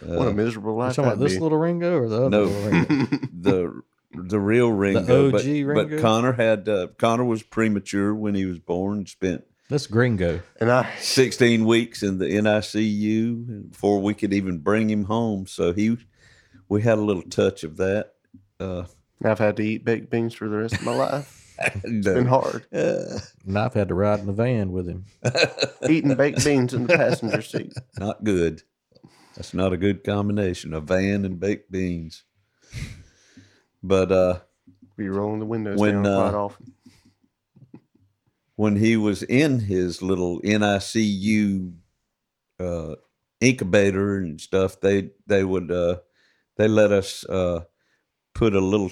what 0.00 0.28
uh, 0.28 0.30
a 0.30 0.32
miserable 0.32 0.72
You 0.72 0.78
life. 0.78 0.96
talking 0.96 1.04
about 1.12 1.18
that'd 1.18 1.30
this 1.30 1.36
be. 1.36 1.42
little 1.42 1.58
Ringo 1.58 1.98
or 1.98 2.08
the 2.08 2.16
other 2.16 2.30
No. 2.30 2.44
little 2.44 2.70
Ringo? 2.70 3.16
the 3.40 3.82
the 4.14 4.40
real 4.40 4.70
Ringo, 4.72 5.30
but, 5.30 5.42
OG 5.42 5.46
Ringo? 5.46 5.74
but 5.74 6.00
Connor 6.00 6.32
had 6.32 6.66
uh, 6.68 6.86
Connor 6.96 7.24
was 7.24 7.42
premature 7.42 8.14
when 8.14 8.34
he 8.34 8.46
was 8.46 8.58
born. 8.58 9.04
Spent 9.04 9.44
That's 9.68 9.86
Gringo. 9.86 10.40
and 10.60 10.70
I, 10.70 10.90
16 11.00 11.64
weeks 11.66 12.02
in 12.02 12.18
the 12.18 12.24
NICU 12.26 13.70
before 13.70 14.00
we 14.00 14.14
could 14.14 14.32
even 14.32 14.58
bring 14.58 14.88
him 14.88 15.04
home. 15.04 15.46
So 15.46 15.72
he, 15.72 15.98
we 16.68 16.80
had 16.82 16.98
a 16.98 17.02
little 17.02 17.22
touch 17.22 17.64
of 17.64 17.76
that. 17.76 18.14
Uh, 18.58 18.84
I've 19.22 19.38
had 19.38 19.56
to 19.58 19.62
eat 19.62 19.84
baked 19.84 20.10
beans 20.10 20.32
for 20.34 20.48
the 20.48 20.56
rest 20.56 20.74
of 20.74 20.84
my 20.84 20.94
life. 20.94 21.34
It's 21.60 22.06
no. 22.06 22.14
been 22.14 22.26
hard. 22.26 22.66
Uh, 22.72 23.18
And 23.44 23.58
I've 23.58 23.74
had 23.74 23.88
to 23.88 23.94
ride 23.96 24.20
in 24.20 24.26
the 24.26 24.32
van 24.32 24.70
with 24.70 24.86
him. 24.86 25.06
Eating 25.90 26.14
baked 26.14 26.44
beans 26.44 26.72
in 26.72 26.86
the 26.86 26.96
passenger 26.96 27.42
seat. 27.42 27.72
not 27.98 28.22
good. 28.22 28.62
That's 29.34 29.52
not 29.52 29.72
a 29.72 29.76
good 29.76 30.04
combination. 30.04 30.72
A 30.72 30.80
van 30.80 31.24
and 31.24 31.40
baked 31.40 31.72
beans. 31.72 32.22
But 33.82 34.12
uh, 34.12 34.38
Be 34.96 35.08
rolling 35.08 35.40
the 35.40 35.46
windows 35.46 35.80
When, 35.80 35.94
down 36.02 36.06
uh, 36.06 36.30
quite 36.30 36.38
often. 36.38 36.72
When 38.58 38.74
he 38.74 38.96
was 38.96 39.22
in 39.22 39.60
his 39.60 40.02
little 40.02 40.40
NICU 40.40 41.74
uh, 42.58 42.94
incubator 43.40 44.16
and 44.16 44.40
stuff, 44.40 44.80
they 44.80 45.10
they 45.28 45.44
would 45.44 45.70
uh, 45.70 45.98
they 46.56 46.66
let 46.66 46.90
us 46.90 47.24
uh, 47.26 47.60
put 48.34 48.54
a 48.56 48.60
little 48.60 48.90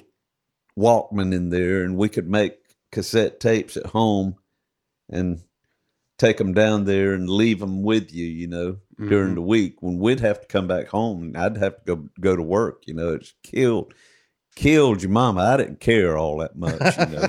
Walkman 0.78 1.34
in 1.34 1.50
there, 1.50 1.82
and 1.82 1.96
we 1.96 2.08
could 2.08 2.28
make 2.30 2.54
cassette 2.92 3.40
tapes 3.40 3.76
at 3.76 3.86
home 3.86 4.36
and 5.10 5.40
take 6.16 6.36
them 6.36 6.54
down 6.54 6.84
there 6.84 7.12
and 7.12 7.28
leave 7.28 7.58
them 7.58 7.82
with 7.82 8.14
you, 8.14 8.24
you 8.26 8.46
know, 8.46 8.76
during 8.98 9.32
Mhm. 9.32 9.34
the 9.34 9.42
week. 9.42 9.82
When 9.82 9.98
we'd 9.98 10.20
have 10.20 10.40
to 10.42 10.46
come 10.46 10.68
back 10.68 10.86
home, 10.88 11.22
and 11.24 11.36
I'd 11.36 11.56
have 11.56 11.76
to 11.78 11.96
go 11.96 12.08
go 12.20 12.36
to 12.36 12.42
work. 12.42 12.84
You 12.86 12.94
know, 12.94 13.14
it's 13.14 13.34
killed 13.42 13.94
killed 14.54 15.02
your 15.02 15.10
mama. 15.10 15.40
I 15.40 15.56
didn't 15.56 15.80
care 15.80 16.16
all 16.16 16.38
that 16.38 16.56
much, 16.56 16.80
you 16.98 17.06
know. 17.06 17.26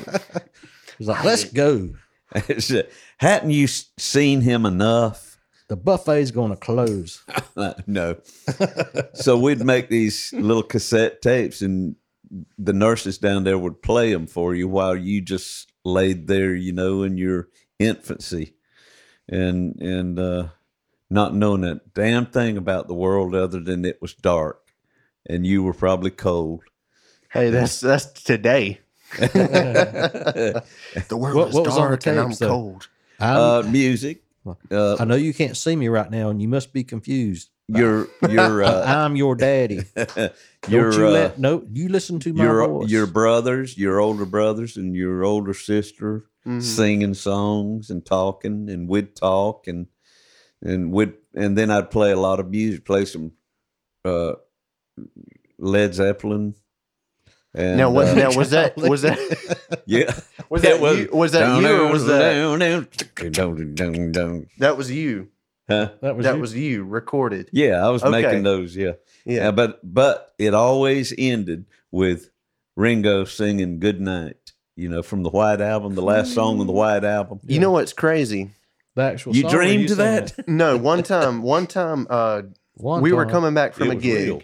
He's 0.99 1.07
like, 1.07 1.23
let's 1.23 1.45
go. 1.45 1.95
It's, 2.49 2.71
hadn't 3.17 3.51
you 3.51 3.67
seen 3.67 4.41
him 4.41 4.65
enough? 4.65 5.37
The 5.69 5.77
buffet's 5.77 6.31
going 6.31 6.51
to 6.51 6.57
close. 6.57 7.23
No. 7.87 8.17
so 9.15 9.39
we'd 9.39 9.65
make 9.65 9.89
these 9.89 10.31
little 10.31 10.61
cassette 10.61 11.23
tapes, 11.23 11.63
and 11.63 11.95
the 12.59 12.73
nurses 12.73 13.17
down 13.17 13.45
there 13.45 13.57
would 13.57 13.81
play 13.81 14.13
them 14.13 14.27
for 14.27 14.53
you 14.53 14.67
while 14.67 14.95
you 14.95 15.21
just 15.21 15.71
laid 15.83 16.27
there, 16.27 16.53
you 16.53 16.71
know, 16.71 17.01
in 17.01 17.17
your 17.17 17.47
infancy, 17.79 18.53
and 19.27 19.75
and 19.81 20.19
uh, 20.19 20.49
not 21.09 21.33
knowing 21.33 21.63
a 21.63 21.81
damn 21.95 22.27
thing 22.27 22.57
about 22.57 22.87
the 22.87 22.93
world 22.93 23.33
other 23.33 23.59
than 23.59 23.85
it 23.85 23.99
was 24.01 24.13
dark, 24.13 24.71
and 25.25 25.47
you 25.47 25.63
were 25.63 25.73
probably 25.73 26.11
cold. 26.11 26.61
Hey, 27.31 27.49
that's 27.49 27.79
that's 27.79 28.05
today. 28.05 28.81
Uh, 29.21 30.61
The 31.07 31.17
world 31.17 31.35
What- 31.35 31.49
is 31.49 31.53
what 31.55 31.65
was 31.65 31.77
on 31.77 31.91
the 31.91 31.97
dark 31.97 32.07
and 32.07 32.19
I'm 32.19 32.31
though? 32.31 32.47
cold. 32.47 32.87
I'm, 33.19 33.71
music. 33.71 34.23
Uh, 34.71 34.95
I 34.99 35.03
know 35.05 35.15
you 35.15 35.33
can't 35.33 35.57
see 35.57 35.75
me 35.75 35.87
right 35.89 36.09
now, 36.09 36.29
and 36.29 36.41
you 36.41 36.47
must 36.47 36.71
be 36.71 36.83
confused. 36.83 37.49
your 37.67 38.07
your 38.29 38.63
uh, 38.69 38.85
I'm 38.85 39.15
your 39.17 39.35
daddy. 39.35 39.81
your 40.69 40.91
Don't 40.91 40.97
you 40.99 41.07
uh, 41.07 41.11
let 41.11 41.39
no. 41.39 41.65
You 41.73 41.89
listen 41.89 42.19
to 42.21 42.33
my 42.33 42.43
your 42.45 42.65
voice. 42.67 42.89
your 42.89 43.07
brothers, 43.07 43.77
your 43.77 43.99
older 43.99 44.25
brothers, 44.25 44.77
and 44.77 44.95
your 44.95 45.23
older 45.25 45.53
sister 45.53 46.25
Mhm. 46.47 46.61
singing 46.63 47.13
songs 47.13 47.89
and 47.89 48.05
talking, 48.05 48.69
and 48.69 48.87
we'd 48.87 49.15
talk 49.17 49.67
and 49.67 49.87
and 50.61 50.93
we'd 50.93 51.13
and 51.35 51.57
then 51.57 51.69
I'd 51.69 51.91
play 51.91 52.11
a 52.11 52.19
lot 52.19 52.39
of 52.39 52.49
music, 52.49 52.85
play 52.85 53.03
some 53.03 53.33
uh, 54.05 54.33
Led 55.59 55.93
Zeppelin. 55.93 56.55
And, 57.53 57.77
Now, 57.77 57.89
was, 57.89 58.09
uh, 58.09 58.15
now 58.15 58.37
was 58.37 58.49
that 58.51 58.77
was 58.77 59.01
that 59.03 59.81
yeah, 59.85 60.11
was 60.49 60.63
It 60.63 60.79
that 60.79 60.97
you, 60.97 61.09
was 61.11 61.31
that 61.31 61.61
you 61.61 61.67
or 61.67 61.91
was 61.91 62.05
that 62.05 62.19
that 62.19 62.35
that 64.59 64.77
was 64.77 64.91
you? 64.91 65.29
Huh? 65.69 65.91
That 66.01 66.15
was 66.15 66.25
that 66.25 66.35
you? 66.35 66.41
was 66.41 66.55
you 66.55 66.83
recorded. 66.83 67.49
Yeah, 67.51 67.85
I 67.85 67.89
was 67.89 68.03
Okay. 68.03 68.11
making 68.21 68.43
those. 68.43 68.75
Yeah. 68.75 68.93
Yeah. 69.25 69.45
Yeah, 69.45 69.51
but 69.51 69.79
but 69.83 70.33
it 70.37 70.53
always 70.53 71.13
ended 71.17 71.65
with 71.91 72.29
Ringo 72.75 73.25
singing 73.25 73.79
"Good 73.79 73.99
Night." 74.01 74.53
You 74.75 74.89
know, 74.89 75.01
from 75.01 75.23
the 75.23 75.29
White 75.29 75.59
Album, 75.59 75.95
the 75.95 76.03
last 76.03 76.33
song 76.35 76.59
on 76.59 76.67
the 76.67 76.73
White 76.73 77.03
Album. 77.03 77.39
You 77.45 77.59
know 77.59 77.71
what's 77.71 77.93
crazy? 77.93 78.51
the 78.95 79.03
actual. 79.03 79.35
You 79.35 79.43
song 79.43 79.51
dreamed 79.51 79.89
sang 79.89 79.97
that? 79.97 80.39
it? 80.39 80.47
No, 80.47 80.77
one 80.77 81.01
time, 81.03 81.41
one 81.41 81.65
time, 81.67 82.05
uh, 82.09 82.43
One 82.75 83.01
we 83.01 83.11
were 83.11 83.25
coming 83.25 83.53
back 83.55 83.73
from 83.73 83.89
It 83.91 83.97
a 83.97 83.99
gig. 83.99 84.27
real. 84.27 84.41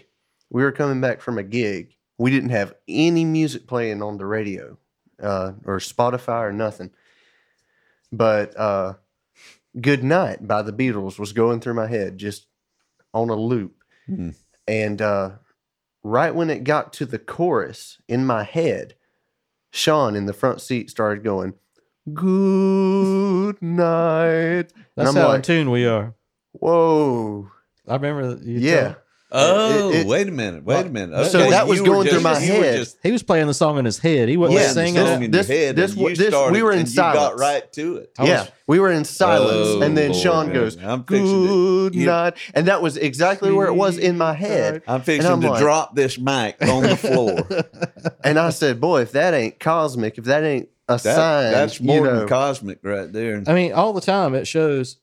We 0.50 0.62
were 0.62 0.72
coming 0.72 1.00
back 1.00 1.20
from 1.20 1.38
a 1.38 1.42
gig. 1.44 1.93
We 2.18 2.30
didn't 2.30 2.50
have 2.50 2.74
any 2.86 3.24
music 3.24 3.66
playing 3.66 4.02
on 4.02 4.18
the 4.18 4.26
radio, 4.26 4.78
uh, 5.20 5.52
or 5.64 5.78
Spotify 5.78 6.42
or 6.42 6.52
nothing. 6.52 6.90
But 8.12 8.56
uh, 8.58 8.94
"Good 9.80 10.04
Night" 10.04 10.46
by 10.46 10.62
the 10.62 10.72
Beatles 10.72 11.18
was 11.18 11.32
going 11.32 11.60
through 11.60 11.74
my 11.74 11.88
head, 11.88 12.18
just 12.18 12.46
on 13.12 13.30
a 13.30 13.34
loop. 13.34 13.82
Hmm. 14.06 14.30
And 14.68 15.02
uh, 15.02 15.30
right 16.02 16.34
when 16.34 16.50
it 16.50 16.64
got 16.64 16.92
to 16.94 17.06
the 17.06 17.18
chorus 17.18 17.98
in 18.08 18.24
my 18.24 18.44
head, 18.44 18.94
Sean 19.70 20.14
in 20.14 20.26
the 20.26 20.32
front 20.32 20.60
seat 20.60 20.90
started 20.90 21.24
going, 21.24 21.54
"Good 22.12 23.60
night." 23.60 24.72
That's 24.96 25.10
I'm 25.10 25.16
how 25.16 25.32
in 25.32 25.42
tune 25.42 25.70
we 25.70 25.86
are. 25.86 26.14
Whoa. 26.52 27.50
I 27.88 27.94
remember. 27.94 28.38
You 28.42 28.58
Yeah. 28.60 28.94
Told- 29.34 29.58
Oh, 29.58 29.90
It- 29.90 29.96
it- 29.96 30.06
wait 30.06 30.28
a 30.28 30.30
minute. 30.30 30.64
Wait 30.64 30.86
a 30.86 30.88
minute. 30.90 31.26
So 31.30 31.38
that 31.50 31.66
was 31.66 31.78
you 31.78 31.84
were 31.84 31.90
going 31.90 32.08
through 32.08 32.20
my 32.20 32.38
head. 32.38 32.76
just 32.78 32.96
he 33.02 33.12
was 33.12 33.22
playing 33.22 33.46
the 33.48 33.54
song 33.54 33.78
in 33.78 33.84
his 33.84 33.98
head. 33.98 34.28
He 34.28 34.36
wasn't 34.36 34.60
Yeah, 34.60 34.68
singing 34.68 34.94
song 34.96 35.22
it. 35.22 35.26
in 35.26 35.32
your 35.32 35.42
head, 35.44 35.76
this 35.76 35.92
and 35.92 36.00
wa- 36.00 36.08
you 36.08 36.16
this- 36.16 36.34
we 36.50 36.62
were 36.62 36.72
in 36.72 36.78
and 36.80 36.88
you 36.88 36.94
got 36.96 37.14
silence. 37.16 37.40
right 37.40 37.72
to 37.74 37.96
it. 37.98 38.10
I 38.18 38.24
yeah, 38.26 38.40
was- 38.40 38.48
we 38.66 38.78
were 38.78 38.90
in 38.90 39.04
silence, 39.04 39.50
Oh, 39.52 39.82
and 39.82 39.96
then 39.98 40.12
Lord, 40.12 40.22
Sean 40.22 40.46
man. 40.46 40.54
goes, 40.54 40.76
I'm 40.82 41.04
fixing 41.04 41.26
to- 41.46 41.90
"Good 41.90 41.94
you- 41.94 42.06
night," 42.06 42.34
and 42.54 42.66
that 42.68 42.80
was 42.80 42.96
exactly 42.96 43.52
where 43.52 43.66
it 43.66 43.74
was 43.74 43.98
in 43.98 44.16
my 44.16 44.32
head. 44.34 44.82
I'm 44.86 45.02
fixing 45.02 45.30
I'm 45.30 45.40
to 45.42 45.50
like- 45.50 45.60
drop 45.60 45.94
this 45.94 46.18
mic 46.18 46.56
on 46.66 46.82
the 46.84 46.96
floor. 46.96 47.38
And 48.24 48.38
I 48.38 48.50
said, 48.50 48.80
"Boy, 48.80 49.02
if 49.02 49.12
that 49.12 49.34
ain't 49.34 49.58
cosmic, 49.60 50.16
if 50.18 50.24
that 50.24 50.44
ain't 50.44 50.68
a 50.88 50.94
That- 50.94 51.00
sign, 51.00 51.52
that's 51.52 51.80
you 51.80 51.86
more 51.86 52.04
know, 52.06 52.18
than 52.20 52.28
cosmic 52.28 52.78
right 52.82 53.12
there. 53.12 53.42
I 53.46 53.52
mean, 53.54 53.72
all 53.72 53.92
the 53.92 54.00
time 54.00 54.34
it 54.34 54.46
shows. 54.46 54.96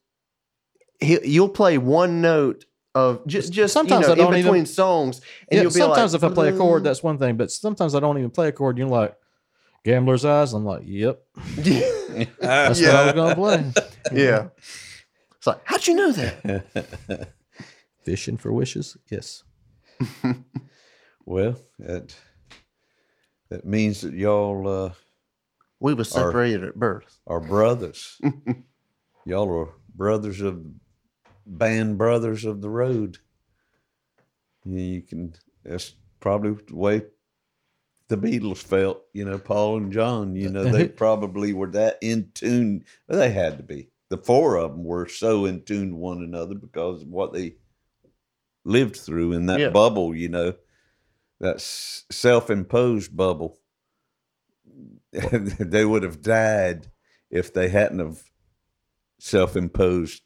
he, 1.00 1.20
you'll 1.24 1.50
play 1.50 1.78
one 1.80 2.22
note 2.22 2.66
of 2.96 3.26
just 3.28 3.54
just 3.54 3.74
Sometimes 3.74 4.08
you 4.08 4.12
I 4.14 4.16
don't 4.16 4.34
in 4.34 4.42
between 4.42 4.62
even- 4.62 4.66
songs, 4.66 5.22
and 5.50 5.58
Yeah, 5.58 5.62
you'll 5.64 5.72
be 5.72 5.80
sometimes 5.80 6.14
like, 6.14 6.24
if 6.24 6.30
I 6.32 6.34
play 6.34 6.50
a 6.50 6.58
chord, 6.58 6.82
"Mm." 6.82 6.86
that's 6.86 7.02
one 7.04 7.18
thing. 7.18 7.38
But 7.38 7.52
sometimes 7.52 7.96
I 7.96 8.00
don't 8.00 8.18
even 8.18 8.30
play 8.32 8.50
a 8.50 8.52
chord. 8.52 8.78
You're 8.78 8.88
like, 8.88 9.16
"Gambler's 9.86 10.26
Eyes." 10.26 10.54
I'm 10.54 10.66
like, 10.66 10.84
"Yep, 10.86 11.22
that's 11.58 12.38
what 12.40 12.46
I 12.50 12.70
was 12.70 13.14
gonna 13.14 13.36
play." 13.36 13.72
yeah. 14.14 14.48
It's 15.38 15.48
like, 15.48 15.62
how'd 15.64 15.88
you 15.88 15.96
know 15.96 16.12
that? 16.12 17.28
Fishing 18.04 18.38
for 18.38 18.52
wishes. 18.52 18.98
Yes. 19.10 19.44
well, 21.26 21.56
that 21.80 22.16
that 23.50 23.66
means 23.66 24.02
that 24.02 24.14
y'all 24.14 24.68
uh, 24.68 24.92
We 25.80 25.94
were 25.94 26.04
separated 26.04 26.64
at 26.64 26.76
birth. 26.76 27.20
are 27.28 27.40
brothers. 27.40 28.20
y'all 29.26 29.50
are 29.62 29.70
brothers 29.96 30.42
of 30.42 30.64
band 31.58 31.98
brothers 31.98 32.46
of 32.46 32.62
the 32.62 32.70
road. 32.70 33.20
You, 34.66 35.02
can. 35.02 35.34
That's 35.64 35.96
probably 36.20 36.64
the 36.68 36.76
way 36.76 37.02
the 38.08 38.18
Beatles 38.18 38.60
felt. 38.60 39.04
You 39.14 39.26
know, 39.26 39.38
Paul 39.38 39.78
and 39.78 39.92
John. 39.92 40.36
You 40.36 40.50
know, 40.50 40.64
they 40.66 40.88
probably 40.88 41.54
were 41.54 41.72
that 41.72 41.98
in 42.02 42.32
tune. 42.34 42.86
They 43.08 43.32
had 43.32 43.58
to 43.58 43.64
be. 43.64 43.90
The 44.10 44.18
four 44.18 44.58
of 44.58 44.72
them 44.72 44.84
were 44.84 45.08
so 45.08 45.46
in 45.46 45.64
tune 45.64 45.90
to 45.92 45.96
one 45.96 46.22
another 46.24 46.56
because 46.56 47.02
of 47.02 47.08
what 47.08 47.34
they 47.34 47.56
lived 48.66 48.98
through 48.98 49.34
in 49.34 49.46
that 49.48 49.60
Yeah. 49.60 49.70
bubble. 49.70 50.16
You 50.16 50.30
know, 50.30 50.54
that 51.40 51.60
self-imposed 51.62 53.16
bubble. 53.16 53.58
they 55.12 55.84
would 55.86 56.04
have 56.04 56.22
died 56.22 56.88
if 57.30 57.54
they 57.54 57.68
hadn't 57.70 58.00
have 58.00 58.22
self-imposed 59.20 60.22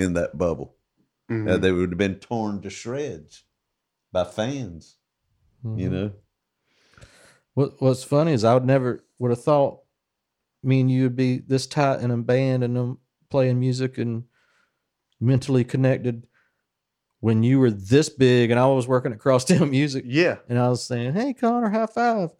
in 0.00 0.14
that 0.14 0.36
bubble. 0.38 0.76
Mhm. 1.30 1.48
Uh, 1.48 1.56
they 1.58 1.70
would 1.72 1.90
have 1.90 1.98
been 1.98 2.16
torn 2.16 2.60
to 2.62 2.70
shreds 2.70 3.44
by 4.12 4.24
fans. 4.24 4.96
You 5.62 5.88
Mhm. 5.88 5.92
know, 5.92 6.12
What 7.54 7.80
What's 7.82 8.02
funny 8.04 8.32
is 8.32 8.44
I 8.44 8.54
would 8.54 8.64
never 8.64 9.00
would 9.18 9.30
have 9.30 9.42
thought 9.42 9.80
me 10.62 10.80
and 10.80 10.90
you 10.90 11.02
would 11.04 11.16
be 11.16 11.38
this 11.38 11.66
tight 11.66 12.00
in 12.00 12.10
a 12.10 12.16
band 12.16 12.64
and 12.64 12.76
um, 12.78 12.98
playing 13.28 13.58
music 13.60 13.98
and 13.98 14.24
mentally 15.20 15.64
connected 15.64 16.26
when 17.20 17.42
you 17.42 17.58
were 17.58 17.70
this 17.70 18.08
big 18.08 18.50
and 18.50 18.58
I 18.58 18.66
was 18.66 18.88
working 18.88 19.12
at 19.12 19.18
Crosstown 19.18 19.70
Music 19.78 20.04
yeah. 20.06 20.38
and 20.48 20.58
I 20.58 20.68
was 20.68 20.82
saying, 20.82 21.12
"Hey, 21.12 21.34
Connor, 21.34 21.68
high 21.70 21.86
five! 21.86 22.30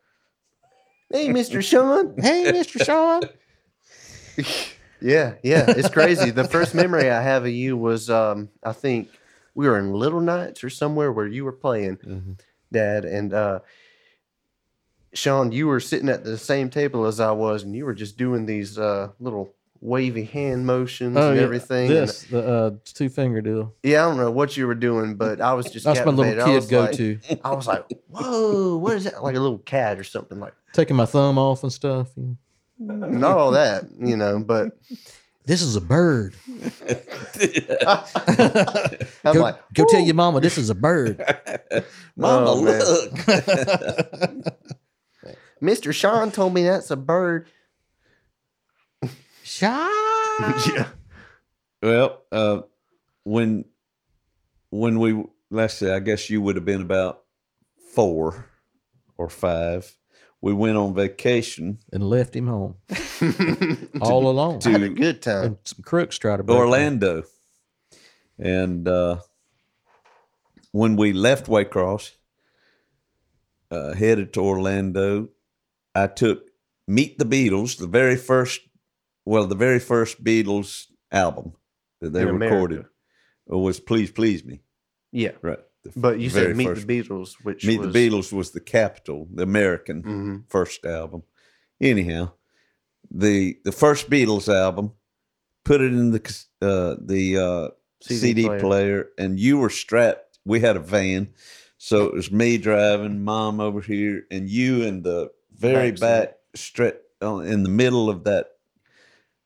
Hey, 1.13 1.29
Mr. 1.29 1.63
Sean. 1.63 2.15
Hey, 2.23 2.51
Mister 2.53 2.79
Sean." 2.79 3.23
Yeah, 5.03 5.35
yeah, 5.43 5.65
it's 5.69 5.89
crazy. 5.99 6.31
the 6.31 6.45
first 6.45 6.75
memory 6.75 7.11
I 7.11 7.23
have 7.23 7.45
of 7.45 7.51
you 7.51 7.77
was, 7.77 8.09
um, 8.11 8.49
I 8.63 8.73
think 8.73 9.09
we 9.55 9.69
were 9.69 9.79
in 9.79 9.93
Little 9.93 10.21
Nights 10.21 10.63
or 10.65 10.71
somewhere 10.71 11.11
where 11.13 11.27
you 11.27 11.45
were 11.45 11.53
playing, 11.53 11.97
Mhm. 11.97 12.41
Dad, 12.73 13.05
and 13.05 13.33
uh, 13.35 13.61
Sean, 15.13 15.51
you 15.51 15.67
were 15.67 15.81
sitting 15.81 16.09
at 16.09 16.23
the 16.25 16.39
same 16.39 16.71
table 16.71 17.05
as 17.07 17.19
I 17.19 17.33
was, 17.33 17.63
and 17.65 17.75
you 17.75 17.85
were 17.85 17.95
just 17.95 18.17
doing 18.17 18.47
these 18.47 18.79
uh, 18.79 19.09
little 19.19 19.53
wavy 19.81 20.25
hand 20.25 20.67
motions 20.67 21.17
and 21.17 21.39
everything. 21.39 21.91
and- 21.91 21.97
Oh, 21.97 22.01
This 22.03 22.23
the 22.25 22.47
uh, 22.49 22.71
two 22.85 23.09
finger 23.09 23.41
deal. 23.41 23.75
yeah, 23.83 24.05
I 24.05 24.09
don't 24.09 24.19
know 24.19 24.31
what 24.31 24.57
you 24.57 24.67
were 24.69 24.75
doing, 24.77 25.17
but 25.17 25.41
I 25.41 25.55
was 25.55 25.67
just 25.71 25.85
That's 25.85 26.05
my 26.05 26.13
little. 26.13 26.45
Kid 26.47 26.55
was 26.55 26.67
go 26.69 26.81
like- 26.83 26.93
to. 26.97 27.19
I 27.43 27.55
was 27.55 27.67
like, 27.67 27.87
"Whoa, 28.09 28.77
what 28.77 28.97
is 28.97 29.05
that? 29.05 29.23
Like 29.23 29.35
a 29.37 29.41
little 29.41 29.59
cat 29.59 29.99
or 29.99 30.05
something?" 30.05 30.39
Like 30.39 30.55
Taking 30.75 30.95
my 30.97 31.07
thumb 31.07 31.39
off 31.39 31.63
and 31.65 31.73
stuff. 31.73 32.11
you 32.17 32.23
know. 32.23 32.37
Not 32.81 33.37
all 33.37 33.51
that, 33.53 33.85
you 33.99 34.17
know, 34.17 34.41
but 34.41 34.73
This 35.45 35.63
is 35.63 35.77
a 35.77 35.81
bird. 35.81 36.35
I'm 37.87 39.35
go 39.35 39.43
like, 39.43 39.57
go 39.75 39.85
tell 39.89 40.01
your 40.01 40.15
mama 40.15 40.41
this 40.41 40.59
is 40.59 40.71
a 40.71 40.75
bird. 40.75 41.21
Mama, 42.17 42.47
Oh, 42.51 42.63
man. 42.63 42.79
look. 42.79 43.13
Mr. 45.63 45.95
Sean 45.95 46.31
told 46.31 46.55
me 46.55 46.63
that's 46.65 46.91
a 46.91 46.97
bird. 46.97 47.49
Sean. 49.43 49.89
yeah. 50.75 50.89
well, 51.83 52.23
uh, 52.33 52.63
when 53.25 53.65
when 54.71 54.99
we 54.99 55.23
let's 55.51 55.75
say, 55.75 55.95
I 55.95 55.99
guess 56.01 56.31
you 56.31 56.41
would 56.41 56.57
have 56.57 56.65
been 56.65 56.81
about 56.83 57.23
four 57.95 58.47
or 59.19 59.29
five. 59.29 59.95
We 60.43 60.53
went 60.55 60.77
on 60.79 60.95
vacation 60.95 61.79
and 61.93 62.03
left 62.09 62.35
him 62.35 62.47
home 62.47 62.77
all 64.01 64.29
alone. 64.29 64.61
I 64.65 64.71
had 64.71 64.83
a 64.83 64.89
good 64.89 65.21
time. 65.23 65.45
and 65.45 65.57
some 65.65 65.83
crooks 65.85 66.19
tried 66.19 66.37
to 66.37 66.39
to 66.39 66.43
break 66.45 66.57
in. 66.57 66.63
Orlando, 66.63 67.23
and 68.39 68.89
uh, 68.89 69.19
when 70.73 70.97
we 70.97 71.13
left 71.13 71.47
Waycross, 71.47 72.13
uh, 73.71 73.93
headed 73.95 74.33
to 74.35 74.41
Orlando, 74.41 75.29
I 75.95 76.07
took 76.07 76.45
Meet 76.89 77.19
the 77.19 77.25
Beatles, 77.25 77.77
the 77.79 77.87
very 77.87 78.17
first, 78.17 78.61
well, 79.25 79.47
the 79.47 79.55
very 79.55 79.79
first 79.79 80.25
Beatles 80.25 80.87
album 81.13 81.53
that 82.01 82.13
they 82.13 82.23
In 82.23 82.29
America. 82.31 82.55
recorded 82.55 82.87
was 83.47 83.79
"Please 83.79 84.11
Please 84.11 84.45
Me." 84.45 84.63
Yeah. 85.13 85.33
Right, 85.43 85.59
the 85.59 85.65
But 85.97 86.19
you 86.21 86.29
said 86.31 86.57
Meet 86.57 86.65
first- 86.67 86.87
the 86.87 87.03
Beatles, 87.03 87.35
which 87.43 87.65
Meet 87.67 87.81
was, 87.81 87.93
the 87.93 88.09
Beatles 88.11 88.33
was 88.33 88.51
the 88.51 88.61
Capitol, 88.61 89.29
the 89.33 89.43
American 89.43 90.03
Mhm. 90.03 90.51
first 90.51 90.85
album. 90.85 91.23
Anyhow, 91.81 92.33
the 93.11 93.59
the 93.65 93.73
first 93.73 94.11
Beatles 94.11 94.49
album, 94.53 94.93
put 95.65 95.81
it 95.81 95.93
in 95.93 96.11
the 96.11 96.21
uh, 96.61 96.97
the 97.01 97.37
uh, 97.39 97.69
CD 98.03 98.19
CD, 98.21 98.45
player. 98.47 98.61
player. 98.61 99.09
and 99.19 99.41
you 99.41 99.59
were 99.59 99.71
strapped. 99.71 100.39
We 100.45 100.61
had 100.61 100.77
a 100.77 100.81
van, 100.81 101.29
so 101.79 102.05
it 102.07 102.13
was 102.15 102.31
me 102.31 102.59
driving, 102.59 103.25
mom 103.25 103.61
over 103.61 103.81
here, 103.81 104.27
and 104.31 104.49
you 104.49 104.83
in 104.83 105.03
the 105.03 105.31
very 105.57 105.91
Back 105.93 106.01
back, 106.01 106.35
strapped 106.55 107.05
on 107.23 107.47
in 107.47 107.63
the 107.63 107.69
middle 107.71 108.09
of 108.11 108.25
that 108.25 108.53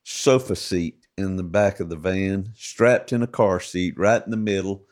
sofa 0.02 0.56
seat 0.56 1.06
in 1.16 1.36
the 1.36 1.42
back 1.44 1.78
of 1.80 1.88
the 1.88 1.96
van, 1.96 2.52
strapped 2.56 3.12
in 3.12 3.22
a 3.22 3.26
car 3.28 3.60
seat, 3.60 3.94
right 3.96 4.22
in 4.24 4.30
the 4.30 4.36
middle, 4.36 4.86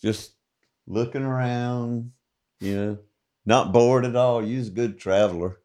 just 0.00 0.32
looking 0.86 1.22
around. 1.22 2.12
You 2.60 2.76
know, 2.76 2.98
not 3.44 3.72
bored 3.72 4.04
at 4.04 4.16
all. 4.16 4.44
You 4.44 4.58
was 4.58 4.68
a 4.68 4.72
good 4.72 4.98
traveler. 4.98 5.58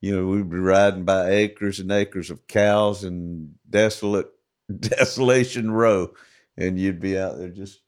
You 0.00 0.16
know, 0.16 0.26
we'd 0.26 0.50
be 0.50 0.58
riding 0.58 1.04
by 1.04 1.30
acres 1.30 1.80
and 1.80 1.90
acres 1.90 2.30
of 2.30 2.46
cows 2.46 3.04
and 3.04 3.54
desolate 3.68 4.30
desolation 4.78 5.70
row 5.70 6.12
and 6.60 6.78
you'd 6.78 7.00
be 7.00 7.18
out 7.18 7.38
there 7.38 7.48
just 7.48 7.80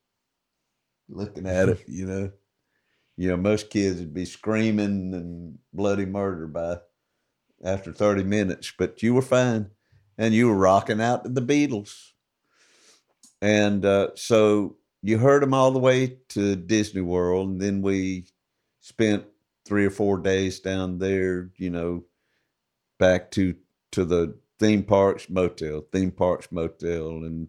looking 1.09 1.47
at 1.47 1.69
it, 1.69 1.81
you 1.87 2.07
know. 2.07 2.33
You 3.17 3.29
know, 3.29 3.37
most 3.37 3.69
kids 3.69 4.01
would 4.01 4.15
be 4.15 4.25
screaming 4.25 5.13
and 5.13 5.59
bloody 5.73 6.07
murder 6.07 6.47
by 6.47 6.79
after 7.63 7.93
30 7.93 8.25
minutes, 8.25 8.73
but 8.77 9.03
you 9.03 9.13
were 9.15 9.23
fine 9.23 9.71
and 10.17 10.33
you 10.33 10.49
were 10.49 10.57
rocking 10.57 11.01
out 11.01 11.25
to 11.25 11.31
the 11.31 11.43
Beatles. 11.43 12.13
and 13.43 13.85
uh, 13.85 14.09
so 14.15 14.77
you 15.03 15.19
heard 15.19 15.43
them 15.43 15.55
all 15.55 15.71
the 15.73 15.79
way 15.79 16.19
to 16.31 16.57
Disney 16.57 17.01
World, 17.01 17.49
and 17.51 17.61
then 17.61 17.83
we 17.83 18.27
spent 18.81 19.25
three 19.65 19.85
or 19.85 19.91
four 19.91 20.19
days 20.19 20.61
down 20.61 20.99
there. 20.99 21.51
You 21.57 21.71
know, 21.71 22.05
back 22.99 23.31
to 23.33 23.55
to 23.93 24.05
the 24.05 24.37
theme 24.59 24.83
parks 24.85 25.29
motel, 25.29 25.83
theme 25.93 26.11
parks 26.13 26.51
motel, 26.53 27.09
and 27.25 27.49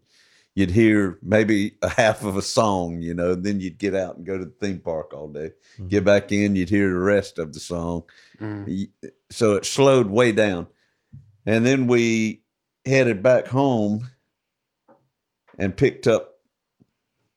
you'd 0.56 0.72
hear 0.72 1.18
maybe 1.24 1.76
a 1.82 1.89
half 1.89 2.24
of 2.24 2.38
a 2.38 2.41
song, 2.41 3.01
you 3.01 3.14
know, 3.14 3.34
then 3.34 3.60
you'd 3.60 3.78
get 3.80 3.95
out 3.95 4.18
and 4.18 4.26
go 4.26 4.38
to 4.38 4.45
the 4.45 4.54
theme 4.62 4.80
park 4.80 5.14
all 5.14 5.28
day. 5.28 5.51
Get 5.88 6.04
back 6.04 6.32
in, 6.32 6.56
you'd 6.56 6.70
hear 6.70 6.89
the 6.89 6.99
rest 6.99 7.39
of 7.39 7.54
the 7.54 7.60
song. 7.60 8.04
Mm. 8.39 8.68
Y- 9.01 9.10
So 9.32 9.54
it 9.56 9.66
slowed 9.66 10.08
way 10.08 10.32
down. 10.32 10.68
And 11.45 11.66
then 11.66 11.88
we 11.88 12.43
headed 12.86 13.24
back 13.24 13.47
home 13.47 14.10
and 15.58 15.76
picked 15.76 16.06
up 16.08 16.32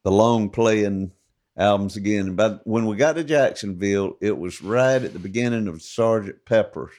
the 0.07 0.13
long 0.13 0.49
playing 0.49 1.11
albums 1.57 1.97
again. 1.97 2.27
And 2.27 2.37
by, 2.37 2.49
when 2.63 2.85
we 2.85 2.95
got 2.95 3.17
to 3.17 3.25
Jacksonville, 3.25 4.15
it 4.21 4.37
was 4.37 4.61
right 4.61 5.03
at 5.03 5.11
the 5.11 5.19
beginning 5.19 5.67
of 5.67 5.81
Sergeant 5.81 6.45
Pepper's 6.45 6.93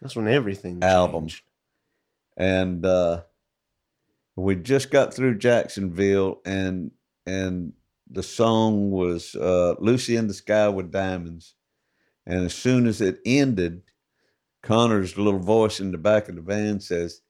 That's 0.00 0.16
when 0.16 0.28
everything 0.28 0.82
album. 0.82 1.24
changed. 1.24 1.44
and 2.38 2.86
uh, 2.86 3.20
we 4.34 4.54
just 4.56 4.90
got 4.90 5.12
through 5.12 5.36
Jacksonville, 5.36 6.40
and 6.46 6.92
and 7.26 7.74
the 8.10 8.22
song 8.22 8.90
was 8.90 9.34
uh, 9.34 9.74
"Lucy 9.78 10.16
in 10.16 10.26
the 10.26 10.32
Sky 10.32 10.70
with 10.70 10.90
Diamonds," 10.90 11.56
and 12.24 12.46
as 12.46 12.54
soon 12.54 12.86
as 12.86 13.02
it 13.02 13.20
ended, 13.26 13.82
Connor's 14.62 15.18
little 15.18 15.38
voice 15.38 15.80
in 15.80 15.92
the 15.92 15.98
back 15.98 16.30
of 16.30 16.36
the 16.36 16.40
van 16.40 16.80
says, 16.80 17.20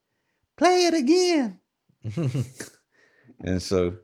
"Play 0.57 0.87
it 0.87 0.95
again," 0.95 1.59
and 3.45 3.61
so 3.61 3.97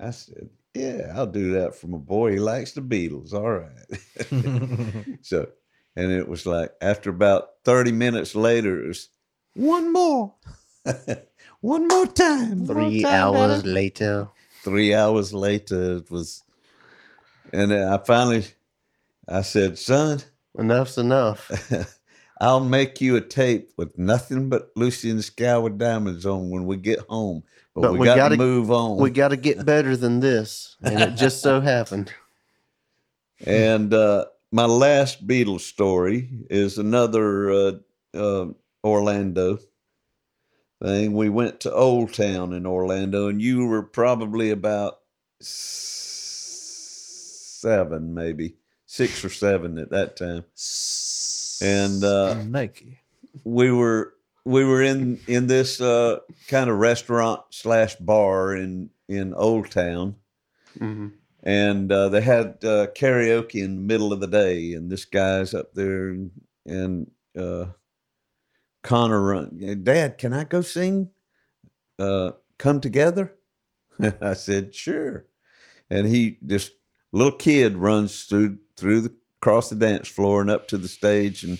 I 0.00 0.12
said, 0.12 0.48
"Yeah, 0.78 1.12
I'll 1.14 1.26
do 1.26 1.52
that 1.52 1.74
for 1.74 1.88
my 1.88 1.98
boy. 1.98 2.32
He 2.32 2.38
likes 2.38 2.72
the 2.72 2.80
Beatles. 2.80 3.32
All 3.32 3.50
right." 3.50 5.16
so, 5.22 5.48
and 5.96 6.12
it 6.12 6.28
was 6.28 6.46
like 6.46 6.72
after 6.80 7.10
about 7.10 7.48
thirty 7.64 7.92
minutes 7.92 8.34
later, 8.34 8.82
it 8.84 8.88
was 8.88 9.08
one 9.54 9.92
more. 9.92 10.34
One 11.60 11.88
more 11.88 12.06
time. 12.06 12.66
Three 12.66 13.02
One 13.02 13.02
time, 13.02 13.12
hours 13.12 13.62
Daddy." 13.62 13.72
later. 13.74 14.28
Three 14.62 14.94
hours 14.94 15.34
later, 15.34 15.96
it 15.96 16.10
was, 16.10 16.44
and 17.52 17.72
then 17.72 17.88
I 17.88 17.98
finally, 17.98 18.44
I 19.28 19.42
said, 19.42 19.76
"Son, 19.76 20.22
Enough's 20.56 20.98
enough. 20.98 21.50
I'll 22.40 22.60
make 22.60 23.00
you 23.00 23.16
a 23.16 23.20
tape 23.20 23.72
with 23.76 23.98
nothing 23.98 24.48
but 24.48 24.70
Lucy 24.76 25.10
in 25.10 25.16
the 25.16 25.60
with 25.62 25.78
Diamonds 25.78 26.24
on 26.24 26.50
when 26.50 26.66
we 26.66 26.76
get 26.76 27.00
home. 27.08 27.42
But, 27.80 27.88
But 27.88 27.92
we, 27.92 27.98
we 28.00 28.06
got 28.06 28.16
gotta- 28.16 28.36
move 28.36 28.70
on." 28.70 28.98
We 28.98 29.10
got 29.10 29.28
to 29.28 29.36
get 29.36 29.64
better 29.64 29.96
than 29.96 30.20
this. 30.20 30.76
And 30.82 31.00
it 31.00 31.14
just 31.16 31.40
so 31.42 31.60
happened. 31.60 32.12
And 33.46 33.94
uh, 33.94 34.24
my 34.50 34.64
last 34.64 35.24
Beatles 35.24 35.60
story 35.60 36.28
is 36.50 36.76
another 36.76 37.50
uh, 37.52 37.72
uh, 38.12 38.46
Orlando 38.82 39.60
thing. 40.82 41.12
We 41.12 41.28
went 41.28 41.60
to 41.60 41.72
Old 41.72 42.12
Town 42.14 42.52
in 42.52 42.66
Orlando, 42.66 43.28
and 43.28 43.40
you 43.40 43.64
were 43.66 43.84
probably 43.84 44.50
about 44.50 44.98
seven, 47.58 48.12
maybe 48.14 48.56
six 48.86 49.24
or 49.24 49.28
seven 49.28 49.78
at 49.78 49.90
that 49.90 50.16
time. 50.16 50.44
And 51.62 52.02
uh, 52.02 52.42
Nike. 52.42 52.98
we 53.44 53.70
were 53.70 54.14
we 54.48 54.64
were 54.64 54.82
in 54.82 55.20
in 55.26 55.46
this 55.46 55.80
uh, 55.80 56.18
kind 56.48 56.70
of 56.70 56.78
restaurant 56.78 57.40
slash 57.50 57.96
bar 57.96 58.54
in 58.54 58.90
in 59.08 59.34
Old 59.34 59.70
Town 59.70 60.16
hmm 60.78 61.08
and 61.42 61.90
uh, 61.92 62.08
they 62.08 62.20
had 62.20 62.58
uh, 62.64 62.88
karaoke 62.94 63.62
in 63.62 63.76
the 63.76 63.80
middle 63.80 64.12
of 64.12 64.20
the 64.20 64.26
day, 64.26 64.72
and 64.72 64.90
this 64.90 65.04
guy's 65.04 65.54
up 65.54 65.72
there, 65.72 66.08
and, 66.08 66.30
and 66.66 67.10
uh, 67.38 67.66
Connor 68.82 69.22
run, 69.22 69.80
Dad, 69.82 70.18
can 70.18 70.32
I 70.32 70.44
go 70.44 70.62
sing? 70.62 71.10
Uh, 71.98 72.32
come 72.58 72.80
together? 72.80 73.34
I 74.20 74.34
said, 74.34 74.74
sure. 74.74 75.26
And 75.90 76.06
he 76.06 76.38
this 76.42 76.70
little 77.12 77.32
kid 77.32 77.76
runs 77.76 78.24
through 78.24 78.58
through 78.76 79.00
the 79.00 79.14
across 79.40 79.70
the 79.70 79.76
dance 79.76 80.08
floor 80.08 80.40
and 80.40 80.50
up 80.50 80.68
to 80.68 80.76
the 80.76 80.88
stage 80.88 81.44
and 81.44 81.58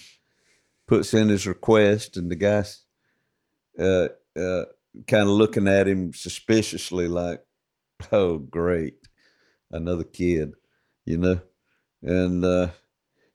puts 0.89 1.15
in 1.15 1.29
his 1.29 1.47
request, 1.47 2.17
and 2.17 2.31
the 2.31 2.37
guy's 2.37 2.83
uh, 3.79 4.09
uh, 4.37 4.65
kind 5.07 5.23
of 5.23 5.29
looking 5.29 5.69
at 5.69 5.87
him 5.87 6.13
suspiciously, 6.13 7.07
like, 7.07 7.45
"Oh, 8.11 8.39
great." 8.39 8.95
another 9.71 10.05
kid, 10.05 10.53
you 11.05 11.19
know. 11.19 11.41
And 12.03 12.45
uh, 12.45 12.69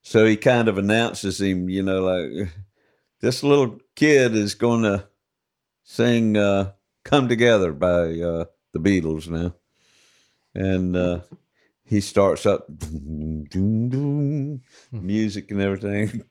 so 0.02 0.26
he 0.26 0.38
kind 0.38 0.68
of 0.68 0.78
announces 0.78 1.42
him, 1.42 1.70
you 1.70 1.84
know, 1.84 2.04
like 2.04 2.50
this 3.22 3.44
little 3.44 3.80
kid 3.96 4.36
is 4.36 4.56
going 4.56 4.84
to 4.84 5.08
sing 5.84 6.38
uh, 6.38 6.72
"Come 7.04 7.28
Together" 7.28 7.74
by 7.74 8.20
uh, 8.20 8.46
the 8.74 8.80
Beatles 8.80 9.28
now, 9.28 9.56
and 10.56 10.96
uh, 10.96 11.20
he 11.84 12.00
starts 12.00 12.46
up 12.46 12.66
doom, 12.78 13.46
doom, 13.46 13.90
doom, 13.90 14.62
music 14.92 15.52
and 15.52 15.62
everything. 15.62 16.24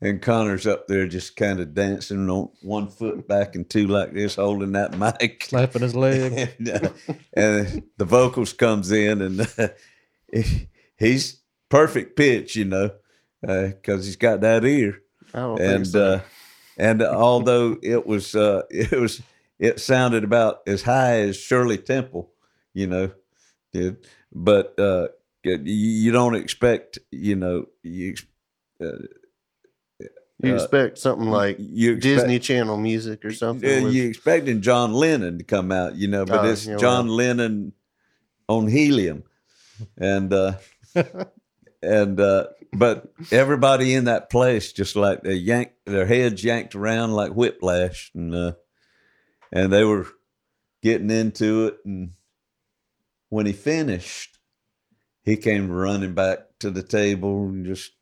And 0.00 0.22
Connor's 0.22 0.66
up 0.66 0.86
there 0.86 1.08
just 1.08 1.34
kind 1.34 1.58
of 1.58 1.74
dancing 1.74 2.30
on 2.30 2.50
one 2.62 2.86
foot 2.88 3.26
back 3.26 3.56
and 3.56 3.68
two 3.68 3.88
like 3.88 4.12
this, 4.12 4.36
holding 4.36 4.72
that 4.72 4.96
mic 5.20 5.44
Slapping 5.48 5.82
his 5.82 5.96
leg. 5.96 6.50
and, 6.58 6.68
uh, 6.68 6.90
and 7.34 7.82
the 7.96 8.04
vocals 8.04 8.52
comes 8.52 8.92
in 8.92 9.20
and 9.20 9.40
uh, 9.58 9.68
he's 10.96 11.40
perfect 11.68 12.16
pitch 12.16 12.56
you 12.56 12.64
know 12.64 12.90
because 13.42 14.06
he's 14.06 14.16
got 14.16 14.40
that 14.40 14.64
ear 14.64 15.02
I 15.34 15.40
don't 15.40 15.58
think 15.58 15.70
and 15.70 15.86
so. 15.86 16.12
uh, 16.14 16.20
and 16.78 17.02
although 17.02 17.76
it 17.82 18.06
was 18.06 18.34
uh, 18.34 18.62
it 18.70 18.92
was 18.92 19.20
it 19.58 19.80
sounded 19.80 20.24
about 20.24 20.60
as 20.66 20.82
high 20.82 21.20
as 21.20 21.36
Shirley 21.36 21.78
Temple 21.78 22.30
you 22.72 22.86
know 22.86 23.10
did 23.72 24.06
but 24.32 24.78
uh, 24.78 25.08
you, 25.44 25.58
you 25.64 26.12
don't 26.12 26.36
expect 26.36 26.98
you 27.10 27.36
know 27.36 27.66
you 27.82 28.14
uh, 28.82 28.92
you 30.42 30.52
uh, 30.52 30.54
expect 30.56 30.98
something 30.98 31.28
like 31.28 31.56
you 31.58 31.94
expect- 31.94 32.02
Disney 32.02 32.38
Channel 32.38 32.76
music 32.76 33.24
or 33.24 33.32
something. 33.32 33.68
yeah, 33.68 33.88
you 33.88 34.08
expecting 34.08 34.60
John 34.62 34.92
Lennon 34.92 35.38
to 35.38 35.44
come 35.44 35.72
out, 35.72 35.96
you 35.96 36.08
know, 36.08 36.24
but 36.24 36.44
Oh, 36.44 36.50
it's 36.50 36.66
well. 36.66 36.78
John 36.78 37.08
Lennon 37.08 37.72
on 38.48 38.68
helium, 38.68 39.24
and 39.96 40.32
uh, 40.32 40.52
and 41.82 42.20
uh, 42.20 42.46
but 42.72 43.12
everybody 43.32 43.94
in 43.94 44.04
that 44.04 44.30
place 44.30 44.72
just 44.72 44.94
like 44.96 45.22
they 45.22 45.34
yanked 45.34 45.74
their 45.86 46.06
heads 46.06 46.44
yanked 46.44 46.74
around 46.74 47.12
like 47.12 47.32
whiplash, 47.32 48.10
and 48.14 48.34
uh, 48.34 48.52
and 49.52 49.72
they 49.72 49.84
were 49.84 50.06
getting 50.82 51.10
into 51.10 51.66
it, 51.66 51.78
and 51.84 52.12
when 53.28 53.44
he 53.46 53.52
finished, 53.52 54.38
he 55.24 55.36
came 55.36 55.70
running 55.70 56.14
back 56.14 56.38
to 56.60 56.70
the 56.70 56.82
table 56.82 57.44
and 57.48 57.66
just 57.66 57.92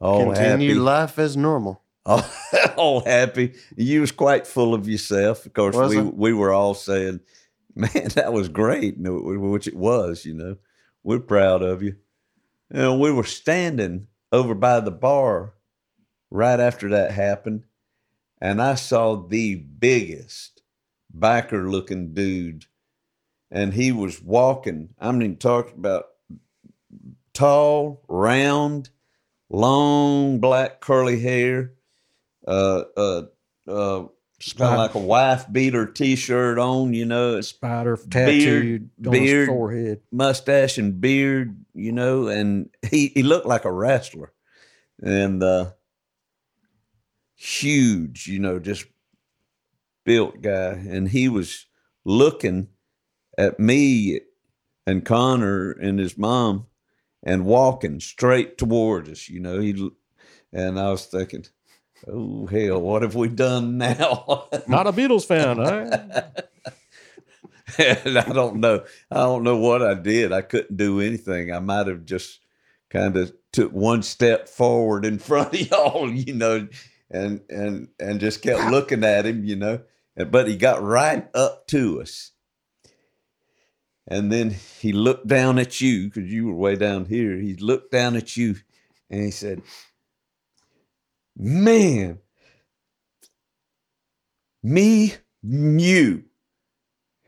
all 0.00 0.32
Continue 0.32 0.68
happy 0.68 0.74
life 0.74 1.18
as 1.18 1.36
normal. 1.36 1.82
all, 2.06 2.18
all 2.22 2.24
oh, 2.62 2.74
oh, 2.76 3.00
happy. 3.00 3.54
You 3.76 4.00
was 4.00 4.12
quite 4.12 4.46
full 4.46 4.74
of 4.74 4.88
yourself. 4.88 5.46
Of 5.46 5.52
course, 5.52 5.76
Was 5.76 5.90
we 5.90 5.98
I? 5.98 6.02
we 6.02 6.32
were 6.32 6.52
all 6.52 6.74
saying, 6.74 7.20
"Man, 7.74 8.08
that 8.14 8.32
was 8.32 8.48
great," 8.48 8.94
which 8.98 9.66
it 9.66 9.76
was. 9.76 10.24
You 10.24 10.34
know, 10.34 10.56
we're 11.02 11.20
proud 11.20 11.62
of 11.62 11.82
you. 11.82 11.96
And 12.70 13.00
we 13.00 13.10
were 13.10 13.24
standing 13.24 14.08
over 14.30 14.54
by 14.54 14.80
the 14.80 14.90
bar 14.90 15.54
right 16.30 16.60
after 16.60 16.90
that 16.90 17.12
happened, 17.12 17.64
and 18.40 18.60
I 18.60 18.74
saw 18.74 19.16
the 19.16 19.56
biggest 19.56 20.62
biker-looking 21.16 22.12
dude, 22.12 22.66
and 23.50 23.72
he 23.72 23.90
was 23.90 24.22
walking. 24.22 24.90
I'm 24.98 25.18
mean, 25.18 25.36
talking 25.36 25.78
about 25.78 26.04
tall, 27.32 28.04
round, 28.08 28.90
long 29.50 30.40
black 30.40 30.80
curly 30.80 31.20
hair, 31.20 31.72
uh, 32.46 32.84
uh, 32.96 33.22
uh, 33.66 34.06
kind 34.56 34.72
of 34.72 34.78
like 34.78 34.94
a 34.94 34.98
wife 34.98 35.50
beater 35.50 35.86
T-shirt 35.86 36.58
on, 36.58 36.94
you 36.94 37.04
know, 37.04 37.36
it's 37.36 37.48
Spider 37.48 37.96
tattooed 37.96 38.90
on 39.04 39.12
beard. 39.12 39.40
his 39.40 39.48
forehead. 39.48 40.00
mustache 40.12 40.78
and 40.78 41.00
beard, 41.00 41.56
you 41.74 41.92
know, 41.92 42.28
and 42.28 42.70
he 42.88 43.08
he 43.08 43.22
looked 43.22 43.46
like 43.46 43.64
a 43.64 43.72
wrestler, 43.72 44.32
and 45.02 45.42
uh, 45.42 45.72
huge, 47.34 48.26
you 48.26 48.38
know, 48.38 48.58
just 48.58 48.86
built 50.04 50.40
guy, 50.40 50.72
and 50.88 51.08
he 51.08 51.28
was 51.28 51.66
looking 52.04 52.68
at 53.36 53.60
me 53.60 54.20
and 54.86 55.04
Connor 55.04 55.72
and 55.72 55.98
his 55.98 56.16
mom 56.16 56.66
and 57.22 57.44
walking 57.44 58.00
straight 58.00 58.58
towards 58.58 59.08
us, 59.08 59.28
you 59.28 59.40
know. 59.40 59.60
He 59.60 59.90
and 60.52 60.78
I 60.78 60.90
was 60.90 61.06
thinking, 61.06 61.46
oh 62.06 62.46
hell, 62.46 62.80
what 62.80 63.02
have 63.02 63.14
we 63.14 63.28
done 63.28 63.78
now? 63.78 64.48
Not 64.66 64.86
a 64.86 64.92
Beatles 64.92 65.26
fan, 65.26 65.58
huh? 65.58 66.22
and 67.78 68.18
I 68.18 68.32
don't 68.32 68.56
know. 68.56 68.84
I 69.10 69.16
don't 69.16 69.44
know 69.44 69.56
what 69.56 69.82
I 69.82 69.94
did. 69.94 70.32
I 70.32 70.42
couldn't 70.42 70.76
do 70.76 71.00
anything. 71.00 71.52
I 71.52 71.58
might 71.58 71.86
have 71.86 72.04
just 72.04 72.40
kind 72.90 73.16
of 73.16 73.32
took 73.52 73.72
one 73.72 74.02
step 74.02 74.48
forward 74.48 75.04
in 75.04 75.18
front 75.18 75.54
of 75.54 75.70
y'all, 75.70 76.10
you 76.10 76.34
know, 76.34 76.68
and 77.10 77.40
and 77.48 77.88
and 77.98 78.20
just 78.20 78.42
kept 78.42 78.70
looking 78.70 79.04
at 79.04 79.26
him, 79.26 79.44
you 79.44 79.56
know. 79.56 79.80
But 80.16 80.48
he 80.48 80.56
got 80.56 80.82
right 80.82 81.28
up 81.34 81.68
to 81.68 82.00
us. 82.02 82.32
And 84.10 84.32
then 84.32 84.56
he 84.80 84.92
looked 84.92 85.26
down 85.26 85.58
at 85.58 85.82
you 85.82 86.06
because 86.06 86.32
you 86.32 86.46
were 86.46 86.54
way 86.54 86.76
down 86.76 87.04
here. 87.04 87.36
He 87.36 87.54
looked 87.56 87.92
down 87.92 88.16
at 88.16 88.36
you 88.36 88.56
and 89.10 89.22
he 89.22 89.30
said, 89.30 89.62
Man, 91.36 92.18
me, 94.62 95.14
you. 95.42 96.24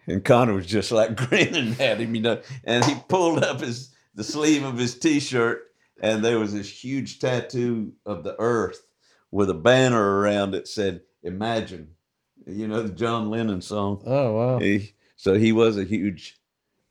And 0.07 0.25
Connor 0.25 0.55
was 0.55 0.67
just 0.67 0.91
like 0.91 1.17
grinning 1.29 1.77
at 1.79 2.01
him, 2.01 2.15
you 2.15 2.23
know. 2.23 2.41
And 2.65 2.85
he 2.85 2.97
pulled 3.09 3.45
up 3.45 3.61
his 3.61 3.95
the 4.15 4.25
sleeve 4.25 4.65
of 4.65 4.77
his 4.77 4.99
t-shirt, 4.99 5.63
and 6.03 6.25
there 6.25 6.41
was 6.41 6.53
this 6.53 6.69
huge 6.69 7.21
tattoo 7.21 7.93
of 8.05 8.25
the 8.25 8.35
earth 8.41 8.85
with 9.31 9.49
a 9.51 9.55
banner 9.55 10.19
around 10.19 10.55
it 10.55 10.67
said 10.67 11.03
Imagine. 11.23 11.91
You 12.47 12.67
know 12.67 12.83
the 12.83 12.89
John 12.89 13.29
Lennon 13.29 13.61
song. 13.61 14.03
Oh 14.07 14.33
wow. 14.33 14.59
He, 14.59 14.95
so 15.17 15.35
he 15.35 15.53
was 15.53 15.77
a 15.77 15.85
huge 15.85 16.40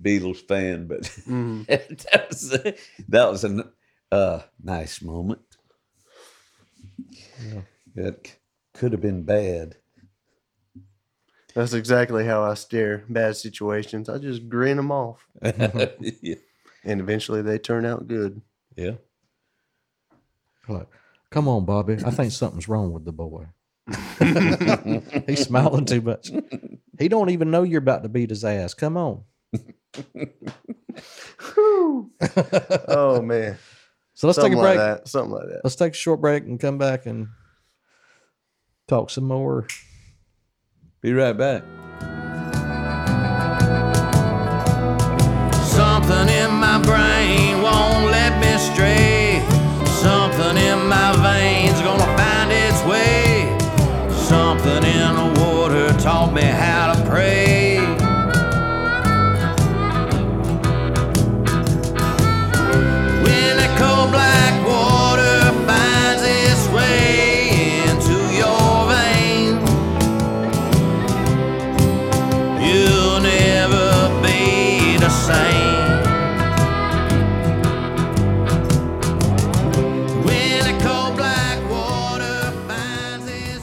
Beatles 0.04 0.38
fan, 0.48 0.88
but 0.88 1.02
Mhm. 1.28 1.66
that 2.12 2.30
was 2.30 2.54
a, 2.54 2.76
that 3.10 3.30
was 3.30 3.44
a 3.44 3.70
uh, 4.12 4.42
nice 4.64 5.02
moment. 5.02 5.42
It 7.96 8.38
could 8.74 8.92
have 8.92 9.02
been 9.02 9.24
bad. 9.24 9.76
That's 11.56 11.74
exactly 11.74 12.26
how 12.26 12.44
I 12.44 12.54
steer 12.54 13.04
bad 13.10 13.36
situations. 13.36 14.08
I 14.08 14.18
just 14.20 14.48
grin 14.48 14.78
them 14.78 14.92
off, 14.92 15.28
yeah. 15.42 16.36
and 16.84 17.02
eventually 17.02 17.42
they 17.42 17.58
turn 17.58 17.86
out 17.86 18.08
good. 18.08 18.42
yeah. 18.76 18.94
Like, 20.68 20.88
come 21.32 21.48
on, 21.48 21.66
Bobby. 21.66 21.98
I 22.06 22.12
think 22.12 22.32
something's 22.32 22.68
wrong 22.68 22.94
with 22.94 23.04
the 23.04 23.12
boy. 23.12 23.48
He's 25.28 25.46
smiling 25.46 25.86
too 25.86 26.02
much. 26.02 26.30
He 27.00 27.08
don't 27.08 27.32
even 27.32 27.50
know 27.50 27.64
you're 27.64 27.80
about 27.80 28.04
to 28.04 28.10
beat 28.10 28.30
his 28.30 28.46
ass. 28.46 28.76
Come 28.76 28.96
on. 28.96 29.24
Whew. 31.56 32.12
oh 32.88 33.22
man, 33.22 33.58
So 34.14 34.28
let's 34.28 34.36
something 34.38 34.54
take 34.54 34.60
a 34.60 34.62
like 34.62 34.78
break. 34.78 34.98
that. 34.98 35.08
Something 35.08 35.32
like 35.32 35.48
that. 35.50 35.62
Let's 35.64 35.76
take 35.76 35.94
a 35.94 35.96
short 35.98 36.22
break 36.22 36.44
and 36.44 36.60
come 36.60 36.78
back 36.78 37.06
and 37.06 37.30
talk 38.88 39.10
some 39.10 39.26
more. 39.26 39.68
Be 41.02 41.14
right 41.14 41.38
back. 41.38 41.64
Something 45.64 46.28
in 46.30 46.52
my 46.56 46.82
brain 46.84 47.62
won't 47.62 48.12
let 48.12 48.40
me 48.42 48.58
stray. 48.58 49.42
Something 50.02 50.58
in 50.58 50.88
my 50.88 51.14
veins 51.24 51.80
gonna 51.82 52.06
find 52.18 52.52
its 52.52 52.84
way. 52.86 53.48
Something 54.12 54.84
in 54.84 55.16
the 55.16 55.42
water 55.42 55.94
taught 56.00 56.34
me 56.34 56.44
how 56.44 56.89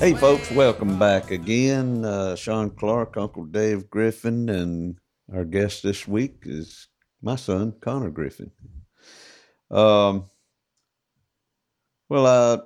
Hey, 0.06 0.14
folks, 0.14 0.52
welcome 0.52 1.00
back 1.00 1.32
again. 1.32 2.04
Uh, 2.04 2.36
Sean 2.36 2.70
Clark, 2.70 3.16
Uncle 3.16 3.44
Dave 3.44 3.90
Griffin, 3.90 4.48
and 4.48 5.00
our 5.34 5.44
guest 5.44 5.82
this 5.82 6.06
week 6.06 6.44
is 6.44 6.86
my 7.22 7.34
son, 7.34 7.74
Connor 7.80 8.10
Griffin. 8.10 8.52
Um, 9.68 10.30
well, 12.08 12.24
I 12.24 12.62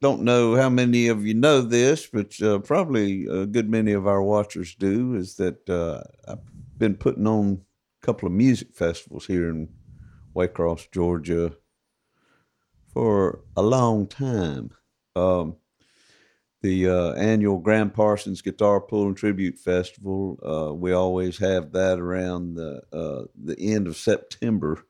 don't 0.00 0.22
know 0.22 0.54
how 0.54 0.68
many 0.68 1.08
of 1.08 1.26
you 1.26 1.34
know 1.34 1.62
this, 1.62 2.06
but 2.06 2.40
uh, 2.40 2.60
probably 2.60 3.26
a 3.26 3.44
good 3.44 3.68
many 3.68 3.90
of 3.90 4.06
our 4.06 4.22
watchers 4.22 4.76
do. 4.76 5.16
Is 5.16 5.34
that 5.34 5.68
uh, 5.68 6.04
I've 6.28 6.78
been 6.78 6.94
putting 6.94 7.26
on 7.26 7.60
a 8.00 8.06
couple 8.06 8.28
of 8.28 8.32
music 8.32 8.76
festivals 8.76 9.26
here 9.26 9.50
in 9.50 9.68
Waycross, 10.32 10.92
Georgia, 10.92 11.50
for 12.94 13.40
a 13.56 13.62
long 13.62 14.06
time. 14.06 14.70
Um, 15.16 15.56
the 16.62 16.88
uh, 16.88 17.12
annual 17.12 17.58
Gram 17.58 17.90
Parsons 17.90 18.42
Guitar 18.42 18.80
Pull 18.80 19.06
and 19.06 19.16
Tribute 19.16 19.58
Festival. 19.58 20.38
Uh, 20.42 20.74
we 20.74 20.92
always 20.92 21.38
have 21.38 21.72
that 21.72 21.98
around 21.98 22.54
the 22.54 22.82
uh, 22.92 23.24
the 23.36 23.58
end 23.58 23.86
of 23.86 23.96
September 23.96 24.84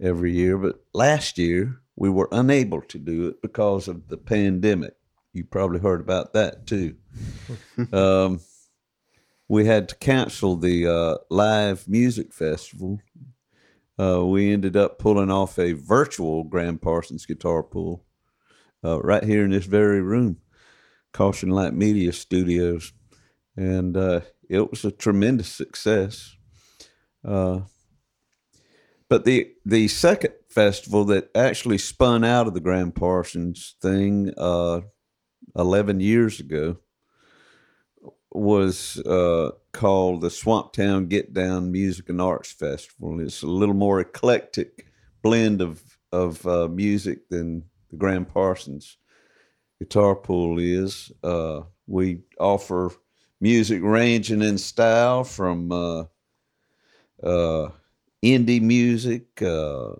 every 0.00 0.32
year. 0.32 0.58
But 0.58 0.80
last 0.92 1.38
year 1.38 1.80
we 1.96 2.10
were 2.10 2.28
unable 2.32 2.82
to 2.82 2.98
do 2.98 3.28
it 3.28 3.42
because 3.42 3.88
of 3.88 4.08
the 4.08 4.16
pandemic. 4.16 4.94
You 5.32 5.44
probably 5.44 5.80
heard 5.80 6.00
about 6.00 6.34
that 6.34 6.66
too. 6.66 6.96
um, 7.92 8.40
we 9.48 9.64
had 9.64 9.88
to 9.90 9.96
cancel 9.96 10.56
the 10.56 10.86
uh, 10.86 11.18
live 11.30 11.88
music 11.88 12.32
festival. 12.32 13.00
Uh, 13.98 14.24
we 14.24 14.52
ended 14.52 14.76
up 14.76 14.98
pulling 14.98 15.30
off 15.30 15.58
a 15.58 15.72
virtual 15.72 16.44
Gram 16.44 16.78
Parsons 16.78 17.26
Guitar 17.26 17.62
Pull 17.62 18.04
uh, 18.84 19.00
right 19.00 19.22
here 19.22 19.44
in 19.44 19.50
this 19.50 19.66
very 19.66 20.00
room. 20.00 20.38
Caution 21.12 21.50
Light 21.50 21.74
Media 21.74 22.12
Studios, 22.12 22.92
and 23.56 23.96
uh, 23.96 24.20
it 24.48 24.70
was 24.70 24.84
a 24.84 24.90
tremendous 24.90 25.48
success. 25.48 26.36
Uh, 27.24 27.60
but 29.08 29.24
the 29.24 29.52
the 29.64 29.88
second 29.88 30.34
festival 30.48 31.04
that 31.06 31.30
actually 31.34 31.78
spun 31.78 32.24
out 32.24 32.46
of 32.46 32.54
the 32.54 32.60
Gram 32.60 32.92
Parsons 32.92 33.76
thing 33.80 34.32
uh, 34.38 34.80
eleven 35.54 36.00
years 36.00 36.40
ago 36.40 36.78
was 38.30 38.98
uh, 39.00 39.50
called 39.72 40.22
the 40.22 40.28
Swamptown 40.28 41.08
Get 41.08 41.34
Down 41.34 41.70
Music 41.70 42.08
and 42.08 42.20
Arts 42.20 42.50
Festival. 42.50 43.20
It's 43.20 43.42
a 43.42 43.46
little 43.46 43.74
more 43.74 44.00
eclectic 44.00 44.86
blend 45.22 45.60
of 45.60 45.82
of 46.10 46.46
uh, 46.46 46.68
music 46.68 47.28
than 47.28 47.64
the 47.90 47.96
Gram 47.96 48.24
Parsons 48.24 48.96
guitar 49.82 50.14
pull 50.14 50.60
is. 50.60 51.10
Uh, 51.24 51.62
we 51.88 52.20
offer 52.38 52.92
music 53.40 53.80
ranging 53.82 54.40
in 54.40 54.56
style 54.56 55.24
from 55.24 55.72
uh, 55.72 56.04
uh, 57.20 57.68
indie 58.22 58.62
music, 58.62 59.42
uh, 59.42 59.90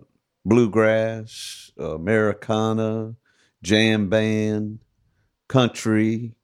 bluegrass, 0.44 1.72
Americana, 1.76 3.16
jam 3.64 4.08
band, 4.08 4.78
country, 5.48 6.36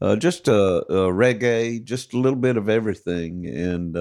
uh, 0.00 0.14
just 0.14 0.48
uh, 0.48 0.82
reggae, 0.88 1.82
just 1.82 2.14
a 2.14 2.18
little 2.18 2.38
bit 2.38 2.56
of 2.56 2.68
everything. 2.68 3.44
And 3.44 3.96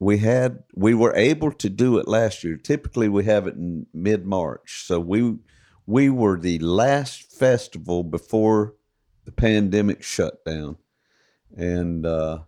we 0.00 0.16
had 0.16 0.64
we 0.74 0.94
were 0.94 1.14
able 1.14 1.52
to 1.52 1.68
do 1.68 1.98
it 1.98 2.08
last 2.08 2.42
year. 2.42 2.56
Typically, 2.56 3.08
we 3.08 3.24
have 3.24 3.46
it 3.46 3.54
in 3.54 3.86
mid 3.92 4.26
March, 4.26 4.84
so 4.86 4.98
we 4.98 5.36
we 5.86 6.08
were 6.08 6.40
the 6.40 6.58
last 6.58 7.30
festival 7.30 8.02
before 8.02 8.74
the 9.26 9.32
pandemic 9.32 10.02
shut 10.02 10.42
down, 10.44 10.78
and 11.54 12.06
uh, 12.06 12.40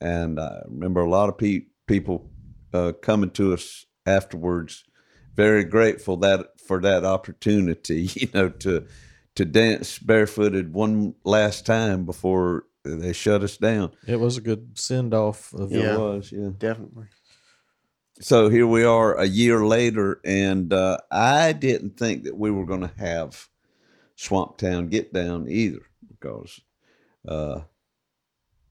and 0.00 0.40
I 0.40 0.62
remember 0.66 1.02
a 1.02 1.10
lot 1.10 1.28
of 1.28 1.36
pe- 1.36 1.66
people 1.86 2.30
uh, 2.72 2.92
coming 3.02 3.30
to 3.32 3.52
us 3.52 3.84
afterwards, 4.06 4.84
very 5.34 5.64
grateful 5.64 6.16
that 6.18 6.58
for 6.58 6.80
that 6.80 7.04
opportunity, 7.04 8.02
you 8.14 8.28
know, 8.32 8.48
to 8.48 8.86
to 9.34 9.44
dance 9.44 9.98
barefooted 9.98 10.72
one 10.72 11.16
last 11.22 11.66
time 11.66 12.06
before 12.06 12.64
they 12.84 13.12
shut 13.12 13.42
us 13.42 13.56
down. 13.56 13.92
It 14.06 14.20
was 14.20 14.36
a 14.36 14.42
good 14.42 14.78
send 14.78 15.14
off 15.14 15.52
of 15.54 15.72
Yeah. 15.72 15.94
It 15.94 15.98
was, 15.98 16.32
yeah 16.32 16.50
Definitely. 16.56 17.06
so 18.20 18.48
here 18.48 18.66
we 18.66 18.84
are 18.84 19.18
a 19.18 19.26
year 19.26 19.64
later, 19.64 20.20
and 20.24 20.72
uh, 20.72 20.98
I 21.10 21.52
didn't 21.52 21.96
think 21.96 22.24
that 22.24 22.36
we 22.36 22.50
were 22.50 22.66
going 22.66 22.82
to 22.82 22.92
have 22.98 23.48
Swamp 24.16 24.58
Town 24.58 24.88
Get 24.88 25.12
Down 25.12 25.48
either 25.48 25.80
because 26.08 26.60
uh, 27.26 27.60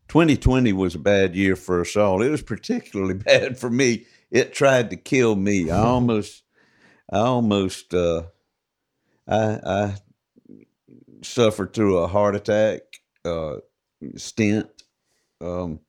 2020 0.07 0.73
was 0.73 0.95
a 0.95 0.99
bad 0.99 1.35
year 1.35 1.55
for 1.55 1.81
us 1.81 1.95
all. 1.95 2.21
It 2.21 2.29
was 2.29 2.43
particularly 2.43 3.13
bad 3.15 3.57
for 3.57 3.69
me. 3.69 4.05
It 4.29 4.53
tried 4.53 4.91
to 4.91 4.95
kill 4.95 5.35
me. 5.35 5.69
I 5.69 5.79
almost, 5.79 6.43
I 7.11 7.19
almost, 7.19 7.93
uh, 7.93 8.23
I, 9.27 9.59
I 9.65 9.95
suffered 11.23 11.73
through 11.73 11.97
a 11.97 12.07
heart 12.07 12.35
attack. 12.35 12.81
Uh, 13.25 13.57
stint. 14.15 14.69
Um, 15.41 15.79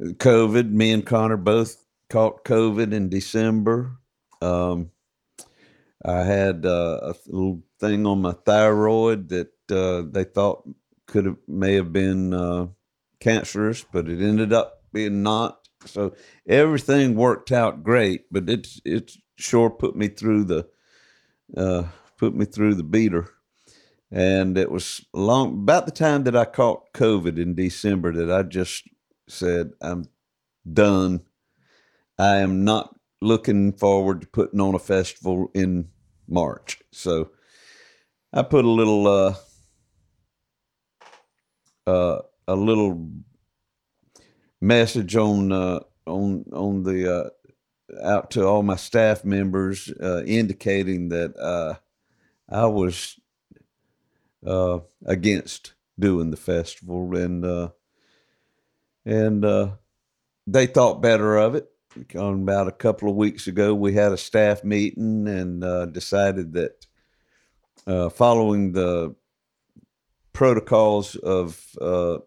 COVID, 0.00 0.70
me 0.70 0.92
and 0.92 1.04
Connor 1.04 1.36
both 1.36 1.84
caught 2.08 2.44
COVID 2.44 2.92
in 2.92 3.08
December. 3.08 3.98
Um, 4.40 4.90
I 6.04 6.22
had 6.22 6.66
uh, 6.66 6.98
a 7.02 7.14
little 7.26 7.62
thing 7.78 8.06
on 8.06 8.22
my 8.22 8.32
thyroid 8.32 9.28
that 9.28 9.52
uh, 9.70 10.02
they 10.10 10.24
thought 10.24 10.68
could 11.06 11.26
have 11.26 11.36
may 11.46 11.74
have 11.74 11.92
been 11.92 12.34
uh, 12.34 12.66
cancerous, 13.20 13.84
but 13.84 14.08
it 14.08 14.20
ended 14.20 14.52
up 14.52 14.82
being 14.92 15.22
not. 15.22 15.68
So 15.86 16.14
everything 16.46 17.14
worked 17.14 17.52
out 17.52 17.82
great, 17.82 18.26
but 18.30 18.48
it's 18.48 18.80
it 18.84 19.12
sure 19.36 19.70
put 19.70 19.96
me 19.96 20.08
through 20.08 20.44
the 20.44 20.68
uh, 21.56 21.84
put 22.18 22.34
me 22.34 22.44
through 22.44 22.74
the 22.74 22.84
beater. 22.84 23.28
And 24.12 24.58
it 24.58 24.70
was 24.70 25.06
long 25.14 25.62
about 25.62 25.86
the 25.86 25.92
time 25.92 26.24
that 26.24 26.36
I 26.36 26.44
caught 26.44 26.92
COVID 26.92 27.38
in 27.40 27.54
December 27.54 28.12
that 28.12 28.30
I 28.30 28.42
just 28.42 28.86
said, 29.26 29.70
I'm 29.80 30.04
done. 30.70 31.22
I 32.18 32.36
am 32.36 32.62
not 32.62 32.94
looking 33.22 33.72
forward 33.72 34.20
to 34.20 34.26
putting 34.26 34.60
on 34.60 34.74
a 34.74 34.78
festival 34.78 35.50
in 35.54 35.88
March. 36.28 36.78
So 36.92 37.30
I 38.34 38.42
put 38.42 38.66
a 38.66 38.70
little 38.70 39.06
uh 39.06 39.34
uh 41.86 42.18
a 42.46 42.54
little 42.54 43.10
message 44.60 45.16
on 45.16 45.52
uh 45.52 45.80
on 46.06 46.44
on 46.52 46.82
the 46.82 47.16
uh 47.16 47.30
out 48.02 48.30
to 48.32 48.46
all 48.46 48.62
my 48.62 48.76
staff 48.76 49.24
members 49.24 49.90
uh 50.02 50.22
indicating 50.24 51.08
that 51.10 51.36
uh 51.36 51.74
I 52.48 52.66
was 52.66 53.18
uh 54.46 54.78
against 55.06 55.74
doing 55.98 56.30
the 56.30 56.36
festival 56.36 57.16
and 57.16 57.44
uh 57.44 57.68
and 59.04 59.44
uh 59.44 59.70
they 60.46 60.66
thought 60.66 61.02
better 61.02 61.36
of 61.36 61.54
it 61.54 61.72
on 62.16 62.42
about 62.42 62.68
a 62.68 62.72
couple 62.72 63.08
of 63.08 63.16
weeks 63.16 63.46
ago, 63.46 63.74
we 63.74 63.94
had 63.94 64.12
a 64.12 64.16
staff 64.16 64.64
meeting 64.64 65.28
and 65.28 65.62
uh, 65.64 65.86
decided 65.86 66.52
that 66.54 66.86
uh, 67.86 68.08
following 68.08 68.72
the 68.72 69.14
protocols 70.32 71.16
of 71.16 71.60
uh, 71.80 72.18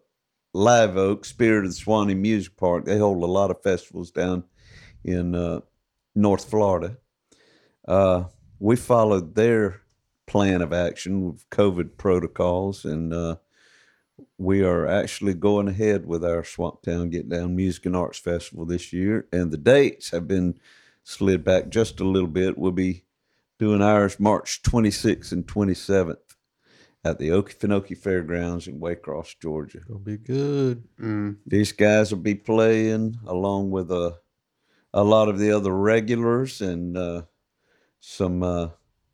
Live 0.52 0.96
Oak, 0.96 1.24
Spirit 1.24 1.64
of 1.64 1.70
the 1.70 1.76
Suwannee 1.76 2.14
Music 2.14 2.56
Park, 2.56 2.84
they 2.84 2.98
hold 2.98 3.22
a 3.22 3.26
lot 3.26 3.50
of 3.50 3.62
festivals 3.62 4.10
down 4.10 4.44
in 5.04 5.34
uh, 5.34 5.60
North 6.14 6.48
Florida. 6.48 6.96
Uh, 7.86 8.24
we 8.58 8.76
followed 8.76 9.34
their 9.34 9.82
plan 10.26 10.62
of 10.62 10.72
action 10.72 11.24
with 11.24 11.48
COVID 11.50 11.96
protocols 11.96 12.84
and 12.84 13.12
uh, 13.12 13.36
we 14.38 14.62
are 14.62 14.86
actually 14.86 15.34
going 15.34 15.68
ahead 15.68 16.06
with 16.06 16.24
our 16.24 16.42
Swamptown 16.42 17.10
Get 17.10 17.28
Down 17.28 17.54
Music 17.54 17.86
and 17.86 17.96
Arts 17.96 18.18
Festival 18.18 18.64
this 18.64 18.92
year, 18.92 19.26
and 19.32 19.50
the 19.50 19.58
dates 19.58 20.10
have 20.10 20.26
been 20.26 20.58
slid 21.04 21.44
back 21.44 21.68
just 21.68 22.00
a 22.00 22.04
little 22.04 22.28
bit. 22.28 22.58
We'll 22.58 22.72
be 22.72 23.04
doing 23.58 23.82
ours 23.82 24.18
March 24.18 24.62
26th 24.62 25.32
and 25.32 25.46
27th 25.46 26.16
at 27.04 27.18
the 27.18 27.28
Okefenokee 27.28 27.96
Fairgrounds 27.96 28.66
in 28.66 28.80
Waycross, 28.80 29.38
Georgia. 29.40 29.80
It'll 29.86 29.98
be 29.98 30.18
good. 30.18 30.84
Mm. 31.00 31.36
These 31.46 31.72
guys 31.72 32.10
will 32.10 32.22
be 32.22 32.34
playing 32.34 33.18
along 33.26 33.70
with 33.70 33.90
a 33.90 34.18
a 34.92 35.04
lot 35.04 35.28
of 35.28 35.38
the 35.38 35.52
other 35.52 35.72
regulars 35.72 36.62
and 36.62 36.96
uh, 36.96 37.22
some 38.00 38.42
uh, 38.42 38.68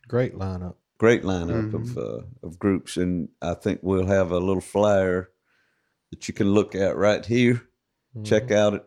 Great 0.07 0.37
lineup. 0.37 0.75
Great 1.03 1.25
lineup 1.25 1.75
of 1.75 1.99
uh, 1.99 2.23
of 2.45 2.61
groups, 2.61 2.97
and 2.97 3.29
I 3.43 3.55
think 3.55 3.81
we'll 3.83 4.07
have 4.07 4.31
a 4.31 4.39
little 4.39 4.61
flyer 4.61 5.31
that 6.13 6.29
you 6.29 6.35
can 6.35 6.55
look 6.55 6.77
at 6.77 6.97
right 6.97 7.27
here. 7.27 7.63
Check 8.23 8.53
out 8.53 8.75
it. 8.75 8.85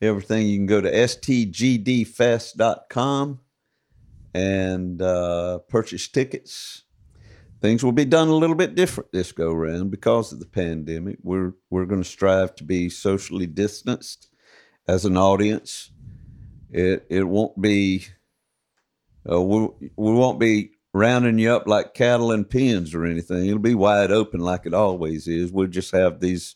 Everything 0.00 0.46
you 0.46 0.56
can 0.56 0.64
go 0.64 0.80
to 0.80 0.90
stgdfest.com 0.90 3.40
and 4.32 5.02
uh, 5.02 5.58
purchase 5.68 6.08
tickets. 6.08 6.84
Things 7.60 7.84
will 7.84 7.92
be 7.92 8.06
done 8.06 8.28
a 8.28 8.34
little 8.34 8.56
bit 8.56 8.74
different 8.74 9.12
this 9.12 9.30
go 9.30 9.52
round 9.52 9.90
because 9.90 10.32
of 10.32 10.40
the 10.40 10.46
pandemic. 10.46 11.18
We're 11.22 11.52
we're 11.68 11.84
going 11.84 12.02
to 12.02 12.08
strive 12.08 12.54
to 12.54 12.64
be 12.64 12.88
socially 12.88 13.46
distanced 13.46 14.30
as 14.88 15.04
an 15.04 15.18
audience. 15.18 15.90
It 16.70 17.04
it 17.10 17.24
won't 17.24 17.60
be 17.60 18.06
uh, 19.30 19.42
we, 19.42 19.68
we 19.94 20.14
won't 20.14 20.40
be 20.40 20.70
rounding 20.94 21.38
you 21.38 21.50
up 21.50 21.66
like 21.66 21.92
cattle 21.92 22.30
in 22.32 22.44
pens 22.44 22.94
or 22.94 23.04
anything. 23.04 23.46
It'll 23.46 23.58
be 23.58 23.74
wide 23.74 24.12
open 24.12 24.40
like 24.40 24.64
it 24.64 24.72
always 24.72 25.28
is. 25.28 25.52
We'll 25.52 25.66
just 25.66 25.90
have 25.90 26.20
these 26.20 26.54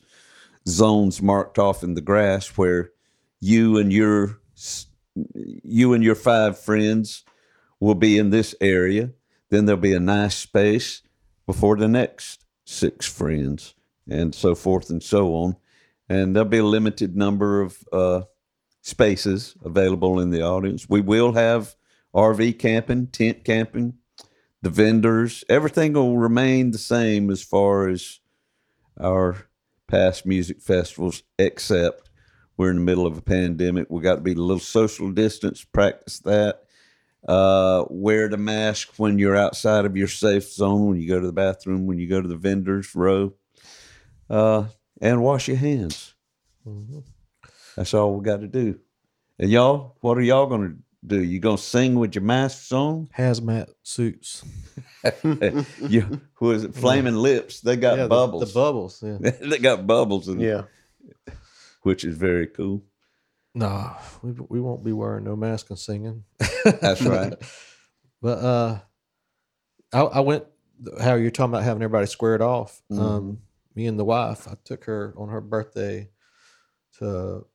zones 0.67 1.21
marked 1.21 1.59
off 1.59 1.83
in 1.83 1.95
the 1.95 2.01
grass 2.01 2.57
where 2.57 2.93
you 3.41 3.77
and 3.77 3.93
your 3.93 4.41
you 5.35 5.93
and 5.93 6.05
your 6.05 6.15
five 6.15 6.59
friends 6.59 7.25
will 7.81 7.97
be 7.97 8.17
in 8.17 8.31
this 8.31 8.55
area. 8.61 9.11
Then 9.51 9.67
there'll 9.67 9.81
be 9.81 9.95
a 9.95 10.01
nice 10.01 10.37
space 10.37 11.03
before 11.45 11.77
the 11.77 11.89
next 11.89 12.45
six 12.65 13.07
friends, 13.07 13.75
and 14.09 14.35
so 14.35 14.55
forth 14.55 14.91
and 14.91 15.03
so 15.03 15.35
on. 15.35 15.57
And 16.09 16.37
there'll 16.37 16.49
be 16.49 16.59
a 16.59 16.65
limited 16.65 17.17
number 17.17 17.61
of 17.61 17.79
uh, 17.93 18.23
spaces 18.83 19.57
available 19.65 20.21
in 20.21 20.31
the 20.31 20.43
audience. 20.43 20.89
We 20.89 21.01
will 21.01 21.33
have 21.33 21.75
RV 22.15 22.59
camping, 22.59 23.09
tent 23.09 23.45
camping, 23.45 23.95
the 24.63 24.71
vendors, 24.71 25.45
everything 25.49 25.93
will 25.93 26.19
remain 26.19 26.71
the 26.71 26.79
same 26.79 27.31
as 27.31 27.43
far 27.43 27.89
as 27.89 28.21
our 29.01 29.49
past 29.87 30.27
music 30.27 30.61
festivals, 30.61 31.23
except 31.39 32.11
we're 32.57 32.71
in 32.71 32.77
the 32.77 32.83
middle 32.83 33.07
of 33.07 33.17
a 33.17 33.23
pandemic. 33.23 33.87
We 33.89 34.03
got 34.03 34.17
to 34.17 34.21
be 34.21 34.33
a 34.33 34.37
little 34.37 34.59
social 34.59 35.11
distance, 35.13 35.65
practice 35.65 36.19
that. 36.21 36.63
Uh, 37.27 37.85
wear 37.91 38.29
the 38.29 38.37
mask 38.37 38.95
when 38.97 39.19
you're 39.19 39.37
outside 39.37 39.85
of 39.85 39.97
your 39.97 40.09
safe 40.09 40.51
zone, 40.51 40.87
when 40.87 41.01
you 41.01 41.09
go 41.09 41.21
to 41.21 41.27
the 41.27 41.33
bathroom, 41.33 41.87
when 41.87 41.99
you 41.99 42.09
go 42.09 42.23
to 42.23 42.29
the 42.29 42.37
vendors 42.37 42.95
row, 42.95 43.35
uh, 44.31 44.65
and 45.01 45.23
wash 45.23 45.49
your 45.49 45.57
hands. 45.57 46.15
That's 47.77 47.93
all 47.93 48.15
we 48.15 48.25
got 48.25 48.41
to 48.41 48.47
do. 48.47 48.79
And 49.39 49.51
y'all, 49.51 49.97
what 50.01 50.17
are 50.17 50.23
y'all 50.23 50.47
going 50.47 50.69
to 50.69 50.77
do? 51.07 51.23
You 51.23 51.39
gonna 51.41 51.59
sing 51.59 51.99
with 51.99 52.15
your 52.15 52.25
masks 52.25 52.73
on? 52.73 53.09
Hazmat 53.17 53.69
suits. 53.83 54.45
you 55.81 56.21
who 56.35 56.51
is 56.53 56.65
it? 56.65 56.75
Flaming 56.75 57.15
lips. 57.17 57.61
They 57.61 57.77
got 57.77 57.99
Yeah, 57.99 58.07
bubbles. 58.09 58.53
The, 58.53 58.55
bubbles. 58.59 59.03
Yeah. 59.03 59.31
they 59.41 59.59
got 59.59 59.87
bubbles, 59.87 60.29
in 60.29 60.41
Yeah. 60.41 60.63
which 61.83 62.05
is 62.05 62.17
very 62.17 62.47
cool. 62.47 62.83
nah, 63.55 63.95
we, 64.23 64.33
we 64.49 64.61
won't 64.61 64.85
be 64.85 64.93
wearing 64.93 65.25
no 65.25 65.37
mask 65.37 65.71
and 65.71 65.79
singing. 65.79 66.25
That's 66.65 67.03
right. 67.03 67.35
But 68.21 68.39
uh, 68.39 68.79
I, 69.93 70.01
I 70.01 70.21
went. 70.21 70.45
How 71.01 71.15
you're 71.15 71.31
talking 71.31 71.53
about 71.53 71.63
having 71.63 71.85
everybody 71.85 72.07
squared 72.09 72.43
off? 72.43 72.83
Mm-hmm. 72.91 73.01
Um, 73.01 73.39
me 73.77 73.87
and 73.87 73.97
the 73.97 74.05
wife. 74.05 74.49
I 74.49 74.55
took 74.65 74.87
her 74.87 75.15
on 75.17 75.29
her 75.29 75.41
birthday 75.41 76.09
to 76.99 77.47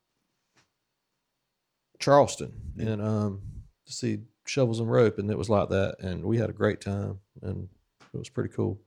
Charleston 2.03 2.51
and 2.77 3.01
um 3.01 3.41
to 3.85 3.93
see 3.93 4.19
shovels 4.45 4.79
and 4.79 4.91
rope, 4.91 5.17
and 5.19 5.31
it 5.31 5.37
was 5.37 5.49
like 5.49 5.69
that, 5.69 5.95
and 5.99 6.23
we 6.23 6.37
had 6.37 6.49
a 6.49 6.53
great 6.53 6.81
time, 6.81 7.19
and 7.41 7.67
it 8.13 8.17
was 8.17 8.29
pretty 8.29 8.49
cool. 8.49 8.79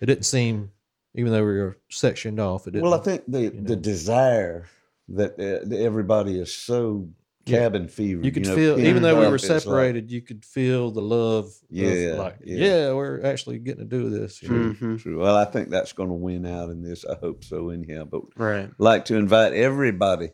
It 0.00 0.06
didn't 0.06 0.24
seem, 0.24 0.70
even 1.14 1.32
though 1.32 1.44
we 1.44 1.52
were 1.58 1.78
sectioned 1.90 2.40
off, 2.40 2.66
it 2.66 2.70
didn't. 2.72 2.84
Well, 2.84 2.98
I 2.98 3.02
think 3.02 3.22
the 3.28 3.50
know. 3.50 3.62
the 3.62 3.76
desire 3.76 4.66
that, 5.08 5.38
uh, 5.38 5.74
everybody 5.76 6.38
is 6.40 6.52
so 6.54 7.08
Yeah. 7.46 7.58
cabin 7.58 7.88
fever. 7.88 8.22
you 8.24 8.32
could 8.32 8.46
know, 8.46 8.54
feel, 8.56 8.80
even 8.80 9.02
though 9.02 9.20
we 9.20 9.26
were 9.28 9.36
it's 9.36 9.48
like- 9.48 9.60
separated, 9.62 10.10
you 10.10 10.20
could 10.20 10.44
feel 10.44 10.90
the 10.90 11.00
love. 11.02 11.52
Yeah, 11.70 11.88
of 12.12 12.18
like, 12.18 12.38
yeah. 12.44 12.56
yeah. 12.66 12.92
we're 12.94 13.22
actually 13.22 13.58
getting 13.60 13.88
to 13.88 13.96
do 13.98 14.10
this. 14.10 14.42
you 14.42 14.48
know? 14.48 14.72
Mhm. 14.74 14.98
True. 15.00 15.20
Well, 15.20 15.36
I 15.36 15.44
think 15.44 15.68
that's 15.70 15.92
going 15.92 16.08
to 16.08 16.14
win 16.14 16.44
out 16.44 16.70
in 16.70 16.82
this. 16.82 17.04
I 17.04 17.14
hope 17.16 17.44
so. 17.44 17.68
Anyhow, 17.70 18.04
but 18.04 18.22
Right. 18.36 18.68
like 18.78 19.04
to 19.06 19.14
invite 19.16 19.52
everybody 19.52 20.30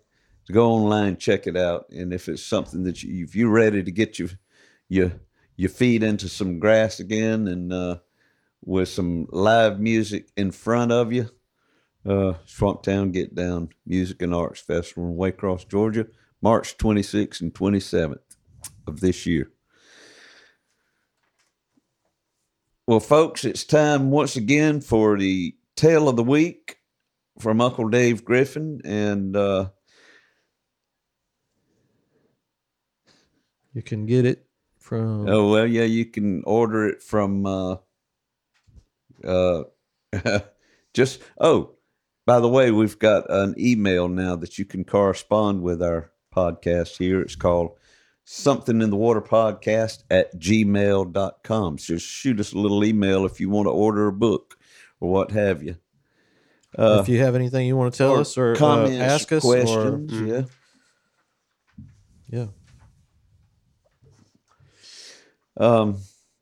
to 0.47 0.53
go 0.53 0.71
online, 0.71 1.17
check 1.17 1.47
it 1.47 1.57
out, 1.57 1.87
and 1.91 2.13
if 2.13 2.29
it's 2.29 2.43
something 2.43 2.85
that 2.85 3.03
you, 3.03 3.25
if 3.25 3.35
you're 3.37 3.51
ready 3.51 3.83
to 3.83 3.91
get 3.91 4.19
your 4.19 4.31
your 4.89 5.13
your 5.57 5.71
feet 5.71 6.03
into 6.03 6.29
some 6.29 6.59
grass 6.59 7.01
again, 7.01 7.47
and 7.47 7.73
uh, 7.73 7.97
with 8.65 8.89
some 8.89 9.27
live 9.31 9.81
music 9.81 10.31
in 10.37 10.51
front 10.51 10.93
of 10.93 11.13
you, 11.13 11.29
uh, 12.07 12.35
Swamptown 12.47 13.13
Get 13.13 13.35
Down 13.35 13.71
Music 13.87 14.23
and 14.23 14.35
Arts 14.35 14.61
Festival 14.61 15.09
in 15.09 15.17
Waycross, 15.17 15.69
Georgia, 15.69 16.07
March 16.41 16.77
26th 16.77 17.41
and 17.41 17.55
27th 17.55 18.19
of 18.87 19.01
this 19.01 19.27
year. 19.27 19.51
Well, 22.87 23.01
folks, 23.01 23.45
it's 23.45 23.65
time 23.65 24.11
once 24.11 24.35
again 24.35 24.81
for 24.81 25.17
the 25.17 25.55
tale 25.77 26.09
of 26.09 26.17
the 26.17 26.25
week 26.25 26.79
from 27.39 27.61
Uncle 27.61 27.89
Dave 27.89 28.25
Griffin, 28.25 28.81
and 28.85 29.37
uh, 29.37 29.71
You 33.75 33.83
can 33.83 34.07
get 34.07 34.25
it 34.27 34.47
from. 34.79 35.29
oh 35.29 35.51
well, 35.51 35.67
yeah, 35.67 35.85
you 35.85 36.05
can 36.07 36.43
order 36.45 36.87
it 36.87 37.03
from 37.03 37.47
uh, 37.47 37.77
uh, 39.25 39.65
just 40.95 41.21
oh, 41.41 41.73
by 42.27 42.41
the 42.41 42.49
way, 42.49 42.71
we've 42.71 42.99
got 42.99 43.31
an 43.31 43.55
email 43.59 44.09
now 44.09 44.37
that 44.37 44.59
you 44.59 44.65
can 44.65 44.85
correspond 44.85 45.63
with 45.63 45.83
our 45.83 46.13
podcast 46.35 46.99
here. 46.99 47.21
It's 47.21 47.37
called 47.37 47.77
something 48.25 48.81
in 48.81 48.91
the 48.91 48.97
water 48.97 49.21
podcast 49.21 50.05
at 50.11 50.39
gmail.com. 50.39 51.79
So 51.79 51.95
just 51.95 52.07
shoot 52.07 52.41
us 52.41 52.53
a 52.53 52.59
little 52.59 52.85
email 52.85 53.27
if 53.27 53.41
you 53.41 53.51
want 53.51 53.67
to 53.67 53.73
order 53.73 54.09
a 54.09 54.13
book 54.13 54.57
or 55.01 55.11
what 55.11 55.33
have 55.33 55.63
you. 55.63 55.77
Uh, 56.79 57.01
if 57.03 57.09
you 57.09 57.19
have 57.19 57.35
anything 57.35 57.67
you 57.67 57.77
want 57.77 57.93
to 57.93 57.99
tell 57.99 58.13
or 58.13 58.21
us 58.21 58.39
or 58.39 58.57
uh, 58.59 58.89
ask 58.89 59.31
us, 59.31 59.45
or 59.45 59.53
questions, 59.53 60.13
yeah. 60.21 60.43
yeah, 62.31 62.47
Um, 65.57 65.99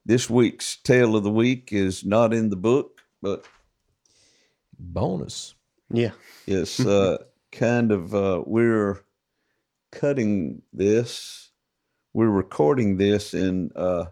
this 0.07 0.31
week's 0.31 0.77
tale 0.77 1.17
of 1.17 1.25
the 1.25 1.31
week 1.31 1.73
is 1.73 2.05
not 2.05 2.33
in 2.33 2.51
the 2.51 2.57
book, 2.57 3.01
but 3.21 3.45
bonus. 4.79 5.55
Yeah. 5.93 6.13
it's 6.47 6.81
uh, 6.87 7.19
kind 7.53 7.93
of 7.93 8.15
uh, 8.15 8.43
we're 8.47 9.01
cutting 9.93 10.63
this. 10.73 11.51
We're 12.13 12.31
recording 12.31 12.97
this 12.97 13.35
in 13.35 13.71
uh, 13.77 14.07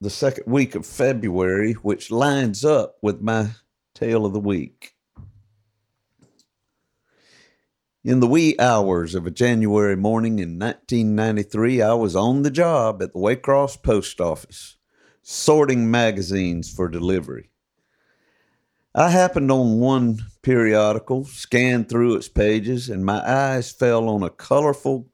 the 0.00 0.10
second 0.10 0.44
week 0.46 0.74
of 0.74 0.86
February, 0.86 1.72
which 1.74 2.10
lines 2.10 2.64
up 2.64 2.98
with 3.02 3.20
my 3.20 3.50
tale 3.94 4.26
of 4.26 4.32
the 4.32 4.40
week. 4.40 4.93
In 8.04 8.20
the 8.20 8.26
wee 8.26 8.54
hours 8.58 9.14
of 9.14 9.26
a 9.26 9.30
January 9.30 9.96
morning 9.96 10.38
in 10.38 10.58
1993, 10.58 11.80
I 11.80 11.94
was 11.94 12.14
on 12.14 12.42
the 12.42 12.50
job 12.50 13.02
at 13.02 13.14
the 13.14 13.18
Waycross 13.18 13.82
Post 13.82 14.20
Office, 14.20 14.76
sorting 15.22 15.90
magazines 15.90 16.70
for 16.70 16.86
delivery. 16.86 17.48
I 18.94 19.08
happened 19.08 19.50
on 19.50 19.80
one 19.80 20.18
periodical, 20.42 21.24
scanned 21.24 21.88
through 21.88 22.16
its 22.16 22.28
pages, 22.28 22.90
and 22.90 23.06
my 23.06 23.26
eyes 23.26 23.72
fell 23.72 24.06
on 24.10 24.22
a 24.22 24.28
colorful, 24.28 25.08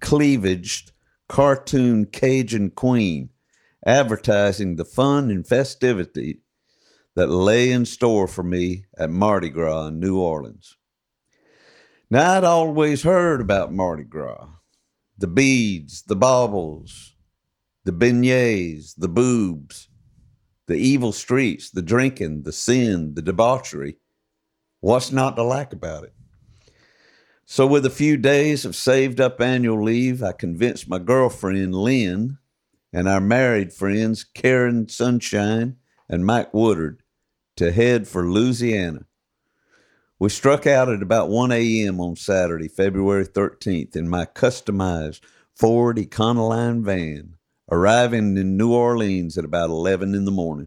cleavaged 0.00 0.92
cartoon 1.28 2.06
Cajun 2.06 2.70
queen 2.70 3.30
advertising 3.84 4.76
the 4.76 4.84
fun 4.84 5.28
and 5.32 5.44
festivity 5.44 6.42
that 7.16 7.26
lay 7.26 7.72
in 7.72 7.84
store 7.84 8.28
for 8.28 8.44
me 8.44 8.84
at 8.96 9.10
Mardi 9.10 9.48
Gras 9.48 9.88
in 9.88 9.98
New 9.98 10.20
Orleans. 10.20 10.77
Now, 12.10 12.38
I'd 12.38 12.44
always 12.44 13.02
heard 13.02 13.40
about 13.40 13.72
Mardi 13.72 14.04
Gras 14.04 14.48
the 15.18 15.26
beads, 15.26 16.02
the 16.02 16.16
baubles, 16.16 17.16
the 17.84 17.92
beignets, 17.92 18.94
the 18.96 19.08
boobs, 19.08 19.88
the 20.68 20.76
evil 20.76 21.12
streets, 21.12 21.70
the 21.70 21.82
drinking, 21.82 22.44
the 22.44 22.52
sin, 22.52 23.14
the 23.14 23.22
debauchery. 23.22 23.96
What's 24.80 25.10
not 25.10 25.34
to 25.36 25.42
like 25.42 25.72
about 25.72 26.04
it? 26.04 26.14
So, 27.44 27.66
with 27.66 27.84
a 27.84 27.90
few 27.90 28.16
days 28.16 28.64
of 28.64 28.76
saved 28.76 29.20
up 29.20 29.40
annual 29.40 29.82
leave, 29.82 30.22
I 30.22 30.32
convinced 30.32 30.88
my 30.88 30.98
girlfriend, 30.98 31.74
Lynn, 31.74 32.38
and 32.92 33.08
our 33.08 33.20
married 33.20 33.72
friends, 33.72 34.24
Karen 34.24 34.88
Sunshine 34.88 35.76
and 36.08 36.24
Mike 36.24 36.54
Woodard, 36.54 37.02
to 37.56 37.72
head 37.72 38.06
for 38.06 38.30
Louisiana. 38.30 39.06
We 40.20 40.30
struck 40.30 40.66
out 40.66 40.88
at 40.88 41.00
about 41.00 41.28
1 41.28 41.52
a.m. 41.52 42.00
on 42.00 42.16
Saturday, 42.16 42.66
February 42.66 43.24
13th, 43.24 43.94
in 43.94 44.08
my 44.08 44.26
customized 44.26 45.20
Ford 45.54 45.96
Econoline 45.96 46.82
van, 46.82 47.36
arriving 47.70 48.36
in 48.36 48.56
New 48.56 48.74
Orleans 48.74 49.38
at 49.38 49.44
about 49.44 49.70
11 49.70 50.16
in 50.16 50.24
the 50.24 50.32
morning. 50.32 50.66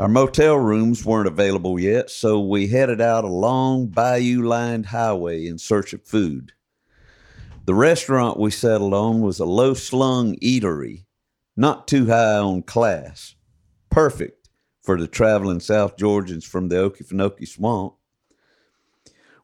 Our 0.00 0.08
motel 0.08 0.56
rooms 0.56 1.04
weren't 1.04 1.28
available 1.28 1.78
yet, 1.78 2.10
so 2.10 2.40
we 2.40 2.66
headed 2.66 3.00
out 3.00 3.22
a 3.22 3.28
long 3.28 3.86
bayou 3.86 4.42
lined 4.42 4.86
highway 4.86 5.46
in 5.46 5.58
search 5.58 5.92
of 5.92 6.02
food. 6.04 6.54
The 7.66 7.74
restaurant 7.74 8.36
we 8.36 8.50
settled 8.50 8.94
on 8.94 9.20
was 9.20 9.38
a 9.38 9.44
low 9.44 9.74
slung 9.74 10.34
eatery, 10.40 11.04
not 11.56 11.86
too 11.86 12.06
high 12.06 12.38
on 12.38 12.62
class, 12.62 13.36
perfect 13.90 14.41
for 14.82 14.98
the 14.98 15.06
traveling 15.06 15.60
South 15.60 15.96
Georgians 15.96 16.44
from 16.44 16.68
the 16.68 16.76
Okefenokee 16.76 17.48
Swamp. 17.48 17.94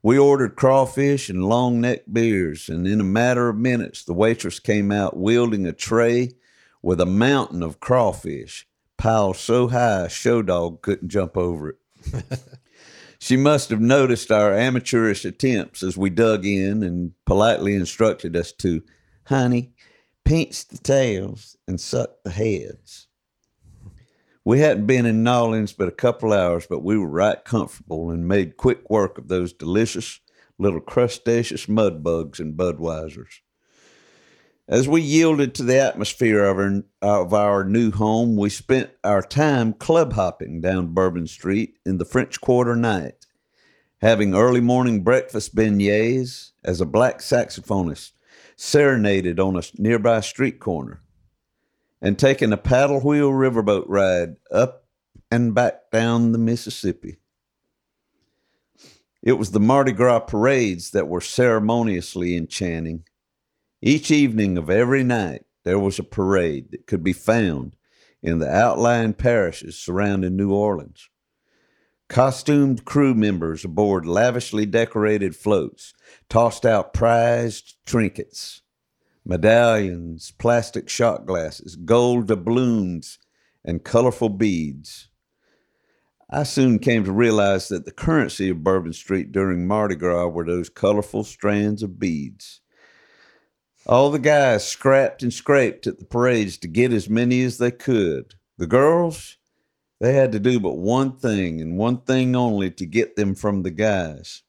We 0.03 0.19
ordered 0.19 0.57
crawfish 0.57 1.29
and 1.29 1.45
long 1.45 1.81
neck 1.81 2.03
beers, 2.13 2.69
and 2.69 2.87
in 2.87 3.01
a 3.01 3.05
matter 3.05 3.49
of 3.49 3.57
minutes, 3.57 4.05
the 4.05 4.15
waitress 4.15 4.61
came 4.61 4.93
out 4.93 5.17
wielding 5.17 5.67
a 5.67 5.73
tray 5.73 6.33
with 6.83 7.01
a 7.01 7.07
mountain 7.07 7.63
of 7.63 7.81
crawfish 7.81 8.67
piled 8.97 9.37
so 9.37 9.69
high 9.69 10.07
a 10.07 10.09
show 10.09 10.43
dog 10.43 10.83
couldn't 10.83 11.09
jump 11.09 11.37
over 11.37 11.71
it. 11.71 11.79
she 13.19 13.37
must 13.37 13.71
have 13.71 13.81
noticed 13.81 14.31
our 14.31 14.55
amateurish 14.55 15.25
attempts 15.25 15.83
as 15.83 15.97
we 15.97 16.11
dug 16.11 16.47
in 16.47 16.83
and 16.83 17.13
politely 17.25 17.75
instructed 17.75 18.37
us 18.37 18.53
to, 18.53 18.83
honey, 19.27 19.73
pinch 20.25 20.69
the 20.69 20.79
tails 20.79 21.57
and 21.67 21.81
suck 21.81 22.23
the 22.25 22.31
heads. 22.31 23.08
We 24.49 24.61
hadn't 24.61 24.87
been 24.87 25.05
in 25.05 25.23
Nolens 25.23 25.75
but 25.75 25.89
a 25.89 25.93
couple 25.93 26.33
hours, 26.33 26.67
but 26.67 26.83
we 26.83 26.97
were 26.97 27.07
right 27.07 27.45
comfortable 27.45 28.11
and 28.11 28.27
made 28.27 28.57
quick 28.57 28.89
work 28.89 29.19
of 29.19 29.29
those 29.29 29.53
delicious 29.53 30.21
little 30.59 30.81
crustaceous 30.81 31.69
mud 31.69 32.03
bugs 32.03 32.41
and 32.41 32.57
Budweisers. 32.57 33.41
As 34.67 34.89
we 34.89 35.03
yielded 35.03 35.55
to 35.55 35.63
the 35.63 35.79
atmosphere 35.79 36.45
of 36.45 36.57
our, 36.57 36.83
of 37.03 37.35
our 37.35 37.63
new 37.63 37.91
home, 37.91 38.37
we 38.37 38.49
spent 38.49 38.89
our 39.05 39.21
time 39.21 39.75
club 39.75 40.15
hopping 40.15 40.63
down 40.63 40.95
Bourbon 40.95 41.27
Street 41.27 41.75
in 41.85 41.99
the 41.99 42.07
French 42.07 42.41
Quarter 42.41 42.75
night, 42.75 43.27
having 44.01 44.35
early 44.35 44.63
morning 44.63 45.05
breakfast 45.05 45.55
beignets 45.55 46.53
as 46.65 46.81
a 46.81 46.87
black 46.87 47.19
saxophonist 47.19 48.13
serenaded 48.57 49.39
on 49.39 49.59
a 49.59 49.63
nearby 49.77 50.21
street 50.21 50.59
corner, 50.59 51.03
and 52.01 52.19
taking 52.19 52.53
a 52.53 52.57
paddle 52.57 53.01
wheel 53.01 53.31
riverboat 53.31 53.85
ride 53.87 54.37
up 54.51 54.85
and 55.31 55.55
back 55.55 55.91
down 55.91 56.33
the 56.33 56.39
Mississippi. 56.39 57.19
It 59.23 59.33
was 59.33 59.51
the 59.51 59.61
Mardi 59.61 59.93
Gras 59.93 60.21
parades 60.21 60.93
that 60.93 61.09
were 61.09 61.21
ceremoniously 61.21 62.37
enchanting. 62.37 63.05
Each 63.83 64.11
evening 64.11 64.57
of 64.57 64.71
every 64.71 65.03
night, 65.03 65.45
there 65.65 65.79
was 65.79 65.99
a 65.99 66.05
parade 66.05 66.71
that 66.71 66.87
could 66.87 67.03
be 67.03 67.13
found 67.13 67.77
in 68.23 68.39
the 68.39 68.51
outlying 68.51 69.15
parishes 69.15 69.79
surrounding 69.79 70.37
New 70.37 70.53
Orleans. 70.53 71.09
Costumed 72.09 72.85
crew 72.85 73.15
members 73.15 73.65
aboard 73.65 74.07
lavishly 74.07 74.65
decorated 74.65 75.37
floats 75.37 75.93
tossed 76.29 76.65
out 76.65 76.95
prized 76.95 77.77
trinkets, 77.85 78.63
medallions, 79.29 80.33
plastic 80.39 80.89
shot 80.89 81.27
glasses, 81.27 81.77
gold 81.77 82.27
doubloons, 82.27 83.19
and 83.65 83.85
colorful 83.85 84.31
beads. 84.31 85.09
I 86.31 86.43
soon 86.43 86.79
came 86.79 87.05
to 87.05 87.13
realize 87.13 87.69
that 87.69 87.85
the 87.85 87.93
currency 87.93 88.49
of 88.49 88.65
Bourbon 88.65 88.95
Street 88.95 89.31
during 89.31 89.67
Mardi 89.67 89.97
Gras 89.97 90.29
were 90.29 90.45
those 90.45 90.69
colorful 90.69 91.25
strands 91.25 91.83
of 91.83 91.99
beads. 91.99 92.61
All 93.87 94.11
the 94.11 94.19
guys 94.19 94.67
scrapped 94.67 95.23
and 95.23 95.33
scraped 95.33 95.87
at 95.87 95.99
the 95.99 96.05
parades 96.05 96.59
to 96.59 96.69
get 96.69 96.93
as 96.93 97.09
many 97.09 97.43
as 97.43 97.59
they 97.59 97.71
could. 97.71 98.35
The 98.59 98.67
girls, 98.67 99.37
they 100.01 100.15
had 100.15 100.33
to 100.33 100.39
do 100.39 100.61
but 100.61 100.77
one 100.77 101.17
thing 101.17 101.61
and 101.61 101.79
one 101.79 101.99
thing 102.03 102.35
only 102.35 102.71
to 102.73 102.87
get 102.87 103.17
them 103.17 103.35
from 103.35 103.63
the 103.63 103.71
guys. 103.71 104.43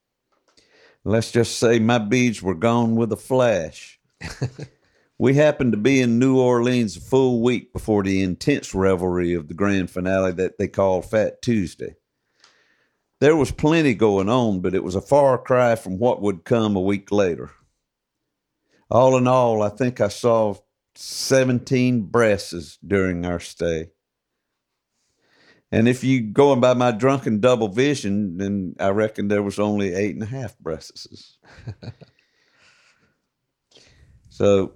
Let's 1.05 1.31
just 1.31 1.57
say 1.57 1.79
my 1.79 1.97
beads 1.97 2.41
were 2.41 2.55
gone 2.55 2.95
with 2.95 3.11
a 3.13 3.17
flash. 3.17 3.98
We 5.17 5.33
happened 5.33 5.73
to 5.73 5.77
be 5.77 6.01
in 6.01 6.19
New 6.19 6.39
Orleans 6.39 6.97
a 6.97 7.01
full 7.01 7.41
week 7.41 7.73
before 7.73 8.03
the 8.03 8.21
intense 8.23 8.73
revelry 8.73 9.33
of 9.33 9.47
the 9.47 9.53
grand 9.53 9.91
finale 9.91 10.31
that 10.33 10.57
they 10.57 10.67
call 10.67 11.01
Fat 11.01 11.41
Tuesday. 11.41 11.95
There 13.19 13.35
was 13.35 13.51
plenty 13.51 13.93
going 13.93 14.29
on, 14.29 14.61
but 14.61 14.73
it 14.73 14.83
was 14.83 14.95
a 14.95 15.01
far 15.01 15.37
cry 15.37 15.75
from 15.75 15.99
what 15.99 16.21
would 16.21 16.45
come 16.45 16.75
a 16.75 16.81
week 16.81 17.11
later. 17.11 17.51
All 18.89 19.17
in 19.17 19.27
all, 19.27 19.61
I 19.61 19.69
think 19.69 19.99
I 19.99 20.07
saw 20.07 20.55
17 20.95 22.03
breasts 22.03 22.77
during 22.85 23.25
our 23.25 23.39
stay. 23.39 23.89
And 25.71 25.87
if 25.87 26.03
you 26.03 26.21
going 26.21 26.59
by 26.59 26.73
my 26.73 26.91
drunken 26.91 27.39
double 27.39 27.67
vision, 27.67 28.37
then 28.37 28.75
I 28.79 28.89
reckon 28.89 29.27
there 29.27 29.43
was 29.43 29.59
only 29.59 29.93
eight 29.93 30.15
and 30.15 30.23
a 30.23 30.27
half 30.27 30.57
breasts. 30.57 31.37
so, 34.39 34.71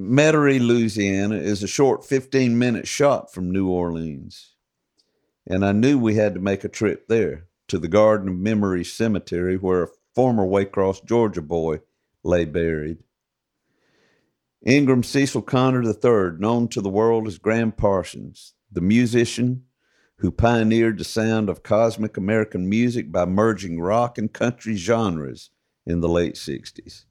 Metairie, 0.00 0.58
Louisiana 0.58 1.36
is 1.36 1.62
a 1.62 1.68
short 1.68 2.04
15 2.04 2.58
minute 2.58 2.88
shot 2.88 3.32
from 3.32 3.52
New 3.52 3.68
Orleans. 3.68 4.56
And 5.46 5.64
I 5.64 5.70
knew 5.70 5.96
we 5.96 6.16
had 6.16 6.34
to 6.34 6.40
make 6.40 6.64
a 6.64 6.68
trip 6.68 7.06
there 7.06 7.46
to 7.68 7.78
the 7.78 7.86
Garden 7.86 8.28
of 8.28 8.34
Memory 8.34 8.82
Cemetery 8.82 9.56
where 9.56 9.84
a 9.84 9.88
former 10.12 10.44
Waycross, 10.44 11.04
Georgia 11.04 11.40
boy 11.40 11.82
lay 12.24 12.46
buried. 12.46 12.98
Ingram 14.66 15.04
Cecil 15.04 15.42
Connor 15.42 15.84
III, 15.84 16.40
known 16.40 16.66
to 16.66 16.80
the 16.80 16.90
world 16.90 17.28
as 17.28 17.38
Gram 17.38 17.70
Parsons, 17.70 18.54
the 18.72 18.80
musician, 18.80 19.66
who 20.16 20.32
pioneered 20.32 20.98
the 20.98 21.04
sound 21.04 21.48
of 21.48 21.62
cosmic 21.62 22.16
American 22.16 22.68
music 22.68 23.12
by 23.12 23.24
merging 23.24 23.80
rock 23.80 24.18
and 24.18 24.32
country 24.32 24.74
genres 24.74 25.50
in 25.86 26.00
the 26.00 26.08
late 26.08 26.34
60s. 26.34 27.04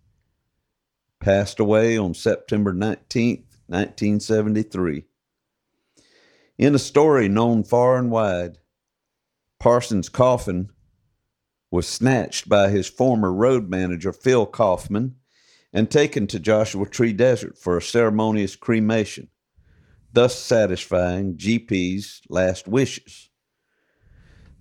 Passed 1.28 1.60
away 1.60 1.98
on 1.98 2.14
September 2.14 2.74
19th, 2.74 3.58
1973. 3.68 5.04
In 6.58 6.74
a 6.74 6.80
story 6.80 7.28
known 7.28 7.66
far 7.66 7.98
and 7.98 8.10
wide, 8.10 8.60
Parsons' 9.60 10.08
coffin 10.08 10.70
was 11.70 11.86
snatched 11.86 12.48
by 12.48 12.70
his 12.70 12.88
former 12.88 13.34
road 13.34 13.70
manager, 13.70 14.14
Phil 14.14 14.46
Kaufman, 14.46 15.16
and 15.74 15.92
taken 15.92 16.28
to 16.28 16.40
Joshua 16.40 16.86
Tree 16.86 17.12
Desert 17.12 17.58
for 17.58 17.76
a 17.76 17.82
ceremonious 17.82 18.56
cremation, 18.56 19.28
thus 20.14 20.40
satisfying 20.40 21.36
GP's 21.36 22.22
last 22.30 22.70
wishes. 22.70 23.30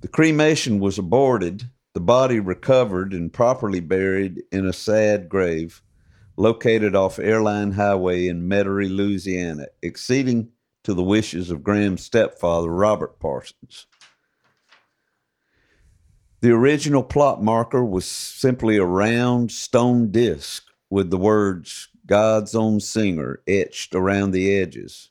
The 0.00 0.08
cremation 0.08 0.80
was 0.80 0.98
aborted, 0.98 1.70
the 1.92 2.00
body 2.00 2.40
recovered 2.40 3.12
and 3.12 3.32
properly 3.32 3.78
buried 3.78 4.42
in 4.50 4.66
a 4.66 4.72
sad 4.72 5.28
grave 5.28 5.80
located 6.36 6.94
off 6.94 7.18
Airline 7.18 7.72
Highway 7.72 8.28
in 8.28 8.48
Metairie, 8.48 8.94
Louisiana, 8.94 9.66
acceding 9.84 10.50
to 10.84 10.94
the 10.94 11.02
wishes 11.02 11.50
of 11.50 11.62
Gram's 11.62 12.04
stepfather, 12.04 12.70
Robert 12.70 13.18
Parsons. 13.18 13.86
The 16.40 16.50
original 16.50 17.02
plot 17.02 17.42
marker 17.42 17.84
was 17.84 18.04
simply 18.04 18.76
a 18.76 18.84
round 18.84 19.50
stone 19.50 20.10
disc 20.10 20.64
with 20.90 21.10
the 21.10 21.16
words 21.16 21.88
God's 22.06 22.54
own 22.54 22.78
singer 22.78 23.40
etched 23.48 23.94
around 23.94 24.30
the 24.30 24.54
edges. 24.56 25.10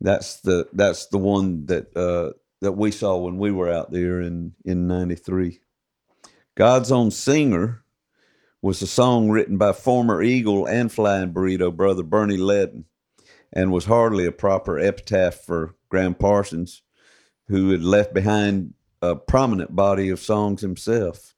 That's 0.00 0.40
the 0.40 0.68
that's 0.72 1.06
the 1.06 1.18
one 1.18 1.66
that 1.66 1.96
uh, 1.96 2.32
that 2.62 2.72
we 2.72 2.90
saw 2.90 3.16
when 3.18 3.38
we 3.38 3.52
were 3.52 3.70
out 3.70 3.92
there 3.92 4.20
in 4.20 4.54
in 4.64 4.88
'93. 4.88 5.60
God's 6.56 6.90
own 6.90 7.12
singer 7.12 7.81
was 8.62 8.80
a 8.80 8.86
song 8.86 9.28
written 9.28 9.58
by 9.58 9.72
former 9.72 10.22
Eagle 10.22 10.66
and 10.66 10.90
Flying 10.90 11.32
Burrito 11.32 11.74
brother 11.74 12.04
Bernie 12.04 12.36
Leadon, 12.36 12.84
and 13.52 13.72
was 13.72 13.86
hardly 13.86 14.24
a 14.24 14.32
proper 14.32 14.78
epitaph 14.78 15.34
for 15.34 15.74
Gram 15.88 16.14
Parsons, 16.14 16.82
who 17.48 17.70
had 17.70 17.82
left 17.82 18.14
behind 18.14 18.74
a 19.02 19.16
prominent 19.16 19.74
body 19.74 20.08
of 20.08 20.20
songs 20.20 20.62
himself. 20.62 21.34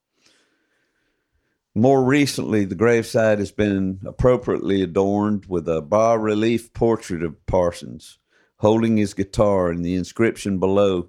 More 1.74 2.04
recently, 2.04 2.66
the 2.66 2.76
gravesite 2.76 3.38
has 3.38 3.50
been 3.50 4.00
appropriately 4.04 4.82
adorned 4.82 5.46
with 5.46 5.66
a 5.66 5.80
bas 5.80 6.20
relief 6.20 6.72
portrait 6.74 7.22
of 7.22 7.44
Parsons 7.46 8.18
holding 8.58 8.96
his 8.96 9.14
guitar 9.14 9.70
and 9.70 9.84
the 9.84 9.94
inscription 9.94 10.58
below 10.58 11.08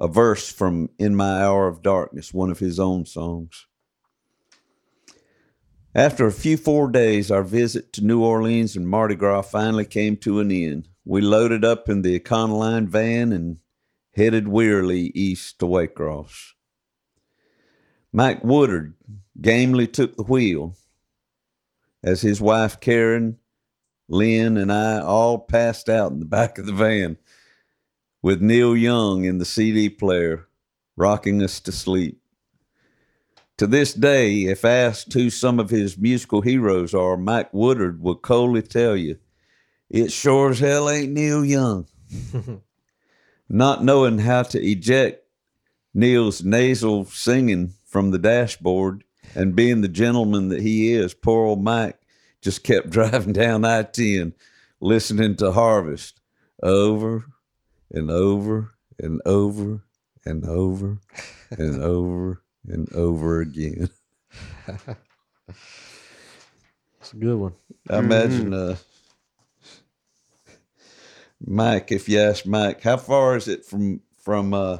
a 0.00 0.08
verse 0.08 0.50
from 0.50 0.88
In 0.98 1.14
My 1.14 1.42
Hour 1.42 1.68
of 1.68 1.82
Darkness, 1.82 2.32
one 2.32 2.50
of 2.50 2.58
his 2.58 2.80
own 2.80 3.04
songs. 3.04 3.66
After 5.96 6.26
a 6.26 6.32
few 6.32 6.58
four 6.58 6.90
days, 6.90 7.30
our 7.30 7.42
visit 7.42 7.90
to 7.94 8.04
New 8.04 8.22
Orleans 8.22 8.76
and 8.76 8.86
Mardi 8.86 9.14
Gras 9.14 9.40
finally 9.40 9.86
came 9.86 10.18
to 10.18 10.40
an 10.40 10.52
end. 10.52 10.88
We 11.06 11.22
loaded 11.22 11.64
up 11.64 11.88
in 11.88 12.02
the 12.02 12.20
Econoline 12.20 12.86
van 12.86 13.32
and 13.32 13.60
headed 14.14 14.46
wearily 14.46 15.10
east 15.14 15.58
to 15.60 15.64
Waycross. 15.64 16.52
Mike 18.12 18.44
Woodard 18.44 18.92
gamely 19.40 19.86
took 19.86 20.18
the 20.18 20.22
wheel 20.22 20.76
as 22.04 22.20
his 22.20 22.42
wife 22.42 22.78
Karen, 22.78 23.38
Lynn, 24.06 24.58
and 24.58 24.70
I 24.70 25.00
all 25.00 25.38
passed 25.38 25.88
out 25.88 26.12
in 26.12 26.18
the 26.20 26.26
back 26.26 26.58
of 26.58 26.66
the 26.66 26.74
van 26.74 27.16
with 28.20 28.42
Neil 28.42 28.76
Young 28.76 29.24
in 29.24 29.38
the 29.38 29.46
CD 29.46 29.88
player 29.88 30.46
rocking 30.94 31.42
us 31.42 31.58
to 31.60 31.72
sleep. 31.72 32.20
To 33.58 33.66
this 33.66 33.94
day, 33.94 34.44
if 34.44 34.66
asked 34.66 35.14
who 35.14 35.30
some 35.30 35.58
of 35.58 35.70
his 35.70 35.96
musical 35.96 36.42
heroes 36.42 36.92
are, 36.92 37.16
Mike 37.16 37.52
Woodard 37.54 38.02
will 38.02 38.16
coldly 38.16 38.60
tell 38.60 38.94
you, 38.94 39.18
it 39.88 40.12
sure 40.12 40.50
as 40.50 40.58
hell 40.58 40.90
ain't 40.90 41.12
Neil 41.12 41.42
Young. 41.42 41.86
Not 43.48 43.82
knowing 43.82 44.18
how 44.18 44.42
to 44.42 44.62
eject 44.62 45.24
Neil's 45.94 46.44
nasal 46.44 47.06
singing 47.06 47.72
from 47.86 48.10
the 48.10 48.18
dashboard 48.18 49.04
and 49.34 49.56
being 49.56 49.80
the 49.80 49.88
gentleman 49.88 50.48
that 50.50 50.60
he 50.60 50.92
is, 50.92 51.14
poor 51.14 51.46
old 51.46 51.62
Mike 51.62 51.98
just 52.42 52.62
kept 52.62 52.90
driving 52.90 53.32
down 53.32 53.64
I 53.64 53.84
10 53.84 54.34
listening 54.80 55.36
to 55.36 55.52
Harvest 55.52 56.20
over 56.62 57.24
and 57.90 58.10
over 58.10 58.74
and 58.98 59.22
over 59.24 59.82
and 60.26 60.44
over 60.44 60.98
and 61.50 61.82
over 61.82 62.42
and 62.68 62.92
over 62.92 63.40
again. 63.40 63.90
It's 67.06 67.12
a 67.12 67.18
good 67.18 67.36
one. 67.36 67.52
I 67.88 67.98
imagine, 67.98 68.52
uh, 68.52 68.74
Mike, 71.40 71.92
if 71.92 72.08
you 72.08 72.18
ask 72.18 72.44
Mike, 72.44 72.82
how 72.82 72.96
far 72.96 73.36
is 73.36 73.46
it 73.46 73.64
from 73.64 74.00
from 74.18 74.52
uh, 74.52 74.78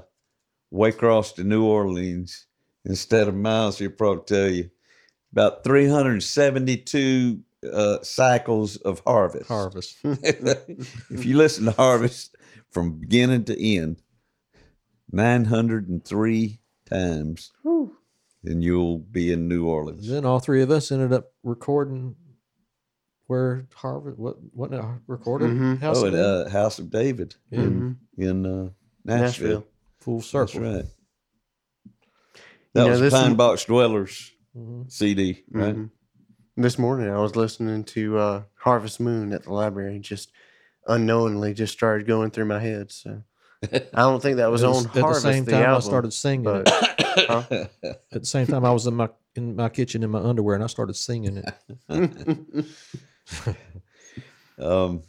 Waycross 0.72 1.36
to 1.36 1.44
New 1.44 1.64
Orleans? 1.64 2.46
Instead 2.84 3.28
of 3.28 3.36
miles, 3.36 3.78
he'll 3.78 3.90
probably 3.92 4.24
tell 4.24 4.50
you 4.50 4.70
about 5.30 5.62
372 5.62 7.40
uh, 7.72 7.98
cycles 8.02 8.74
of 8.78 9.02
harvest. 9.06 9.46
Harvest. 9.46 9.96
if 10.02 11.24
you 11.24 11.36
listen 11.36 11.66
to 11.66 11.70
Harvest 11.70 12.34
from 12.72 12.98
beginning 12.98 13.44
to 13.44 13.76
end, 13.76 14.02
903 15.12 16.60
times, 16.86 17.52
and 17.64 18.62
you'll 18.62 18.98
be 18.98 19.32
in 19.32 19.48
New 19.48 19.66
Orleans. 19.66 20.08
then 20.08 20.24
all 20.24 20.38
three 20.40 20.62
of 20.62 20.70
us 20.70 20.90
ended 20.92 21.12
up 21.12 21.32
recording 21.42 22.14
where 23.26 23.66
Harvard 23.74 24.18
what 24.18 24.36
what 24.52 24.70
recorded 25.06 25.50
Mhm. 25.50 25.78
House 25.80 25.98
oh, 25.98 26.06
of 26.06 26.14
at 26.14 26.16
David? 26.16 26.46
uh, 26.46 26.50
House 26.50 26.78
of 26.78 26.90
David 26.90 27.34
Yeah. 27.50 27.60
in, 27.60 27.98
in 28.16 28.46
uh, 28.46 28.70
Nashville. 29.04 29.48
Nashville. 29.48 29.66
full 29.98 30.18
That's 30.18 30.28
circle. 30.28 30.60
right. 30.60 30.84
That 32.74 32.84
know, 32.84 32.90
was 32.90 33.00
this 33.00 33.12
Pine 33.12 33.30
m- 33.32 33.36
Box 33.36 33.64
Dwellers 33.64 34.32
Mhm. 34.56 34.90
CD, 34.90 35.44
right? 35.50 35.74
Mhm. 35.74 35.90
This 36.56 36.78
morning 36.78 37.10
I 37.10 37.18
was 37.18 37.34
listening 37.36 37.84
to 37.84 38.16
uh, 38.18 38.42
Harvest 38.54 39.00
Moon 39.00 39.32
at 39.32 39.42
the 39.44 39.52
library. 39.52 39.98
Just 39.98 40.30
unknowingly, 40.86 41.52
just 41.52 41.72
started 41.72 42.06
going 42.06 42.30
through 42.30 42.44
my 42.46 42.60
head. 42.60 42.92
So 42.92 43.22
I 43.64 43.78
don't 44.02 44.20
think 44.22 44.36
that 44.36 44.50
was, 44.50 44.62
was 44.62 44.78
on 44.78 44.86
at 44.86 44.92
the 44.92 45.00
Harvest. 45.00 45.22
same 45.22 45.44
the 45.44 45.52
time 45.52 45.74
I 45.76 45.80
started 45.80 46.12
singing 46.12 46.44
but- 46.44 46.68
it. 46.68 46.92
Huh? 47.16 47.42
At 48.12 48.20
the 48.20 48.26
same 48.26 48.46
time 48.46 48.64
I 48.66 48.70
was 48.70 48.86
in 48.86 48.94
my 48.94 49.08
in 49.34 49.56
my 49.56 49.70
kitchen 49.70 50.02
in 50.02 50.10
my 50.10 50.20
underwear 50.20 50.54
and 50.54 50.62
I 50.62 50.66
started 50.66 50.94
singing 50.96 51.42
it. 51.88 52.66
Um, 54.58 55.02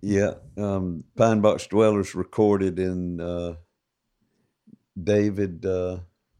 yeah, 0.00 0.34
um, 0.56 1.04
Pine 1.16 1.40
Box 1.42 1.66
Dwellers 1.66 2.14
recorded 2.14 2.78
in 2.78 3.20
uh, 3.20 3.54
David 5.02 5.64
uh, 5.66 5.98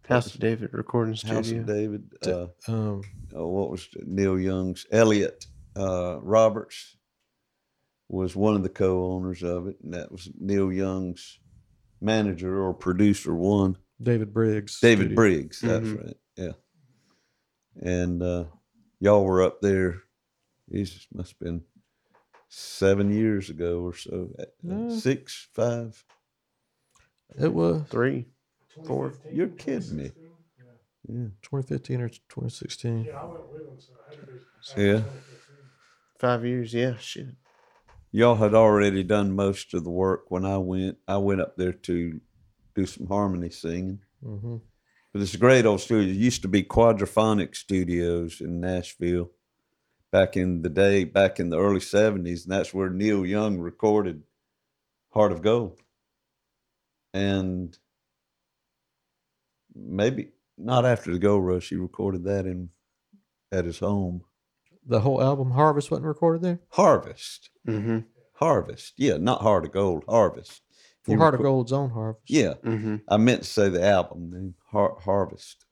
House 0.08 0.34
of 0.34 0.40
David 0.40 0.70
recording 0.72 1.14
House 1.14 1.50
of 1.50 1.66
David. 1.66 2.10
Uh, 2.26 2.46
Um, 2.66 3.02
oh, 3.34 3.48
what 3.48 3.70
was 3.70 3.86
Neil 4.04 4.38
Young's 4.38 4.86
Elliot 4.90 5.46
uh, 5.76 6.18
Roberts 6.22 6.96
was 8.12 8.36
one 8.36 8.54
of 8.54 8.62
the 8.62 8.68
co-owners 8.68 9.42
of 9.42 9.66
it, 9.66 9.76
and 9.82 9.94
that 9.94 10.12
was 10.12 10.30
Neil 10.38 10.70
Young's 10.72 11.38
manager 12.00 12.62
or 12.62 12.74
producer. 12.74 13.34
One 13.34 13.76
David 14.00 14.32
Briggs. 14.34 14.78
David 14.80 15.04
studio. 15.06 15.14
Briggs. 15.16 15.60
That's 15.60 15.86
Mhm. 15.86 16.04
right. 16.04 16.16
Yeah, 16.36 16.52
and 17.80 18.22
uh, 18.22 18.44
y'all 19.00 19.24
were 19.24 19.42
up 19.42 19.60
there. 19.62 20.02
It 20.68 20.90
must 21.12 21.32
have 21.32 21.38
been 21.38 21.62
seven 22.48 23.10
years 23.10 23.48
ago 23.50 23.82
or 23.82 23.94
so. 23.94 24.30
Uh, 24.38 24.44
No. 24.62 24.88
Six, 24.96 25.48
five. 25.54 26.04
It 27.38 27.52
was 27.52 27.82
Three, 27.88 28.26
four. 28.84 29.14
You're 29.30 29.48
kidding 29.48 29.96
me. 29.96 30.12
Yeah. 31.08 31.28
2015 31.42 32.00
or 32.02 32.08
2016. 32.10 33.08
Yeah. 34.76 35.02
Five 36.18 36.44
years. 36.44 36.72
Yeah, 36.74 36.96
shit. 36.98 37.34
Y'all 38.12 38.36
had 38.36 38.54
already 38.54 39.02
done 39.02 39.34
most 39.34 39.72
of 39.72 39.84
the 39.84 39.90
work 39.90 40.30
when 40.30 40.44
I 40.44 40.58
went. 40.58 40.98
I 41.08 41.16
went 41.16 41.40
up 41.40 41.56
there 41.56 41.72
to 41.72 42.20
do 42.74 42.86
some 42.86 43.06
harmony 43.06 43.50
singing. 43.50 44.00
hmm 44.22 44.56
But 45.12 45.22
it's 45.22 45.34
a 45.34 45.38
great 45.38 45.64
old 45.64 45.80
studio. 45.80 46.10
It 46.10 46.16
used 46.16 46.42
to 46.42 46.48
be 46.48 46.62
Quadraphonic 46.62 47.56
Studios 47.56 48.40
in 48.40 48.60
Nashville 48.60 49.30
back 50.10 50.36
in 50.36 50.60
the 50.60 50.68
day, 50.68 51.04
back 51.04 51.40
in 51.40 51.48
the 51.48 51.58
early 51.58 51.80
70s. 51.80 52.44
And 52.44 52.52
that's 52.52 52.74
where 52.74 52.90
Neil 52.90 53.24
Young 53.24 53.58
recorded 53.58 54.24
Heart 55.14 55.32
of 55.32 55.42
Gold. 55.42 55.80
And 57.14 57.76
maybe 59.74 60.32
not 60.58 60.84
after 60.84 61.12
the 61.12 61.18
Gold 61.18 61.46
Rush, 61.46 61.70
he 61.70 61.76
recorded 61.76 62.24
that 62.24 62.46
in 62.46 62.70
at 63.50 63.64
his 63.64 63.78
home. 63.78 64.22
The 64.86 65.00
whole 65.00 65.22
album 65.22 65.52
Harvest 65.52 65.90
wasn't 65.90 66.06
recorded 66.06 66.42
there. 66.42 66.60
Harvest. 66.70 67.50
Mm-hmm. 67.66 67.98
Harvest. 68.34 68.94
Yeah, 68.96 69.16
not 69.18 69.40
Heart 69.42 69.66
of 69.66 69.72
Gold. 69.72 70.04
Harvest. 70.08 70.60
For 71.02 71.12
You 71.12 71.18
Heart 71.18 71.34
of 71.34 71.42
Gold's 71.42 71.72
own 71.72 71.90
harvest. 71.90 72.30
Yeah, 72.30 72.54
hmm 72.54 72.96
I 73.08 73.16
meant 73.16 73.42
to 73.42 73.48
say 73.48 73.68
the 73.68 73.84
album 73.84 74.30
name, 74.30 74.54
Har- 74.70 74.98
Harvest. 75.04 75.64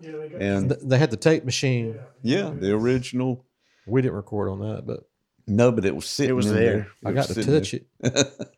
Yeah, 0.00 0.12
they 0.12 0.28
got 0.30 0.42
And 0.42 0.68
Th- 0.70 0.80
They 0.82 0.98
had 0.98 1.10
the 1.12 1.16
tape 1.16 1.44
machine. 1.44 1.98
yeah, 2.22 2.50
the 2.50 2.72
original. 2.74 3.44
We 3.86 4.02
didn't 4.02 4.14
record 4.16 4.48
on 4.48 4.60
that, 4.60 4.84
but 4.86 5.00
No, 5.46 5.70
but 5.72 5.84
it 5.84 5.94
was 5.94 6.06
sitting. 6.06 6.34
was 6.34 6.46
in 6.50 6.56
there. 6.56 6.88
I 7.04 7.10
It 7.10 7.14
got 7.14 7.26
to 7.26 7.34
sitting 7.34 7.52
touch 7.54 7.74
it. 7.74 7.86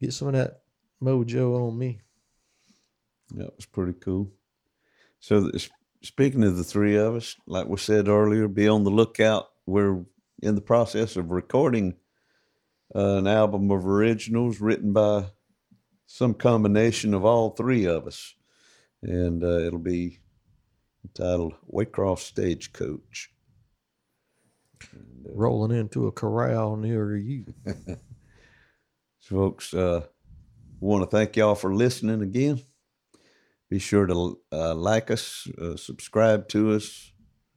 Get 0.00 0.12
some 0.12 0.28
of 0.28 0.34
that 0.34 0.62
mojo 1.02 1.68
on 1.68 1.78
me. 1.78 2.00
That 3.34 3.54
was 3.56 3.66
pretty 3.66 3.94
cool. 3.94 4.30
So, 5.20 5.48
th- 5.50 5.70
speaking 6.02 6.44
of 6.44 6.56
the 6.56 6.64
three 6.64 6.96
of 6.96 7.14
us, 7.14 7.36
like 7.46 7.66
we 7.66 7.76
said 7.76 8.08
earlier, 8.08 8.48
be 8.48 8.68
on 8.68 8.84
the 8.84 8.90
lookout. 8.90 9.48
We're 9.66 10.04
in 10.42 10.54
the 10.54 10.60
process 10.60 11.16
of 11.16 11.30
recording 11.30 11.94
uh, 12.94 13.16
an 13.16 13.26
album 13.26 13.70
of 13.70 13.86
originals 13.86 14.60
written 14.60 14.92
by 14.92 15.26
some 16.06 16.34
combination 16.34 17.14
of 17.14 17.24
all 17.24 17.50
three 17.50 17.86
of 17.86 18.06
us, 18.06 18.34
and 19.02 19.42
uh, 19.42 19.58
it'll 19.60 19.78
be 19.78 20.20
entitled 21.04 21.54
"Waycross 21.72 22.18
Stagecoach." 22.18 23.30
Rolling 25.24 25.76
into 25.78 26.08
a 26.08 26.12
corral 26.12 26.76
near 26.76 27.16
you. 27.16 27.54
So, 29.22 29.36
folks, 29.36 29.72
uh, 29.72 30.00
want 30.80 31.08
to 31.08 31.16
thank 31.16 31.36
y'all 31.36 31.54
for 31.54 31.72
listening 31.72 32.22
again. 32.22 32.60
Be 33.72 33.78
sure 33.78 34.04
to 34.04 34.38
uh, 34.52 34.74
like 34.74 35.10
us, 35.10 35.48
uh, 35.58 35.76
subscribe 35.78 36.46
to 36.48 36.72
us, 36.72 37.10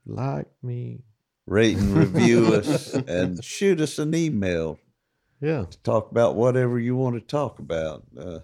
Like 0.06 0.48
me. 0.64 1.04
rate 1.46 1.76
and 1.76 1.94
review 1.94 2.54
us, 2.54 2.94
and 2.94 3.44
shoot 3.44 3.82
us 3.82 4.00
an 4.00 4.16
email 4.16 4.80
Yeah. 5.42 5.66
to 5.70 5.78
talk 5.84 6.12
about 6.12 6.38
whatever 6.38 6.80
you 6.80 6.96
want 6.96 7.16
to 7.16 7.20
talk 7.20 7.60
about. 7.60 8.06
Uh, 8.18 8.40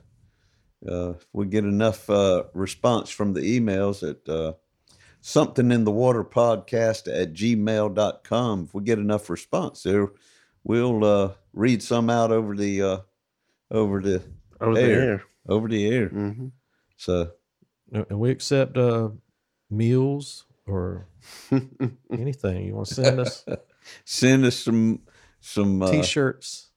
uh, 0.86 1.12
if 1.12 1.26
we 1.32 1.46
get 1.46 1.64
enough 1.64 2.10
uh, 2.10 2.44
response 2.54 3.10
from 3.10 3.32
the 3.32 3.40
emails 3.58 4.04
at 4.04 4.28
uh, 4.28 4.52
something 5.22 5.72
in 5.72 5.86
the 5.86 5.92
water 5.92 6.26
podcast 6.26 7.08
at 7.08 7.32
gmail.com, 7.32 8.64
if 8.66 8.74
we 8.74 8.84
get 8.84 9.00
enough 9.00 9.30
response 9.30 9.84
there, 9.84 10.10
we'll 10.66 11.06
uh, 11.06 11.32
read 11.54 11.82
some 11.82 12.10
out 12.10 12.34
over 12.34 12.54
the 12.54 12.82
uh, 12.82 12.98
over 13.72 14.02
the 14.02 14.22
Over 14.60 14.78
Air. 14.78 15.00
there. 15.00 15.24
over 15.48 15.70
the 15.70 15.88
air. 15.88 16.10
hmm 16.10 16.48
So 16.98 17.32
And 17.92 18.20
we 18.20 18.32
accept 18.32 18.78
uh, 18.78 19.10
meals 19.70 20.46
or 20.66 21.08
anything 22.12 22.66
you 22.66 22.76
want 22.76 22.88
to 22.88 22.94
send 22.96 23.20
us. 23.20 23.46
send 24.06 24.46
us 24.46 24.56
some 24.58 25.02
some 25.40 25.82
uh, 25.82 25.92
T-shirts. 25.92 26.70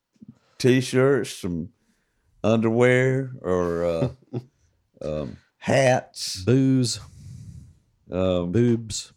t-shirts, 0.58 1.30
some 1.30 1.68
underwear, 2.42 3.32
or 3.42 3.84
uh, 3.84 4.08
um, 5.02 5.36
hats, 5.58 6.42
Booze. 6.44 6.98
um, 8.10 8.50
Boobs. 8.52 9.12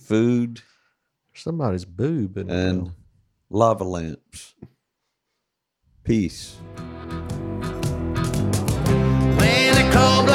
food, 0.00 0.62
Somebody's 1.34 1.84
boob. 1.84 2.36
In 2.36 2.50
and 2.50 2.90
lava 3.48 3.84
lamps. 3.84 4.54
Peace. 6.04 6.56
When 9.38 9.74
the 9.74 9.90
cold 9.92 10.26